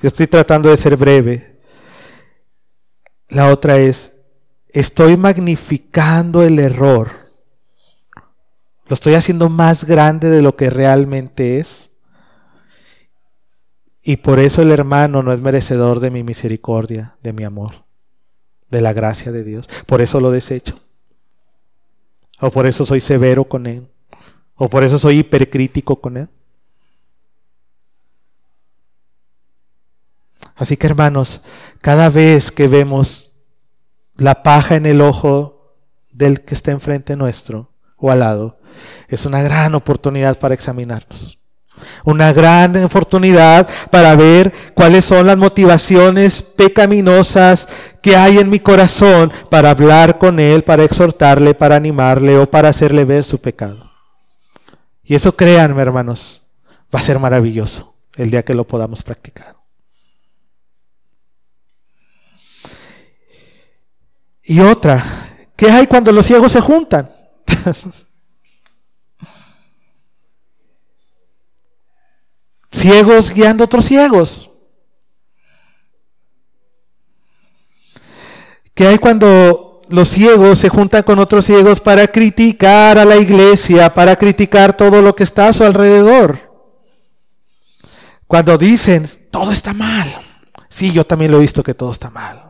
Yo 0.00 0.06
estoy 0.06 0.28
tratando 0.28 0.70
de 0.70 0.76
ser 0.76 0.96
breve. 0.96 1.60
La 3.28 3.48
otra 3.48 3.78
es, 3.78 4.13
estoy 4.74 5.16
magnificando 5.16 6.42
el 6.42 6.58
error. 6.58 7.30
Lo 8.86 8.94
estoy 8.94 9.14
haciendo 9.14 9.48
más 9.48 9.84
grande 9.84 10.28
de 10.28 10.42
lo 10.42 10.56
que 10.56 10.68
realmente 10.68 11.58
es. 11.58 11.90
Y 14.02 14.16
por 14.16 14.40
eso 14.40 14.60
el 14.60 14.72
hermano 14.72 15.22
no 15.22 15.32
es 15.32 15.40
merecedor 15.40 16.00
de 16.00 16.10
mi 16.10 16.22
misericordia, 16.22 17.16
de 17.22 17.32
mi 17.32 17.44
amor, 17.44 17.84
de 18.68 18.82
la 18.82 18.92
gracia 18.92 19.32
de 19.32 19.44
Dios. 19.44 19.66
Por 19.86 20.02
eso 20.02 20.20
lo 20.20 20.30
desecho. 20.30 20.78
O 22.40 22.50
por 22.50 22.66
eso 22.66 22.84
soy 22.84 23.00
severo 23.00 23.44
con 23.44 23.66
él. 23.66 23.88
O 24.56 24.68
por 24.68 24.82
eso 24.82 24.98
soy 24.98 25.20
hipercrítico 25.20 26.00
con 26.00 26.16
él. 26.16 26.28
Así 30.56 30.76
que 30.76 30.86
hermanos, 30.88 31.42
cada 31.80 32.10
vez 32.10 32.50
que 32.52 32.68
vemos 32.68 33.33
la 34.16 34.42
paja 34.42 34.76
en 34.76 34.86
el 34.86 35.00
ojo 35.00 35.76
del 36.12 36.42
que 36.42 36.54
está 36.54 36.70
enfrente 36.70 37.16
nuestro 37.16 37.70
o 37.96 38.10
al 38.10 38.20
lado, 38.20 38.58
es 39.08 39.26
una 39.26 39.42
gran 39.42 39.74
oportunidad 39.74 40.38
para 40.38 40.54
examinarnos. 40.54 41.38
Una 42.04 42.32
gran 42.32 42.76
oportunidad 42.84 43.68
para 43.90 44.14
ver 44.14 44.52
cuáles 44.74 45.04
son 45.04 45.26
las 45.26 45.36
motivaciones 45.36 46.40
pecaminosas 46.42 47.68
que 48.00 48.16
hay 48.16 48.38
en 48.38 48.48
mi 48.48 48.60
corazón 48.60 49.32
para 49.50 49.70
hablar 49.70 50.18
con 50.18 50.38
Él, 50.38 50.62
para 50.62 50.84
exhortarle, 50.84 51.54
para 51.54 51.76
animarle 51.76 52.38
o 52.38 52.48
para 52.48 52.68
hacerle 52.68 53.04
ver 53.04 53.24
su 53.24 53.40
pecado. 53.40 53.90
Y 55.02 55.14
eso 55.14 55.34
créanme, 55.34 55.82
hermanos, 55.82 56.46
va 56.94 57.00
a 57.00 57.02
ser 57.02 57.18
maravilloso 57.18 57.96
el 58.16 58.30
día 58.30 58.44
que 58.44 58.54
lo 58.54 58.66
podamos 58.66 59.02
practicar. 59.02 59.63
Y 64.44 64.60
otra, 64.60 65.02
¿qué 65.56 65.70
hay 65.70 65.86
cuando 65.86 66.12
los 66.12 66.26
ciegos 66.26 66.52
se 66.52 66.60
juntan? 66.60 67.10
ciegos 72.70 73.30
guiando 73.30 73.64
a 73.64 73.66
otros 73.66 73.86
ciegos. 73.86 74.50
¿Qué 78.74 78.86
hay 78.86 78.98
cuando 78.98 79.80
los 79.88 80.08
ciegos 80.08 80.58
se 80.58 80.68
juntan 80.68 81.04
con 81.04 81.18
otros 81.18 81.46
ciegos 81.46 81.80
para 81.80 82.06
criticar 82.08 82.98
a 82.98 83.06
la 83.06 83.16
iglesia, 83.16 83.94
para 83.94 84.16
criticar 84.16 84.76
todo 84.76 85.00
lo 85.00 85.16
que 85.16 85.24
está 85.24 85.48
a 85.48 85.54
su 85.54 85.64
alrededor? 85.64 86.52
Cuando 88.26 88.58
dicen, 88.58 89.06
todo 89.30 89.52
está 89.52 89.72
mal. 89.72 90.06
Sí, 90.68 90.92
yo 90.92 91.06
también 91.06 91.30
lo 91.30 91.38
he 91.38 91.42
visto 91.42 91.62
que 91.62 91.72
todo 91.72 91.92
está 91.92 92.10
mal. 92.10 92.43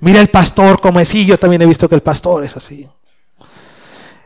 Mira 0.00 0.20
el 0.20 0.28
pastor 0.28 0.80
como 0.80 1.00
es, 1.00 1.08
sí, 1.08 1.24
yo 1.24 1.38
también 1.38 1.62
he 1.62 1.66
visto 1.66 1.88
que 1.88 1.94
el 1.94 2.02
pastor 2.02 2.44
es 2.44 2.56
así. 2.56 2.88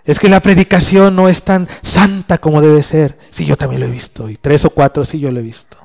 Es 0.05 0.21
que 0.21 0.29
la 0.29 0.41
predicación 0.41 1.17
no 1.17 1.29
es 1.29 1.43
tan 1.43 1.69
santa 1.83 2.39
como 2.39 2.61
debe 2.61 2.83
ser. 2.83 3.19
Sí, 3.31 3.45
yo 3.45 3.57
también 3.57 3.81
lo 3.81 3.87
he 3.89 3.91
visto. 3.91 4.31
Y 4.31 4.37
tres 4.37 4.65
o 4.65 4.71
cuatro, 4.71 5.05
sí, 5.05 5.19
yo 5.19 5.33
lo 5.33 5.41
he 5.41 5.43
visto. 5.43 5.77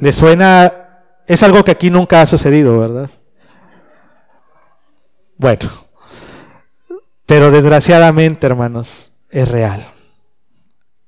¿Le 0.00 0.12
suena? 0.12 0.72
Es 1.26 1.42
algo 1.42 1.62
que 1.62 1.72
aquí 1.72 1.90
nunca 1.90 2.22
ha 2.22 2.26
sucedido, 2.26 2.78
¿verdad? 2.78 3.10
Bueno. 5.36 5.70
Pero 7.26 7.50
desgraciadamente, 7.50 8.46
hermanos, 8.46 9.12
es 9.28 9.48
real. 9.48 9.86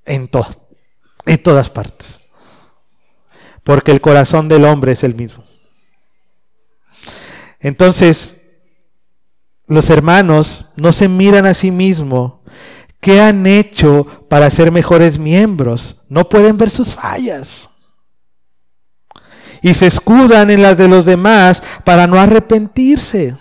En, 0.04 0.28
todo, 0.28 0.48
en 1.24 1.42
todas 1.42 1.70
partes. 1.70 2.22
Porque 3.62 3.92
el 3.92 4.00
corazón 4.00 4.48
del 4.48 4.64
hombre 4.64 4.92
es 4.92 5.04
el 5.04 5.14
mismo. 5.14 5.47
Entonces, 7.60 8.36
los 9.66 9.90
hermanos 9.90 10.66
no 10.76 10.92
se 10.92 11.08
miran 11.08 11.46
a 11.46 11.54
sí 11.54 11.70
mismos. 11.70 12.34
¿Qué 13.00 13.20
han 13.20 13.46
hecho 13.46 14.06
para 14.28 14.50
ser 14.50 14.72
mejores 14.72 15.18
miembros? 15.18 15.96
No 16.08 16.28
pueden 16.28 16.56
ver 16.56 16.70
sus 16.70 16.94
fallas. 16.94 17.68
Y 19.62 19.74
se 19.74 19.86
escudan 19.86 20.50
en 20.50 20.62
las 20.62 20.78
de 20.78 20.88
los 20.88 21.04
demás 21.04 21.62
para 21.84 22.06
no 22.06 22.18
arrepentirse. 22.18 23.36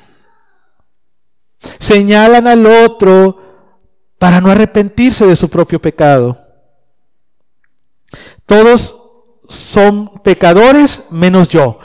Señalan 1.79 2.47
al 2.47 2.65
otro 2.65 3.41
para 4.19 4.41
no 4.41 4.51
arrepentirse 4.51 5.25
de 5.25 5.35
su 5.35 5.49
propio 5.49 5.81
pecado. 5.81 6.37
Todos 8.45 8.95
son 9.47 10.21
pecadores 10.23 11.05
menos 11.09 11.49
yo. 11.49 11.79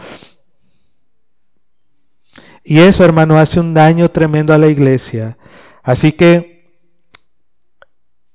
Y 2.65 2.81
eso, 2.81 3.05
hermano, 3.05 3.39
hace 3.39 3.61
un 3.61 3.75
daño 3.75 4.11
tremendo 4.11 4.55
a 4.55 4.59
la 4.59 4.69
iglesia. 4.69 5.37
Así 5.83 6.13
que, 6.13 6.81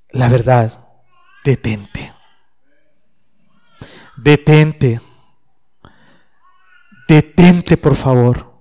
la 0.10 0.28
verdad, 0.28 0.86
detente. 1.44 2.14
Detente. 4.18 5.02
Detente, 7.08 7.78
por 7.78 7.96
favor. 7.96 8.54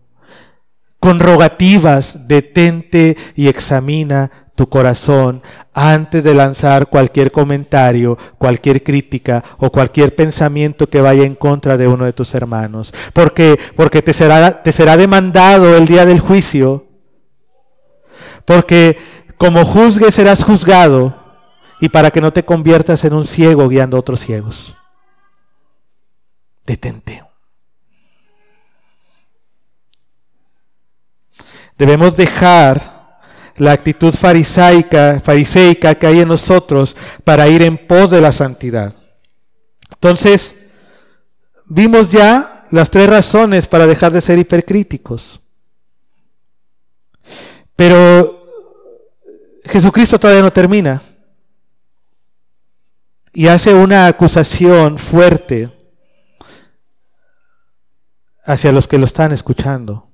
Con 1.01 1.19
rogativas, 1.19 2.29
detente 2.29 3.17
y 3.35 3.49
examina 3.49 4.46
tu 4.57 4.69
corazón 4.69 5.43
antes 5.75 6.25
de 6.25 6.35
lanzar 6.35 6.89
cualquier 6.89 7.31
comentario, 7.31 8.19
cualquier 8.39 8.83
crítica 8.83 9.45
o 9.59 9.71
cualquier 9.71 10.17
pensamiento 10.17 10.89
que 10.89 11.03
vaya 11.03 11.25
en 11.25 11.35
contra 11.35 11.77
de 11.77 11.87
uno 11.87 12.07
de 12.07 12.15
tus 12.15 12.35
hermanos. 12.35 12.93
Porque, 13.13 13.59
porque 13.77 14.03
te, 14.03 14.13
será, 14.13 14.63
te 14.63 14.73
será 14.73 14.97
demandado 14.97 15.77
el 15.77 15.87
día 15.87 16.07
del 16.07 16.19
juicio. 16.19 16.87
Porque 18.47 18.97
como 19.37 19.65
juzgues 19.65 20.15
serás 20.15 20.43
juzgado 20.43 21.15
y 21.79 21.91
para 21.91 22.11
que 22.11 22.23
no 22.23 22.33
te 22.33 22.45
conviertas 22.45 23.05
en 23.05 23.13
un 23.13 23.27
ciego 23.27 23.69
guiando 23.69 23.99
a 23.99 24.01
otros 24.01 24.21
ciegos. 24.21 24.75
Detente. 26.65 27.23
Debemos 31.77 32.17
dejar 32.17 32.96
la 33.59 33.73
actitud 33.73 34.13
farisaica, 34.13 35.21
fariseica 35.21 35.95
que 35.95 36.07
hay 36.07 36.21
en 36.21 36.29
nosotros 36.29 36.97
para 37.25 37.49
ir 37.49 37.63
en 37.63 37.79
pos 37.79 38.11
de 38.11 38.21
la 38.21 38.33
santidad. 38.33 38.95
Entonces, 39.93 40.55
vimos 41.67 42.11
ya 42.11 42.67
las 42.71 42.91
tres 42.91 43.09
razones 43.09 43.67
para 43.67 43.87
dejar 43.87 44.13
de 44.13 44.21
ser 44.21 44.39
hipercríticos. 44.39 45.41
Pero 47.75 48.47
Jesucristo 49.65 50.19
todavía 50.19 50.43
no 50.43 50.53
termina. 50.53 51.03
Y 53.33 53.49
hace 53.49 53.75
una 53.75 54.07
acusación 54.07 54.99
fuerte 54.99 55.71
hacia 58.45 58.73
los 58.73 58.89
que 58.89 58.97
lo 58.97 59.05
están 59.05 59.33
escuchando. 59.33 60.06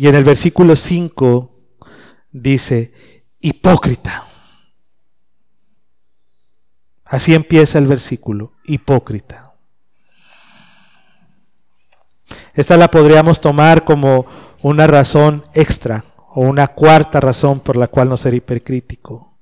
Y 0.00 0.08
en 0.08 0.14
el 0.14 0.24
versículo 0.24 0.76
5 0.76 1.50
dice, 2.32 2.94
hipócrita. 3.38 4.26
Así 7.04 7.34
empieza 7.34 7.76
el 7.76 7.86
versículo, 7.86 8.54
hipócrita. 8.64 9.52
Esta 12.54 12.78
la 12.78 12.90
podríamos 12.90 13.42
tomar 13.42 13.84
como 13.84 14.24
una 14.62 14.86
razón 14.86 15.44
extra 15.52 16.06
o 16.30 16.40
una 16.40 16.68
cuarta 16.68 17.20
razón 17.20 17.60
por 17.60 17.76
la 17.76 17.88
cual 17.88 18.08
no 18.08 18.16
ser 18.16 18.32
hipercrítico. 18.32 19.34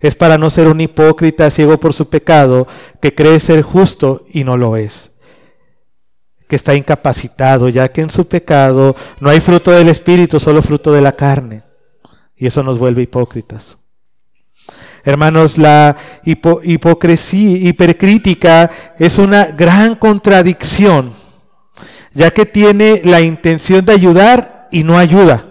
Es 0.00 0.14
para 0.14 0.36
no 0.36 0.50
ser 0.50 0.66
un 0.66 0.82
hipócrita 0.82 1.48
ciego 1.48 1.80
por 1.80 1.94
su 1.94 2.10
pecado 2.10 2.68
que 3.00 3.14
cree 3.14 3.40
ser 3.40 3.62
justo 3.62 4.26
y 4.28 4.44
no 4.44 4.58
lo 4.58 4.76
es 4.76 5.13
que 6.48 6.56
está 6.56 6.74
incapacitado, 6.74 7.68
ya 7.68 7.90
que 7.90 8.02
en 8.02 8.10
su 8.10 8.28
pecado 8.28 8.94
no 9.20 9.30
hay 9.30 9.40
fruto 9.40 9.70
del 9.70 9.88
Espíritu, 9.88 10.38
solo 10.38 10.62
fruto 10.62 10.92
de 10.92 11.00
la 11.00 11.12
carne. 11.12 11.62
Y 12.36 12.46
eso 12.46 12.62
nos 12.62 12.78
vuelve 12.78 13.02
hipócritas. 13.02 13.78
Hermanos, 15.04 15.58
la 15.58 15.96
hipocresía, 16.24 17.58
hipercrítica 17.68 18.70
es 18.98 19.18
una 19.18 19.44
gran 19.46 19.96
contradicción, 19.96 21.12
ya 22.12 22.32
que 22.32 22.46
tiene 22.46 23.02
la 23.04 23.20
intención 23.20 23.84
de 23.84 23.92
ayudar 23.92 24.68
y 24.72 24.82
no 24.82 24.96
ayuda. 24.96 25.46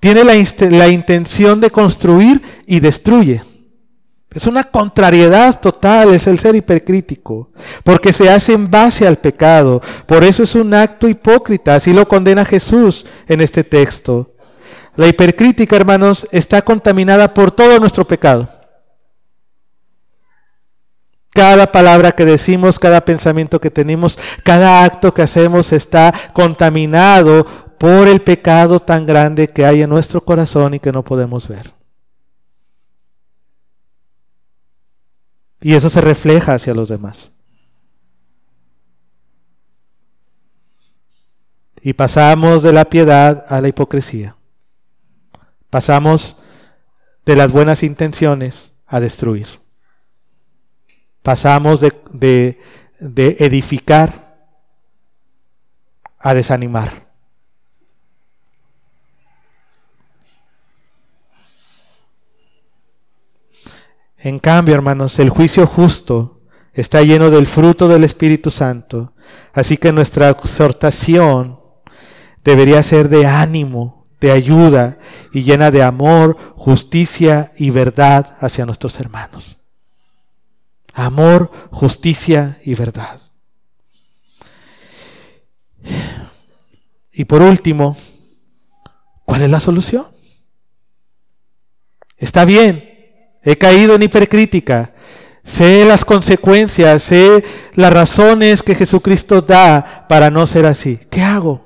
Tiene 0.00 0.24
la, 0.24 0.34
la 0.70 0.88
intención 0.88 1.60
de 1.60 1.70
construir 1.70 2.42
y 2.66 2.80
destruye. 2.80 3.42
Es 4.36 4.46
una 4.46 4.64
contrariedad 4.64 5.58
total, 5.60 6.12
es 6.12 6.26
el 6.26 6.38
ser 6.38 6.56
hipercrítico, 6.56 7.48
porque 7.82 8.12
se 8.12 8.28
hace 8.28 8.52
en 8.52 8.70
base 8.70 9.06
al 9.06 9.16
pecado. 9.16 9.80
Por 10.04 10.24
eso 10.24 10.42
es 10.42 10.54
un 10.54 10.74
acto 10.74 11.08
hipócrita, 11.08 11.74
así 11.74 11.94
lo 11.94 12.06
condena 12.06 12.44
Jesús 12.44 13.06
en 13.28 13.40
este 13.40 13.64
texto. 13.64 14.34
La 14.94 15.06
hipercrítica, 15.06 15.74
hermanos, 15.74 16.28
está 16.32 16.60
contaminada 16.60 17.32
por 17.32 17.50
todo 17.50 17.80
nuestro 17.80 18.06
pecado. 18.06 18.46
Cada 21.30 21.72
palabra 21.72 22.12
que 22.12 22.26
decimos, 22.26 22.78
cada 22.78 23.06
pensamiento 23.06 23.58
que 23.58 23.70
tenemos, 23.70 24.18
cada 24.44 24.84
acto 24.84 25.14
que 25.14 25.22
hacemos 25.22 25.72
está 25.72 26.12
contaminado 26.34 27.46
por 27.78 28.06
el 28.06 28.20
pecado 28.20 28.80
tan 28.80 29.06
grande 29.06 29.48
que 29.48 29.64
hay 29.64 29.80
en 29.80 29.88
nuestro 29.88 30.20
corazón 30.20 30.74
y 30.74 30.78
que 30.78 30.92
no 30.92 31.02
podemos 31.02 31.48
ver. 31.48 31.75
Y 35.66 35.74
eso 35.74 35.90
se 35.90 36.00
refleja 36.00 36.54
hacia 36.54 36.74
los 36.74 36.88
demás. 36.88 37.32
Y 41.82 41.94
pasamos 41.94 42.62
de 42.62 42.72
la 42.72 42.84
piedad 42.84 43.44
a 43.48 43.60
la 43.60 43.66
hipocresía. 43.66 44.36
Pasamos 45.68 46.36
de 47.24 47.34
las 47.34 47.50
buenas 47.50 47.82
intenciones 47.82 48.74
a 48.86 49.00
destruir. 49.00 49.48
Pasamos 51.24 51.80
de, 51.80 52.60
de 53.00 53.36
edificar 53.40 54.38
a 56.20 56.32
desanimar. 56.34 57.05
En 64.26 64.40
cambio, 64.40 64.74
hermanos, 64.74 65.20
el 65.20 65.30
juicio 65.30 65.68
justo 65.68 66.40
está 66.72 67.00
lleno 67.02 67.30
del 67.30 67.46
fruto 67.46 67.86
del 67.86 68.02
Espíritu 68.02 68.50
Santo. 68.50 69.12
Así 69.52 69.76
que 69.76 69.92
nuestra 69.92 70.30
exhortación 70.30 71.60
debería 72.42 72.82
ser 72.82 73.08
de 73.08 73.24
ánimo, 73.24 74.08
de 74.20 74.32
ayuda 74.32 74.98
y 75.32 75.44
llena 75.44 75.70
de 75.70 75.84
amor, 75.84 76.36
justicia 76.56 77.52
y 77.56 77.70
verdad 77.70 78.36
hacia 78.40 78.66
nuestros 78.66 78.98
hermanos. 78.98 79.58
Amor, 80.92 81.52
justicia 81.70 82.58
y 82.64 82.74
verdad. 82.74 83.20
Y 87.12 87.26
por 87.26 87.42
último, 87.42 87.96
¿cuál 89.24 89.42
es 89.42 89.50
la 89.50 89.60
solución? 89.60 90.08
Está 92.16 92.44
bien, 92.44 92.85
he 93.46 93.56
caído 93.56 93.94
en 93.94 94.02
hipercrítica, 94.02 94.92
sé 95.44 95.84
las 95.84 96.04
consecuencias, 96.04 97.00
sé 97.04 97.44
las 97.74 97.92
razones 97.92 98.62
que 98.64 98.74
Jesucristo 98.74 99.40
da 99.40 100.04
para 100.08 100.30
no 100.30 100.48
ser 100.48 100.66
así. 100.66 100.98
¿Qué 101.08 101.22
hago? 101.22 101.64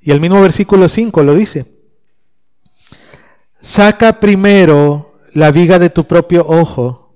Y 0.00 0.10
el 0.10 0.20
mismo 0.20 0.40
versículo 0.40 0.88
5 0.88 1.22
lo 1.22 1.34
dice. 1.34 1.66
Saca 3.60 4.20
primero 4.20 5.20
la 5.34 5.50
viga 5.50 5.78
de 5.78 5.90
tu 5.90 6.06
propio 6.06 6.46
ojo 6.48 7.12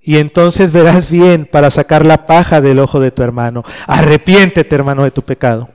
y 0.00 0.18
entonces 0.18 0.70
verás 0.70 1.10
bien 1.10 1.44
para 1.44 1.72
sacar 1.72 2.06
la 2.06 2.28
paja 2.28 2.60
del 2.60 2.78
ojo 2.78 3.00
de 3.00 3.10
tu 3.10 3.24
hermano. 3.24 3.64
Arrepiéntete, 3.88 4.72
hermano, 4.76 5.02
de 5.02 5.10
tu 5.10 5.22
pecado. 5.22 5.70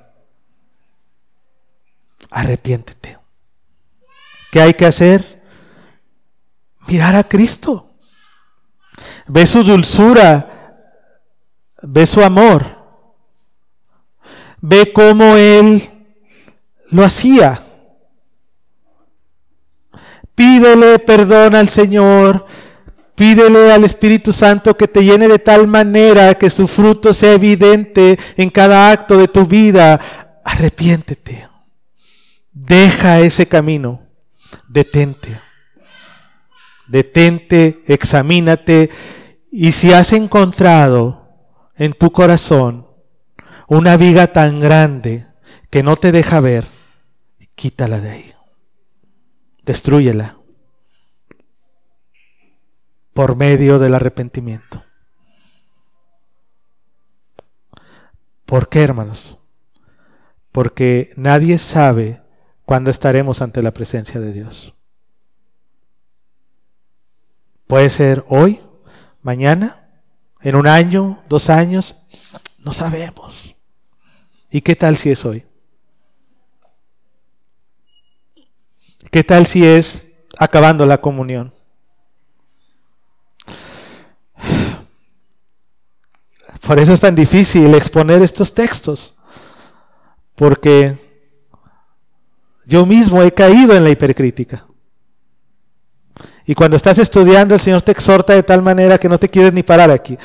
Arrepiéntete. 2.30 3.19
¿Qué 4.52 4.62
hay 4.62 4.74
que 4.74 4.86
hacer? 4.86 5.42
Mirar 6.88 7.16
a 7.16 7.24
Cristo. 7.24 7.92
Ve 9.28 9.46
su 9.46 9.64
dulzura, 9.64 10.76
ve 11.84 12.06
su 12.06 12.22
amor, 12.22 12.66
ve 14.60 14.92
cómo 14.92 15.38
Él 15.38 15.88
lo 16.90 17.06
hacía. 17.06 17.64
Pídele 20.34 21.00
perdón 21.00 21.56
al 21.56 21.70
Señor, 21.70 22.46
pídele 23.16 23.72
al 23.72 23.84
Espíritu 23.84 24.34
Santo 24.34 24.76
que 24.76 24.88
te 24.88 25.04
llene 25.04 25.28
de 25.28 25.40
tal 25.40 25.68
manera 25.68 26.34
que 26.34 26.50
su 26.50 26.68
fruto 26.68 27.14
sea 27.14 27.34
evidente 27.34 28.18
en 28.36 28.50
cada 28.50 28.92
acto 28.92 29.18
de 29.18 29.28
tu 29.28 29.46
vida. 29.46 30.00
Arrepiéntete. 30.44 31.48
Deja 32.52 33.20
ese 33.20 33.48
camino 33.48 34.09
detente. 34.68 35.40
Detente, 36.88 37.84
examínate 37.88 38.90
y 39.52 39.72
si 39.72 39.94
has 39.94 40.14
encontrado 40.14 41.28
en 41.76 41.94
tu 41.94 42.12
corazón 42.12 42.88
una 43.68 43.98
viga 43.98 44.34
tan 44.34 44.60
grande 44.60 45.28
que 45.70 45.84
no 45.84 45.96
te 45.98 46.12
deja 46.12 46.40
ver, 46.40 46.66
quítala 47.56 48.00
de 48.00 48.10
ahí. 48.10 48.34
Destrúyela 49.64 50.36
por 53.14 53.36
medio 53.36 53.80
del 53.80 53.96
arrepentimiento. 53.96 54.84
¿Por 58.46 58.70
qué, 58.70 58.82
hermanos? 58.82 59.38
Porque 60.52 61.12
nadie 61.16 61.60
sabe 61.60 62.24
cuando 62.70 62.92
estaremos 62.92 63.42
ante 63.42 63.64
la 63.64 63.72
presencia 63.72 64.22
de 64.22 64.32
Dios. 64.32 64.76
Puede 67.66 67.90
ser 67.90 68.24
hoy, 68.28 68.60
mañana, 69.24 69.90
en 70.42 70.54
un 70.54 70.68
año, 70.68 71.24
dos 71.28 71.50
años, 71.50 71.96
no 72.60 72.72
sabemos. 72.72 73.56
¿Y 74.52 74.62
qué 74.62 74.76
tal 74.76 74.98
si 74.98 75.10
es 75.10 75.26
hoy? 75.26 75.48
¿Qué 79.10 79.24
tal 79.24 79.48
si 79.48 79.66
es 79.66 80.06
acabando 80.38 80.86
la 80.86 81.02
comunión? 81.02 81.52
Por 86.68 86.78
eso 86.80 86.94
es 86.94 87.00
tan 87.00 87.16
difícil 87.16 87.74
exponer 87.74 88.22
estos 88.22 88.54
textos, 88.54 89.18
porque 90.36 91.09
yo 92.70 92.86
mismo 92.86 93.24
he 93.24 93.34
caído 93.34 93.76
en 93.76 93.84
la 93.84 93.90
hipercrítica. 93.90 94.68
Y 96.46 96.54
cuando 96.54 96.78
estás 96.78 97.00
estudiando, 97.00 97.56
el 97.56 97.60
Señor 97.60 97.82
te 97.82 97.92
exhorta 97.92 98.34
de 98.34 98.44
tal 98.44 98.62
manera 98.62 99.00
que 99.00 99.10
no 99.10 99.18
te 99.18 99.28
quieres 99.28 99.54
ni 99.54 99.64
parar 99.64 99.90
aquí. 99.90 100.18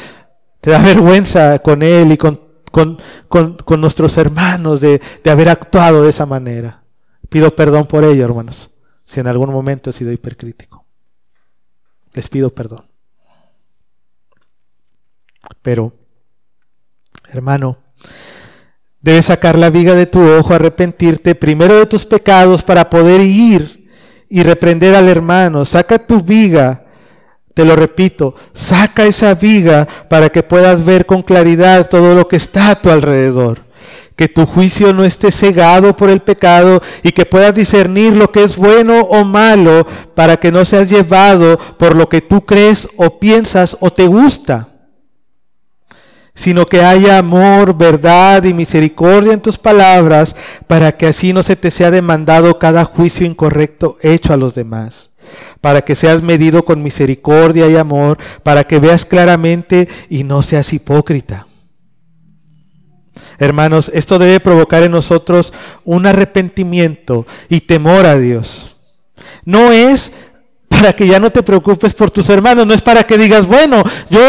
Te 0.60 0.70
da 0.70 0.78
vergüenza 0.82 1.58
con 1.60 1.82
Él 1.82 2.12
y 2.12 2.18
con, 2.18 2.38
con, 2.70 3.80
nuestros 3.80 4.16
hermanos 4.18 4.80
de, 4.80 5.00
de 5.22 5.30
haber 5.30 5.48
actuado 5.48 6.02
de 6.02 6.10
esa 6.10 6.26
manera. 6.26 6.82
Pido 7.30 7.54
perdón 7.56 7.86
por 7.86 8.04
ello, 8.04 8.24
hermanos, 8.24 8.74
si 9.06 9.20
en 9.20 9.26
algún 9.26 9.50
momento 9.50 9.88
he 9.88 9.92
sido 9.94 10.12
hipercrítico. 10.12 10.84
Les 12.12 12.28
pido 12.28 12.50
perdón. 12.50 12.84
Pero, 15.62 15.94
hermano, 17.28 17.78
Debes 19.04 19.26
sacar 19.26 19.58
la 19.58 19.68
viga 19.68 19.94
de 19.94 20.06
tu 20.06 20.18
ojo, 20.18 20.54
arrepentirte 20.54 21.34
primero 21.34 21.76
de 21.76 21.84
tus 21.84 22.06
pecados 22.06 22.62
para 22.62 22.88
poder 22.88 23.20
ir 23.20 23.86
y 24.30 24.42
reprender 24.42 24.94
al 24.94 25.10
hermano. 25.10 25.66
Saca 25.66 25.98
tu 25.98 26.22
viga, 26.22 26.84
te 27.52 27.66
lo 27.66 27.76
repito, 27.76 28.34
saca 28.54 29.04
esa 29.04 29.34
viga 29.34 29.86
para 30.08 30.30
que 30.30 30.42
puedas 30.42 30.86
ver 30.86 31.04
con 31.04 31.20
claridad 31.20 31.90
todo 31.90 32.14
lo 32.14 32.26
que 32.28 32.36
está 32.36 32.70
a 32.70 32.80
tu 32.80 32.88
alrededor. 32.88 33.66
Que 34.16 34.26
tu 34.26 34.46
juicio 34.46 34.94
no 34.94 35.04
esté 35.04 35.30
cegado 35.30 35.94
por 35.94 36.08
el 36.08 36.22
pecado 36.22 36.80
y 37.02 37.12
que 37.12 37.26
puedas 37.26 37.54
discernir 37.54 38.16
lo 38.16 38.32
que 38.32 38.42
es 38.42 38.56
bueno 38.56 39.00
o 39.00 39.22
malo 39.22 39.86
para 40.14 40.38
que 40.38 40.50
no 40.50 40.64
seas 40.64 40.88
llevado 40.88 41.58
por 41.78 41.94
lo 41.94 42.08
que 42.08 42.22
tú 42.22 42.46
crees 42.46 42.88
o 42.96 43.18
piensas 43.18 43.76
o 43.80 43.92
te 43.92 44.06
gusta 44.06 44.73
sino 46.34 46.66
que 46.66 46.82
haya 46.82 47.18
amor, 47.18 47.76
verdad 47.76 48.42
y 48.44 48.52
misericordia 48.52 49.32
en 49.32 49.40
tus 49.40 49.58
palabras, 49.58 50.34
para 50.66 50.96
que 50.96 51.06
así 51.06 51.32
no 51.32 51.42
se 51.42 51.56
te 51.56 51.70
sea 51.70 51.90
demandado 51.90 52.58
cada 52.58 52.84
juicio 52.84 53.24
incorrecto 53.24 53.96
hecho 54.02 54.32
a 54.32 54.36
los 54.36 54.54
demás, 54.54 55.10
para 55.60 55.82
que 55.82 55.94
seas 55.94 56.22
medido 56.22 56.64
con 56.64 56.82
misericordia 56.82 57.68
y 57.68 57.76
amor, 57.76 58.18
para 58.42 58.64
que 58.64 58.80
veas 58.80 59.06
claramente 59.06 59.88
y 60.08 60.24
no 60.24 60.42
seas 60.42 60.72
hipócrita. 60.72 61.46
Hermanos, 63.38 63.90
esto 63.94 64.18
debe 64.18 64.40
provocar 64.40 64.82
en 64.82 64.92
nosotros 64.92 65.52
un 65.84 66.06
arrepentimiento 66.06 67.26
y 67.48 67.62
temor 67.62 68.06
a 68.06 68.18
Dios. 68.18 68.76
No 69.44 69.72
es 69.72 70.12
para 70.74 70.92
que 70.92 71.06
ya 71.06 71.18
no 71.18 71.30
te 71.30 71.42
preocupes 71.42 71.94
por 71.94 72.10
tus 72.10 72.28
hermanos, 72.28 72.66
no 72.66 72.74
es 72.74 72.82
para 72.82 73.04
que 73.04 73.16
digas, 73.16 73.46
bueno, 73.46 73.84
yo 74.10 74.20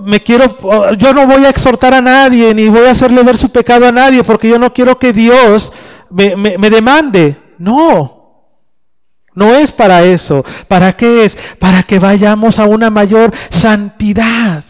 me 0.00 0.20
quiero, 0.22 0.56
yo 0.96 1.12
no 1.12 1.26
voy 1.26 1.44
a 1.44 1.50
exhortar 1.50 1.94
a 1.94 2.00
nadie, 2.00 2.54
ni 2.54 2.68
voy 2.68 2.86
a 2.86 2.92
hacerle 2.92 3.22
ver 3.22 3.36
su 3.36 3.50
pecado 3.50 3.86
a 3.86 3.92
nadie, 3.92 4.24
porque 4.24 4.48
yo 4.48 4.58
no 4.58 4.72
quiero 4.72 4.98
que 4.98 5.12
Dios 5.12 5.72
me, 6.10 6.36
me 6.36 6.70
demande. 6.70 7.36
No, 7.58 8.48
no 9.34 9.54
es 9.54 9.72
para 9.72 10.02
eso. 10.02 10.44
¿Para 10.66 10.94
qué 10.94 11.24
es? 11.24 11.36
Para 11.58 11.82
que 11.82 11.98
vayamos 11.98 12.58
a 12.58 12.64
una 12.64 12.90
mayor 12.90 13.32
santidad. 13.50 14.64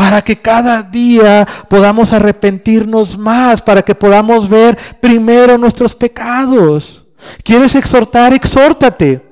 para 0.00 0.22
que 0.22 0.40
cada 0.40 0.82
día 0.82 1.46
podamos 1.68 2.14
arrepentirnos 2.14 3.18
más, 3.18 3.60
para 3.60 3.82
que 3.82 3.94
podamos 3.94 4.48
ver 4.48 4.78
primero 4.98 5.58
nuestros 5.58 5.94
pecados. 5.94 6.99
¿Quieres 7.42 7.74
exhortar? 7.74 8.32
Exhórtate. 8.32 9.22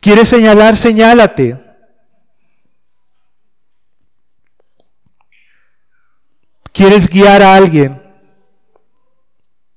¿Quieres 0.00 0.28
señalar? 0.28 0.76
Señálate. 0.76 1.64
¿Quieres 6.72 7.08
guiar 7.08 7.42
a 7.42 7.54
alguien? 7.56 8.02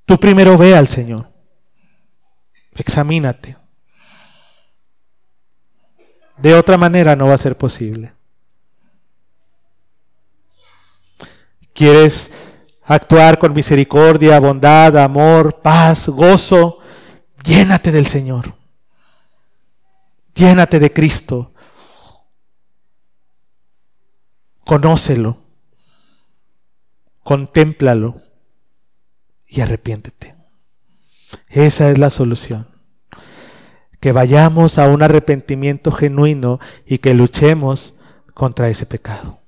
Tú 0.06 0.20
primero 0.20 0.58
ve 0.58 0.76
al 0.76 0.88
Señor. 0.88 1.32
Examínate. 2.76 3.58
De 6.38 6.56
otra 6.56 6.78
manera 6.78 7.16
no 7.16 7.28
va 7.28 7.36
a 7.36 7.38
ser 7.38 7.58
posible. 7.58 8.14
¿Quieres 11.74 12.30
actuar 12.94 13.40
con 13.40 13.54
misericordia, 13.54 14.40
bondad, 14.40 14.98
amor, 14.98 15.62
paz, 15.62 16.10
gozo. 16.10 16.80
Llénate 17.44 17.92
del 17.92 18.06
Señor. 18.06 18.56
Llénate 20.36 20.80
de 20.80 20.92
Cristo. 20.92 21.54
Conócelo. 24.66 25.38
Contémplalo. 27.24 28.22
Y 29.48 29.62
arrepiéntete. 29.62 30.36
Esa 31.48 31.90
es 31.92 31.98
la 31.98 32.10
solución. 32.10 32.68
Que 34.00 34.12
vayamos 34.12 34.80
a 34.80 34.88
un 34.88 35.02
arrepentimiento 35.02 35.92
genuino 35.92 36.60
y 36.86 36.98
que 36.98 37.14
luchemos 37.14 37.96
contra 38.34 38.68
ese 38.70 38.86
pecado. 38.86 39.40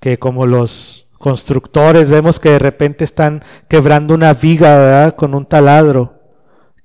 que 0.00 0.16
como 0.20 0.46
los 0.46 1.07
constructores 1.18 2.10
vemos 2.10 2.38
que 2.40 2.50
de 2.50 2.58
repente 2.58 3.04
están 3.04 3.42
quebrando 3.68 4.14
una 4.14 4.32
viga 4.34 5.10
con 5.16 5.34
un 5.34 5.46
taladro, 5.46 6.20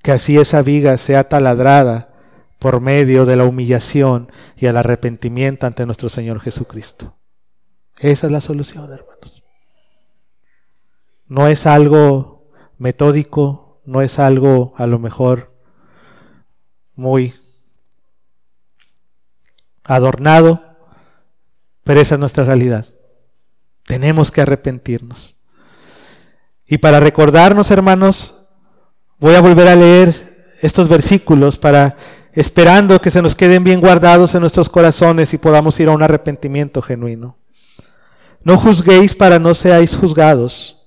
que 0.02 0.12
así 0.12 0.36
esa 0.36 0.62
viga 0.62 0.98
sea 0.98 1.28
taladrada 1.28 2.10
por 2.58 2.80
medio 2.80 3.24
de 3.26 3.36
la 3.36 3.44
humillación 3.44 4.30
y 4.56 4.66
el 4.66 4.76
arrepentimiento 4.76 5.66
ante 5.66 5.86
nuestro 5.86 6.08
Señor 6.08 6.40
Jesucristo. 6.40 7.16
Esa 7.98 8.26
es 8.26 8.32
la 8.32 8.40
solución, 8.40 8.84
hermanos. 8.84 9.42
No 11.26 11.48
es 11.48 11.66
algo 11.66 12.50
metódico, 12.78 13.80
no 13.84 14.02
es 14.02 14.18
algo 14.18 14.72
a 14.76 14.86
lo 14.86 14.98
mejor 14.98 15.54
muy 16.94 17.34
adornado, 19.84 20.62
pero 21.82 22.00
esa 22.00 22.14
es 22.14 22.18
nuestra 22.18 22.44
realidad. 22.44 22.93
Tenemos 23.86 24.30
que 24.30 24.40
arrepentirnos. 24.40 25.36
Y 26.66 26.78
para 26.78 27.00
recordarnos, 27.00 27.70
hermanos, 27.70 28.34
voy 29.18 29.34
a 29.34 29.40
volver 29.40 29.68
a 29.68 29.74
leer 29.74 30.14
estos 30.62 30.88
versículos 30.88 31.58
para 31.58 31.96
esperando 32.32 33.00
que 33.00 33.10
se 33.10 33.22
nos 33.22 33.34
queden 33.34 33.64
bien 33.64 33.80
guardados 33.80 34.34
en 34.34 34.40
nuestros 34.40 34.68
corazones 34.68 35.32
y 35.34 35.38
podamos 35.38 35.78
ir 35.78 35.88
a 35.88 35.92
un 35.92 36.02
arrepentimiento 36.02 36.82
genuino. 36.82 37.36
No 38.42 38.58
juzguéis 38.58 39.14
para 39.14 39.38
no 39.38 39.54
seáis 39.54 39.96
juzgados, 39.96 40.84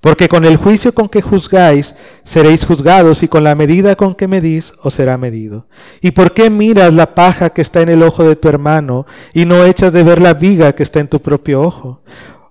porque 0.00 0.28
con 0.28 0.44
el 0.44 0.56
juicio 0.56 0.94
con 0.94 1.08
que 1.08 1.22
juzgáis 1.22 1.94
seréis 2.24 2.64
juzgados 2.64 3.22
y 3.22 3.28
con 3.28 3.44
la 3.44 3.54
medida 3.54 3.96
con 3.96 4.14
que 4.14 4.28
medís 4.28 4.72
os 4.82 4.94
será 4.94 5.16
medido. 5.18 5.66
¿Y 6.00 6.12
por 6.12 6.32
qué 6.32 6.50
miras 6.50 6.94
la 6.94 7.14
paja 7.14 7.50
que 7.50 7.62
está 7.62 7.80
en 7.82 7.88
el 7.88 8.02
ojo 8.02 8.24
de 8.24 8.36
tu 8.36 8.48
hermano 8.48 9.06
y 9.32 9.44
no 9.44 9.64
echas 9.64 9.92
de 9.92 10.02
ver 10.02 10.20
la 10.20 10.34
viga 10.34 10.74
que 10.74 10.82
está 10.82 11.00
en 11.00 11.08
tu 11.08 11.20
propio 11.20 11.62
ojo? 11.62 12.02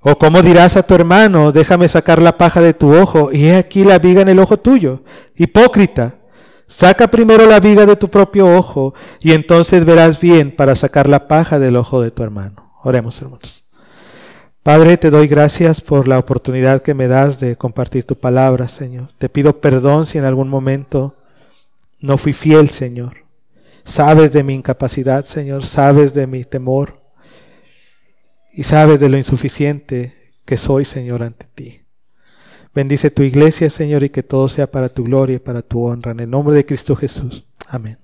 ¿O 0.02 0.18
cómo 0.18 0.42
dirás 0.42 0.78
a 0.78 0.84
tu 0.84 0.96
hermano, 0.96 1.52
déjame 1.52 1.90
sacar 1.90 2.22
la 2.22 2.38
paja 2.38 2.62
de 2.62 2.74
tu 2.74 2.96
ojo 2.96 3.32
y 3.34 3.48
he 3.48 3.58
aquí 3.58 3.84
la 3.84 4.00
viga 4.00 4.22
en 4.22 4.30
el 4.30 4.40
ojo 4.40 4.58
tuyo? 4.58 5.04
Hipócrita, 5.36 6.16
saca 6.68 7.10
primero 7.10 7.46
la 7.46 7.60
viga 7.60 7.86
de 7.86 7.98
tu 7.98 8.08
propio 8.08 8.48
ojo 8.56 8.94
y 9.20 9.34
entonces 9.34 9.84
verás 9.84 10.22
bien 10.22 10.56
para 10.56 10.76
sacar 10.76 11.10
la 11.10 11.28
paja 11.28 11.60
del 11.60 11.76
ojo 11.76 12.02
de 12.02 12.12
tu 12.12 12.24
hermano. 12.24 12.72
Oremos, 12.82 13.22
hermanos. 13.22 13.66
Padre, 14.64 14.96
te 14.96 15.10
doy 15.10 15.28
gracias 15.28 15.82
por 15.82 16.08
la 16.08 16.18
oportunidad 16.20 16.82
que 16.82 16.94
me 16.94 17.08
das 17.08 17.40
de 17.40 17.58
compartir 17.58 18.06
tu 18.06 18.16
palabra, 18.16 18.70
Señor. 18.70 19.10
Te 19.18 19.28
pido 19.28 19.60
perdón 19.60 20.06
si 20.06 20.18
en 20.18 20.24
algún 20.24 20.48
momento 20.48 21.16
no 22.00 22.18
fui 22.18 22.32
fiel, 22.32 22.70
Señor. 22.70 23.18
Sabes 23.84 24.32
de 24.32 24.44
mi 24.44 24.54
incapacidad, 24.54 25.26
Señor, 25.26 25.66
sabes 25.66 26.14
de 26.14 26.28
mi 26.28 26.46
temor 26.46 26.99
y 28.52 28.64
sabes 28.64 29.00
de 29.00 29.10
lo 29.10 29.18
insuficiente 29.18 30.14
que 30.46 30.58
soy, 30.58 30.86
Señor, 30.86 31.24
ante 31.24 31.46
ti. 31.54 31.82
Bendice 32.74 33.12
tu 33.12 33.24
iglesia, 33.24 33.70
Señor, 33.70 34.04
y 34.04 34.10
que 34.10 34.24
todo 34.24 34.48
sea 34.50 34.68
para 34.68 34.90
tu 34.90 35.04
gloria 35.04 35.36
y 35.36 35.40
para 35.40 35.62
tu 35.62 35.86
honra. 35.86 36.12
En 36.12 36.20
el 36.20 36.30
nombre 36.30 36.56
de 36.56 36.66
Cristo 36.66 36.96
Jesús. 36.96 37.46
Amén. 37.68 37.98